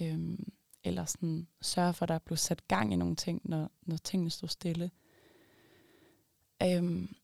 Øhm, 0.00 0.52
eller 0.84 1.04
sådan 1.04 1.46
sørge 1.62 1.92
for, 1.92 2.02
at 2.02 2.08
der 2.08 2.18
blev 2.18 2.36
sat 2.36 2.68
gang 2.68 2.92
i 2.92 2.96
nogle 2.96 3.16
ting, 3.16 3.40
når, 3.44 3.70
når 3.82 3.96
tingene 3.96 4.30
stod 4.30 4.48
stille. 4.48 4.90
Øhm, 6.66 7.14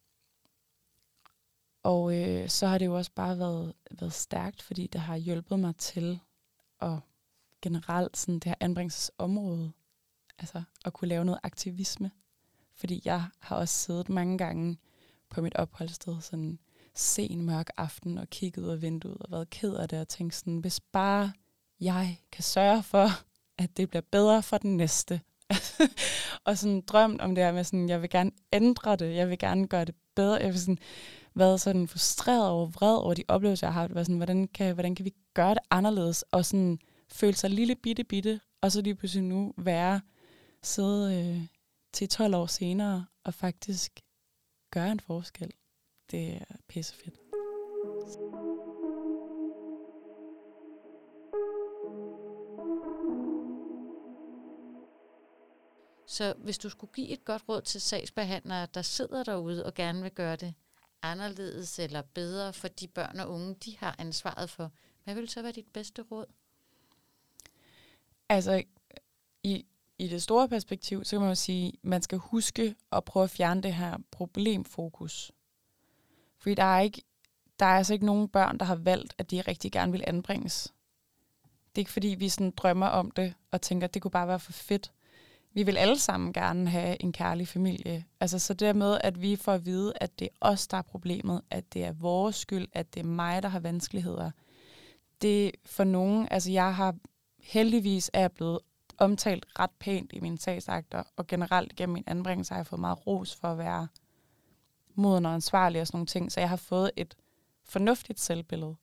og 1.82 2.16
øh, 2.16 2.48
så 2.48 2.66
har 2.66 2.78
det 2.78 2.86
jo 2.86 2.96
også 2.96 3.10
bare 3.14 3.38
været, 3.38 3.74
været 3.90 4.12
stærkt, 4.12 4.62
fordi 4.62 4.86
det 4.86 5.00
har 5.00 5.16
hjulpet 5.16 5.58
mig 5.58 5.76
til 5.76 6.20
at 6.80 6.98
generelt 7.62 8.16
sådan 8.16 8.34
det 8.34 8.44
her 8.44 8.54
anbringelsesområde, 8.60 9.72
altså 10.38 10.62
at 10.84 10.92
kunne 10.92 11.08
lave 11.08 11.24
noget 11.24 11.40
aktivisme. 11.42 12.10
Fordi 12.74 13.02
jeg 13.04 13.24
har 13.38 13.56
også 13.56 13.74
siddet 13.74 14.08
mange 14.08 14.38
gange 14.38 14.78
på 15.30 15.40
mit 15.40 15.54
opholdssted 15.54 16.20
sådan 16.20 16.58
sen 16.94 17.42
mørk 17.42 17.70
aften 17.76 18.18
og 18.18 18.30
kigget 18.30 18.64
ud 18.64 18.68
af 18.68 18.82
vinduet 18.82 19.16
og 19.20 19.30
været 19.30 19.50
ked 19.50 19.74
af 19.74 19.88
det 19.88 20.00
og 20.00 20.08
tænkt 20.08 20.34
sådan, 20.34 20.58
hvis 20.58 20.80
bare 20.80 21.32
jeg 21.80 22.18
kan 22.32 22.44
sørge 22.44 22.82
for, 22.82 23.08
at 23.58 23.76
det 23.76 23.90
bliver 23.90 24.02
bedre 24.10 24.42
for 24.42 24.58
den 24.58 24.76
næste. 24.76 25.20
og 26.46 26.58
sådan 26.58 26.80
drømt 26.80 27.20
om 27.20 27.34
det 27.34 27.44
her 27.44 27.52
med 27.52 27.64
sådan, 27.64 27.88
jeg 27.88 28.02
vil 28.02 28.10
gerne 28.10 28.30
ændre 28.52 28.96
det, 28.96 29.14
jeg 29.14 29.28
vil 29.28 29.38
gerne 29.38 29.68
gøre 29.68 29.84
det 29.84 29.94
bedre. 30.16 30.34
Jeg 30.34 30.48
vil 30.48 30.60
sådan, 30.60 30.78
været 31.34 31.60
sådan 31.60 31.88
frustreret 31.88 32.48
over, 32.48 32.66
vred 32.66 32.96
over 32.96 33.14
de 33.14 33.24
oplevelser, 33.28 33.66
jeg 33.66 33.74
har 33.74 33.80
haft. 33.80 33.92
Sådan, 33.92 34.16
hvordan, 34.16 34.48
kan, 34.48 34.74
hvordan 34.74 34.94
kan 34.94 35.04
vi 35.04 35.14
gøre 35.34 35.50
det 35.50 35.62
anderledes? 35.70 36.22
Og 36.22 36.44
sådan 36.44 36.78
føle 37.12 37.36
sig 37.36 37.50
lille 37.50 37.74
bitte 37.74 38.04
bitte, 38.04 38.40
og 38.60 38.72
så 38.72 38.80
lige 38.80 38.94
pludselig 38.94 39.24
nu 39.24 39.54
være 39.58 40.00
sidde 40.62 41.18
øh, 41.18 41.46
til 41.92 42.08
12 42.08 42.34
år 42.34 42.46
senere 42.46 43.06
og 43.24 43.34
faktisk 43.34 44.00
gøre 44.70 44.92
en 44.92 45.00
forskel. 45.00 45.50
Det 46.10 46.34
er 46.34 46.56
pissefedt. 46.68 47.29
Så 56.10 56.34
hvis 56.36 56.58
du 56.58 56.68
skulle 56.68 56.92
give 56.92 57.08
et 57.08 57.24
godt 57.24 57.42
råd 57.48 57.62
til 57.62 57.80
sagsbehandlere, 57.80 58.66
der 58.74 58.82
sidder 58.82 59.24
derude 59.24 59.66
og 59.66 59.74
gerne 59.74 60.02
vil 60.02 60.10
gøre 60.10 60.36
det 60.36 60.54
anderledes 61.02 61.78
eller 61.78 62.02
bedre 62.02 62.52
for 62.52 62.68
de 62.68 62.88
børn 62.88 63.20
og 63.20 63.30
unge, 63.30 63.54
de 63.54 63.76
har 63.78 63.94
ansvaret 63.98 64.50
for, 64.50 64.72
hvad 65.04 65.14
vil 65.14 65.28
så 65.28 65.42
være 65.42 65.52
dit 65.52 65.66
bedste 65.72 66.02
råd? 66.02 66.26
Altså, 68.28 68.62
i, 69.42 69.66
i 69.98 70.08
det 70.08 70.22
store 70.22 70.48
perspektiv, 70.48 71.04
så 71.04 71.10
kan 71.10 71.20
man 71.20 71.28
jo 71.28 71.34
sige, 71.34 71.68
at 71.68 71.74
man 71.82 72.02
skal 72.02 72.18
huske 72.18 72.74
at 72.92 73.04
prøve 73.04 73.24
at 73.24 73.30
fjerne 73.30 73.62
det 73.62 73.74
her 73.74 73.96
problemfokus. 74.10 75.32
Fordi 76.38 76.54
der 76.54 76.64
er, 76.64 76.80
ikke, 76.80 77.02
der 77.58 77.66
er 77.66 77.76
altså 77.76 77.92
ikke 77.92 78.06
nogen 78.06 78.28
børn, 78.28 78.58
der 78.58 78.64
har 78.64 78.76
valgt, 78.76 79.14
at 79.18 79.30
de 79.30 79.40
rigtig 79.40 79.72
gerne 79.72 79.92
vil 79.92 80.04
anbringes. 80.06 80.74
Det 81.42 81.78
er 81.78 81.82
ikke 81.82 81.92
fordi, 81.92 82.08
vi 82.08 82.28
sådan 82.28 82.50
drømmer 82.50 82.86
om 82.86 83.10
det 83.10 83.34
og 83.50 83.62
tænker, 83.62 83.86
at 83.86 83.94
det 83.94 84.02
kunne 84.02 84.10
bare 84.10 84.28
være 84.28 84.40
for 84.40 84.52
fedt. 84.52 84.92
Vi 85.52 85.62
vil 85.62 85.76
alle 85.76 85.98
sammen 85.98 86.32
gerne 86.32 86.70
have 86.70 87.02
en 87.02 87.12
kærlig 87.12 87.48
familie. 87.48 88.04
Altså 88.20 88.38
så 88.38 88.54
det 88.54 88.76
med, 88.76 88.98
at 89.04 89.22
vi 89.22 89.36
får 89.36 89.52
at 89.52 89.66
vide, 89.66 89.92
at 89.96 90.18
det 90.18 90.24
er 90.24 90.36
os, 90.40 90.66
der 90.66 90.76
er 90.76 90.82
problemet, 90.82 91.40
at 91.50 91.72
det 91.72 91.84
er 91.84 91.92
vores 91.92 92.36
skyld, 92.36 92.68
at 92.72 92.94
det 92.94 93.00
er 93.00 93.04
mig, 93.04 93.42
der 93.42 93.48
har 93.48 93.60
vanskeligheder. 93.60 94.30
Det 95.22 95.52
for 95.64 95.84
nogen, 95.84 96.28
altså 96.30 96.50
jeg 96.50 96.74
har 96.74 96.94
heldigvis 97.38 98.10
er 98.12 98.20
jeg 98.20 98.32
blevet 98.32 98.58
omtalt 98.98 99.46
ret 99.58 99.70
pænt 99.78 100.12
i 100.12 100.20
mine 100.20 100.38
sagsakter, 100.38 101.02
og 101.16 101.26
generelt 101.26 101.76
gennem 101.76 101.92
min 101.94 102.04
anbringelse 102.06 102.52
har 102.52 102.58
jeg 102.58 102.66
fået 102.66 102.80
meget 102.80 103.06
ros 103.06 103.34
for 103.34 103.48
at 103.48 103.58
være 103.58 103.88
moden 104.94 105.26
og 105.26 105.34
ansvarlig 105.34 105.80
og 105.80 105.86
sådan 105.86 105.96
nogle 105.96 106.06
ting, 106.06 106.32
så 106.32 106.40
jeg 106.40 106.48
har 106.48 106.56
fået 106.56 106.90
et 106.96 107.14
fornuftigt 107.64 108.20
selvbillede. 108.20 108.76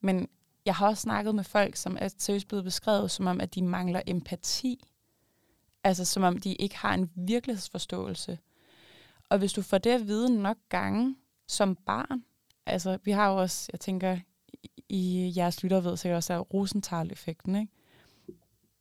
Men 0.00 0.28
jeg 0.66 0.74
har 0.74 0.86
også 0.86 1.00
snakket 1.00 1.34
med 1.34 1.44
folk, 1.44 1.76
som 1.76 1.96
er 2.00 2.08
seriøst 2.18 2.48
blevet 2.48 2.64
beskrevet, 2.64 3.10
som 3.10 3.26
om, 3.26 3.40
at 3.40 3.54
de 3.54 3.62
mangler 3.62 4.02
empati. 4.06 4.84
Altså 5.84 6.04
som 6.04 6.22
om, 6.22 6.38
de 6.38 6.54
ikke 6.54 6.76
har 6.76 6.94
en 6.94 7.10
virkelighedsforståelse. 7.14 8.38
Og 9.28 9.38
hvis 9.38 9.52
du 9.52 9.62
får 9.62 9.78
det 9.78 9.90
at 9.90 10.06
vide 10.06 10.42
nok 10.42 10.56
gange 10.68 11.16
som 11.48 11.76
barn, 11.76 12.24
altså 12.66 12.98
vi 13.04 13.10
har 13.10 13.30
jo 13.30 13.36
også, 13.36 13.68
jeg 13.72 13.80
tænker, 13.80 14.18
i 14.88 15.32
jeres 15.36 15.62
lytter 15.62 15.80
ved 15.80 15.96
sikkert 15.96 16.16
også, 16.16 16.32
er 16.32 16.38
Rosenthal-effekten, 16.38 17.56
ikke? 17.56 17.72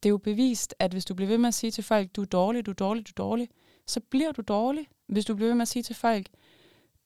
det 0.04 0.10
er 0.10 0.12
jo 0.12 0.18
bevist, 0.18 0.76
at 0.80 0.91
hvis 0.91 1.06
du 1.06 1.14
bliver 1.14 1.28
ved 1.28 1.38
med 1.38 1.47
at 1.47 1.54
sige 1.54 1.72
til 1.72 1.84
folk, 1.84 2.16
du 2.16 2.22
er 2.22 2.26
dårlig, 2.26 2.66
du 2.66 2.72
er 2.72 2.76
dårlig, 2.76 3.08
du 3.08 3.12
er 3.12 3.26
dårlig, 3.26 3.49
så 3.88 3.99
bliver 3.99 4.32
du 4.32 4.41
dårlig. 4.41 4.88
Hvis 5.08 5.26
du 5.26 5.36
bliver 5.36 5.49
ved 5.49 5.56
med 5.56 5.62
at 5.62 5.68
sige 5.68 5.84
til 5.84 5.95
folk, 5.95 6.28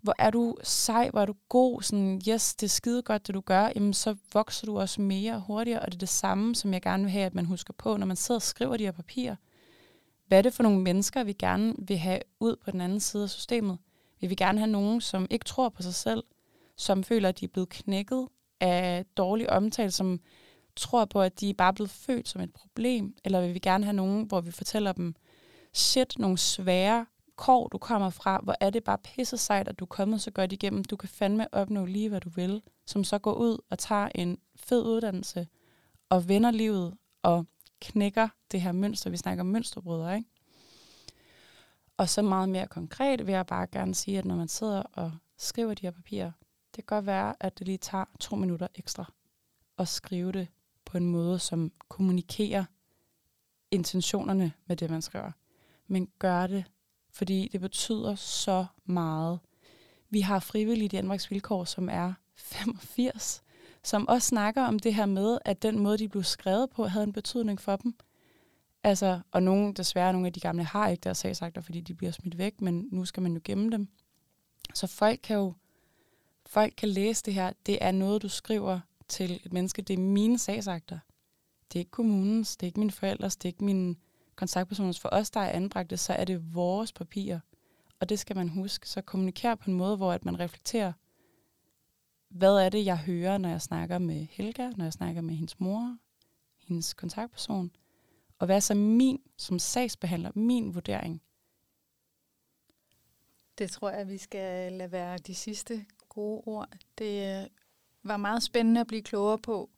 hvor 0.01 0.13
er 0.19 0.29
du 0.29 0.55
sej, 0.63 1.09
hvor 1.09 1.21
er 1.21 1.25
du 1.25 1.35
god, 1.49 1.81
sådan, 1.81 2.21
yes, 2.29 2.55
det 2.55 2.67
er 2.67 2.69
skide 2.69 3.01
godt, 3.01 3.27
det 3.27 3.35
du 3.35 3.41
gør, 3.41 3.69
jamen 3.75 3.93
så 3.93 4.15
vokser 4.33 4.65
du 4.65 4.79
også 4.79 5.01
mere 5.01 5.43
hurtigere, 5.47 5.79
og 5.79 5.85
det 5.85 5.93
er 5.93 5.99
det 5.99 6.09
samme, 6.09 6.55
som 6.55 6.73
jeg 6.73 6.81
gerne 6.81 7.03
vil 7.03 7.11
have, 7.11 7.25
at 7.25 7.35
man 7.35 7.45
husker 7.45 7.73
på, 7.73 7.97
når 7.97 8.05
man 8.05 8.15
sidder 8.15 8.37
og 8.37 8.41
skriver 8.41 8.77
de 8.77 8.83
her 8.83 8.91
papirer. 8.91 9.35
Hvad 10.27 10.37
er 10.37 10.41
det 10.41 10.53
for 10.53 10.63
nogle 10.63 10.81
mennesker, 10.81 11.23
vi 11.23 11.33
gerne 11.33 11.73
vil 11.77 11.97
have 11.97 12.19
ud 12.39 12.55
på 12.55 12.71
den 12.71 12.81
anden 12.81 12.99
side 12.99 13.23
af 13.23 13.29
systemet? 13.29 13.77
Vi 14.19 14.27
vil 14.27 14.37
gerne 14.37 14.59
have 14.59 14.71
nogen, 14.71 15.01
som 15.01 15.27
ikke 15.29 15.45
tror 15.45 15.69
på 15.69 15.81
sig 15.81 15.93
selv, 15.93 16.23
som 16.75 17.03
føler, 17.03 17.29
at 17.29 17.39
de 17.39 17.45
er 17.45 17.49
blevet 17.49 17.69
knækket 17.69 18.27
af 18.59 19.05
dårlig 19.17 19.49
omtale, 19.49 19.91
som 19.91 20.19
tror 20.75 21.05
på, 21.05 21.21
at 21.21 21.39
de 21.39 21.49
er 21.49 21.53
bare 21.53 21.73
blevet 21.73 21.89
født 21.89 22.27
som 22.27 22.41
et 22.41 22.53
problem, 22.53 23.15
eller 23.25 23.41
vil 23.41 23.53
vi 23.53 23.59
gerne 23.59 23.83
have 23.83 23.95
nogen, 23.95 24.25
hvor 24.25 24.41
vi 24.41 24.51
fortæller 24.51 24.91
dem, 24.91 25.15
shit, 25.73 26.19
nogle 26.19 26.37
svære 26.37 27.05
kår, 27.35 27.67
du 27.67 27.77
kommer 27.77 28.09
fra, 28.09 28.39
hvor 28.43 28.55
er 28.59 28.69
det 28.69 28.83
bare 28.83 28.97
pisse 28.97 29.37
sejt, 29.37 29.67
at 29.67 29.79
du 29.79 29.85
er 29.85 29.89
kommet 29.89 30.21
så 30.21 30.31
godt 30.31 30.51
igennem. 30.51 30.83
Du 30.83 30.95
kan 30.95 31.09
fandme 31.09 31.53
opnå 31.53 31.85
lige, 31.85 32.09
hvad 32.09 32.21
du 32.21 32.29
vil, 32.29 32.61
som 32.85 33.03
så 33.03 33.19
går 33.19 33.33
ud 33.33 33.57
og 33.69 33.79
tager 33.79 34.09
en 34.15 34.37
fed 34.55 34.85
uddannelse 34.85 35.47
og 36.09 36.29
vender 36.29 36.51
livet 36.51 36.93
og 37.23 37.45
knækker 37.81 38.27
det 38.51 38.61
her 38.61 38.71
mønster. 38.71 39.09
Vi 39.09 39.17
snakker 39.17 39.41
om 39.43 39.47
mønsterbrydere, 39.47 40.15
ikke? 40.15 40.29
Og 41.97 42.09
så 42.09 42.21
meget 42.21 42.49
mere 42.49 42.67
konkret 42.67 43.27
vil 43.27 43.33
jeg 43.33 43.45
bare 43.45 43.67
gerne 43.67 43.95
sige, 43.95 44.17
at 44.17 44.25
når 44.25 44.35
man 44.35 44.47
sidder 44.47 44.81
og 44.81 45.11
skriver 45.37 45.73
de 45.73 45.85
her 45.85 45.91
papirer, 45.91 46.31
det 46.75 46.87
kan 46.87 46.95
godt 46.95 47.05
være, 47.05 47.35
at 47.39 47.59
det 47.59 47.67
lige 47.67 47.77
tager 47.77 48.05
to 48.19 48.35
minutter 48.35 48.67
ekstra 48.75 49.11
at 49.77 49.87
skrive 49.87 50.31
det 50.31 50.47
på 50.85 50.97
en 50.97 51.09
måde, 51.09 51.39
som 51.39 51.71
kommunikerer 51.89 52.65
intentionerne 53.71 54.53
med 54.65 54.75
det, 54.75 54.89
man 54.89 55.01
skriver. 55.01 55.31
Men 55.87 56.07
gør 56.19 56.47
det, 56.47 56.65
fordi 57.09 57.49
det 57.51 57.61
betyder 57.61 58.15
så 58.15 58.65
meget. 58.85 59.39
Vi 60.09 60.21
har 60.21 60.39
frivillige 60.39 60.85
i 60.85 60.87
Danmarks 60.87 61.31
Vilkår, 61.31 61.63
som 61.63 61.89
er 61.89 62.13
85, 62.35 63.43
som 63.87 64.07
også 64.07 64.27
snakker 64.27 64.63
om 64.63 64.79
det 64.79 64.93
her 64.93 65.05
med, 65.05 65.37
at 65.45 65.61
den 65.61 65.79
måde, 65.79 65.97
de 65.97 66.09
blev 66.09 66.23
skrevet 66.23 66.69
på, 66.69 66.87
havde 66.87 67.03
en 67.03 67.13
betydning 67.13 67.61
for 67.61 67.75
dem. 67.75 67.95
Altså, 68.83 69.19
og 69.31 69.43
nogle, 69.43 69.73
desværre 69.73 70.13
nogle 70.13 70.27
af 70.27 70.33
de 70.33 70.39
gamle 70.39 70.63
har 70.63 70.87
ikke 70.87 71.01
deres 71.01 71.17
sagsakter, 71.17 71.61
fordi 71.61 71.81
de 71.81 71.93
bliver 71.93 72.11
smidt 72.11 72.37
væk, 72.37 72.61
men 72.61 72.87
nu 72.91 73.05
skal 73.05 73.23
man 73.23 73.33
jo 73.33 73.41
gemme 73.43 73.71
dem. 73.71 73.87
Så 74.73 74.87
folk 74.87 75.19
kan 75.23 75.37
jo 75.37 75.53
folk 76.45 76.73
kan 76.77 76.89
læse 76.89 77.23
det 77.23 77.33
her. 77.33 77.51
Det 77.65 77.77
er 77.81 77.91
noget, 77.91 78.21
du 78.21 78.29
skriver 78.29 78.79
til 79.07 79.41
et 79.45 79.53
menneske. 79.53 79.81
Det 79.81 79.93
er 79.93 79.97
mine 79.97 80.39
sagsakter. 80.39 80.99
Det 81.73 81.79
er 81.79 81.81
ikke 81.81 81.91
kommunens, 81.91 82.57
det 82.57 82.63
er 82.63 82.67
ikke 82.67 82.79
mine 82.79 82.91
forældres, 82.91 83.35
det 83.35 83.45
er 83.45 83.49
ikke 83.49 83.63
mine 83.63 83.95
kontaktpersoners. 84.35 84.99
For 84.99 85.09
os, 85.11 85.29
der 85.29 85.39
er 85.39 85.51
anbragte, 85.51 85.97
så 85.97 86.13
er 86.13 86.25
det 86.25 86.55
vores 86.55 86.91
papirer. 86.91 87.39
Og 87.99 88.09
det 88.09 88.19
skal 88.19 88.35
man 88.35 88.49
huske. 88.49 88.89
Så 88.89 89.01
kommunikere 89.01 89.57
på 89.57 89.71
en 89.71 89.77
måde, 89.77 89.97
hvor 89.97 90.11
at 90.13 90.25
man 90.25 90.39
reflekterer, 90.39 90.93
hvad 92.29 92.57
er 92.57 92.69
det, 92.69 92.85
jeg 92.85 92.97
hører, 92.97 93.37
når 93.37 93.49
jeg 93.49 93.61
snakker 93.61 93.97
med 93.97 94.27
Helga, 94.31 94.69
når 94.69 94.85
jeg 94.85 94.93
snakker 94.93 95.21
med 95.21 95.35
hendes 95.35 95.59
mor, 95.59 95.97
hendes 96.57 96.93
kontaktperson, 96.93 97.71
og 98.39 98.45
hvad 98.45 98.55
er 98.55 98.59
så 98.59 98.75
min, 98.75 99.21
som 99.37 99.59
sagsbehandler, 99.59 100.31
min 100.35 100.75
vurdering? 100.75 101.21
Det 103.57 103.71
tror 103.71 103.89
jeg, 103.89 104.09
vi 104.09 104.17
skal 104.17 104.73
lade 104.73 104.91
være 104.91 105.17
de 105.17 105.35
sidste 105.35 105.85
gode 106.09 106.41
ord. 106.45 106.69
Det 106.97 107.41
øh, 107.41 107.47
var 108.03 108.17
meget 108.17 108.43
spændende 108.43 108.81
at 108.81 108.87
blive 108.87 109.01
klogere 109.01 109.37
på 109.37 109.69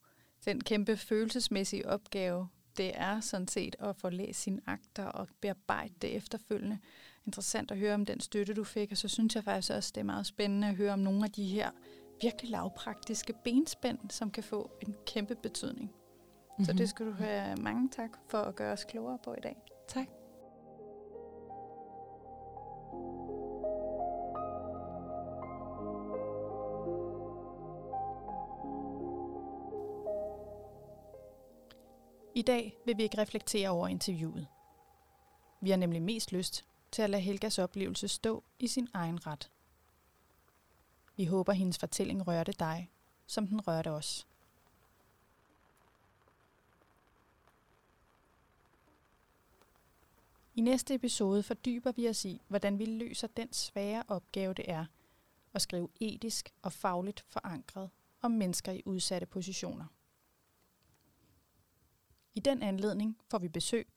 den 0.45 0.61
kæmpe 0.61 0.97
følelsesmæssige 0.97 1.89
opgave, 1.89 2.47
det 2.79 2.91
er 2.95 3.19
sådan 3.19 3.47
set 3.47 3.75
at 3.79 3.95
få 3.95 4.09
læst 4.09 4.41
sine 4.41 4.61
akter 4.65 5.05
og 5.05 5.27
bearbejde 5.41 5.93
det 6.01 6.15
efterfølgende. 6.15 6.79
Interessant 7.25 7.71
at 7.71 7.77
høre 7.77 7.93
om 7.93 8.05
den 8.05 8.19
støtte, 8.19 8.53
du 8.53 8.63
fik, 8.63 8.91
og 8.91 8.97
så 8.97 9.07
synes 9.07 9.35
jeg 9.35 9.43
faktisk 9.43 9.71
også, 9.71 9.91
det 9.95 10.01
er 10.01 10.05
meget 10.05 10.25
spændende 10.25 10.67
at 10.67 10.75
høre 10.75 10.93
om 10.93 10.99
nogle 10.99 11.23
af 11.23 11.31
de 11.31 11.45
her 11.47 11.71
virkelig 12.21 12.51
lavpraktiske 12.51 13.33
benspænd, 13.43 13.99
som 14.09 14.31
kan 14.31 14.43
få 14.43 14.71
en 14.81 14.95
kæmpe 15.05 15.35
betydning. 15.35 15.89
Mm-hmm. 15.89 16.65
Så 16.65 16.71
mhm. 16.71 16.77
det 16.77 16.89
skal 16.89 17.05
du 17.05 17.11
have 17.11 17.55
mange 17.55 17.89
tak 17.89 18.09
for 18.27 18.37
at 18.37 18.55
gøre 18.55 18.73
os 18.73 18.83
klogere 18.83 19.17
på 19.23 19.33
i 19.33 19.41
dag. 19.43 19.57
Tak. 19.87 20.07
I 32.35 32.41
dag 32.41 32.77
vil 32.85 32.97
vi 32.97 33.03
ikke 33.03 33.17
reflektere 33.17 33.69
over 33.69 33.87
interviewet. 33.87 34.47
Vi 35.61 35.69
har 35.69 35.77
nemlig 35.77 36.01
mest 36.01 36.31
lyst 36.31 36.65
til 36.91 37.01
at 37.01 37.09
lade 37.09 37.21
Helgas 37.21 37.59
oplevelse 37.59 38.07
stå 38.07 38.43
i 38.59 38.67
sin 38.67 38.87
egen 38.93 39.27
ret. 39.27 39.49
Vi 41.19 41.25
håber, 41.25 41.53
hendes 41.53 41.77
fortælling 41.77 42.27
rørte 42.27 42.51
dig, 42.51 42.91
som 43.27 43.47
den 43.47 43.67
rørte 43.67 43.91
os. 43.91 44.27
I 50.55 50.61
næste 50.61 50.93
episode 50.93 51.43
fordyber 51.43 51.91
vi 51.91 52.09
os 52.09 52.25
i, 52.25 52.41
hvordan 52.47 52.79
vi 52.79 52.85
løser 52.85 53.27
den 53.27 53.53
svære 53.53 54.03
opgave, 54.07 54.53
det 54.53 54.71
er 54.71 54.85
at 55.53 55.61
skrive 55.61 55.89
etisk 55.99 56.53
og 56.61 56.73
fagligt 56.73 57.25
forankret 57.29 57.89
om 58.21 58.31
mennesker 58.31 58.71
i 58.71 58.83
udsatte 58.85 59.27
positioner. 59.27 59.85
I 62.35 62.39
den 62.39 62.63
anledning 62.63 63.17
får 63.31 63.39
vi 63.39 63.47
besøg 63.47 63.87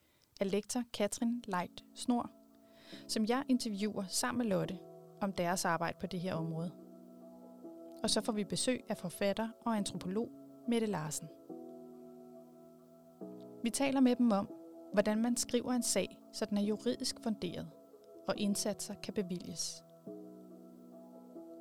af 0.41 0.51
lektor 0.51 0.83
Katrin 0.93 1.45
Leit 1.47 1.85
Snor, 1.95 2.31
som 3.09 3.27
jeg 3.27 3.45
interviewer 3.49 4.07
sammen 4.07 4.39
med 4.39 4.47
Lotte 4.57 4.79
om 5.20 5.33
deres 5.33 5.64
arbejde 5.64 5.99
på 6.01 6.07
det 6.07 6.20
her 6.20 6.35
område. 6.35 6.82
Og 8.03 8.11
så 8.11 8.21
får 8.21 8.33
vi 8.33 8.45
besøg 8.45 8.85
af 8.89 8.97
forfatter 8.97 9.49
og 9.65 9.77
antropolog 9.77 10.29
Mette 10.69 10.87
Larsen. 10.87 11.29
Vi 13.63 13.71
taler 13.71 14.01
med 14.01 14.17
dem 14.17 14.33
om, 14.33 14.49
hvordan 14.93 15.23
man 15.23 15.37
skriver 15.37 15.73
en 15.73 15.83
sag, 15.83 16.19
så 16.33 16.45
den 16.45 16.59
er 16.59 16.63
juridisk 16.63 17.17
funderet, 17.23 17.71
og 18.29 18.35
indsatser 18.37 18.95
kan 18.95 19.15
bevilges. 19.15 19.85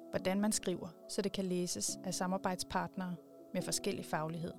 Hvordan 0.10 0.42
man 0.42 0.52
skriver, 0.52 0.88
så 1.10 1.22
det 1.22 1.32
kan 1.32 1.46
læses 1.46 2.00
af 2.04 2.14
samarbejdspartnere 2.14 3.16
med 3.54 3.62
forskellig 3.62 4.06
faglighed. 4.06 4.54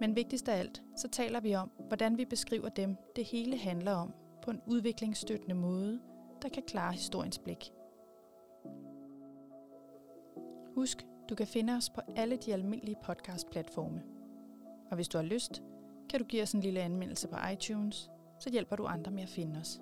Men 0.00 0.16
vigtigst 0.16 0.48
af 0.48 0.58
alt, 0.58 0.82
så 0.96 1.08
taler 1.08 1.40
vi 1.40 1.54
om, 1.54 1.70
hvordan 1.88 2.18
vi 2.18 2.24
beskriver 2.24 2.68
dem, 2.68 2.96
det 3.16 3.24
hele 3.24 3.56
handler 3.56 3.92
om, 3.92 4.14
på 4.42 4.50
en 4.50 4.60
udviklingsstøttende 4.66 5.54
måde, 5.54 6.00
der 6.42 6.48
kan 6.48 6.62
klare 6.62 6.92
historiens 6.92 7.38
blik. 7.38 7.75
Husk, 10.76 11.06
du 11.28 11.34
kan 11.34 11.46
finde 11.46 11.72
os 11.72 11.90
på 11.90 12.00
alle 12.16 12.36
de 12.36 12.52
almindelige 12.52 12.96
podcast-platforme. 13.04 14.02
Og 14.90 14.94
hvis 14.94 15.08
du 15.08 15.18
har 15.18 15.24
lyst, 15.24 15.62
kan 16.10 16.20
du 16.20 16.24
give 16.24 16.42
os 16.42 16.52
en 16.52 16.60
lille 16.60 16.80
anmeldelse 16.80 17.28
på 17.28 17.36
iTunes, 17.52 18.10
så 18.40 18.50
hjælper 18.50 18.76
du 18.76 18.86
andre 18.86 19.10
med 19.10 19.22
at 19.22 19.28
finde 19.28 19.60
os. 19.60 19.80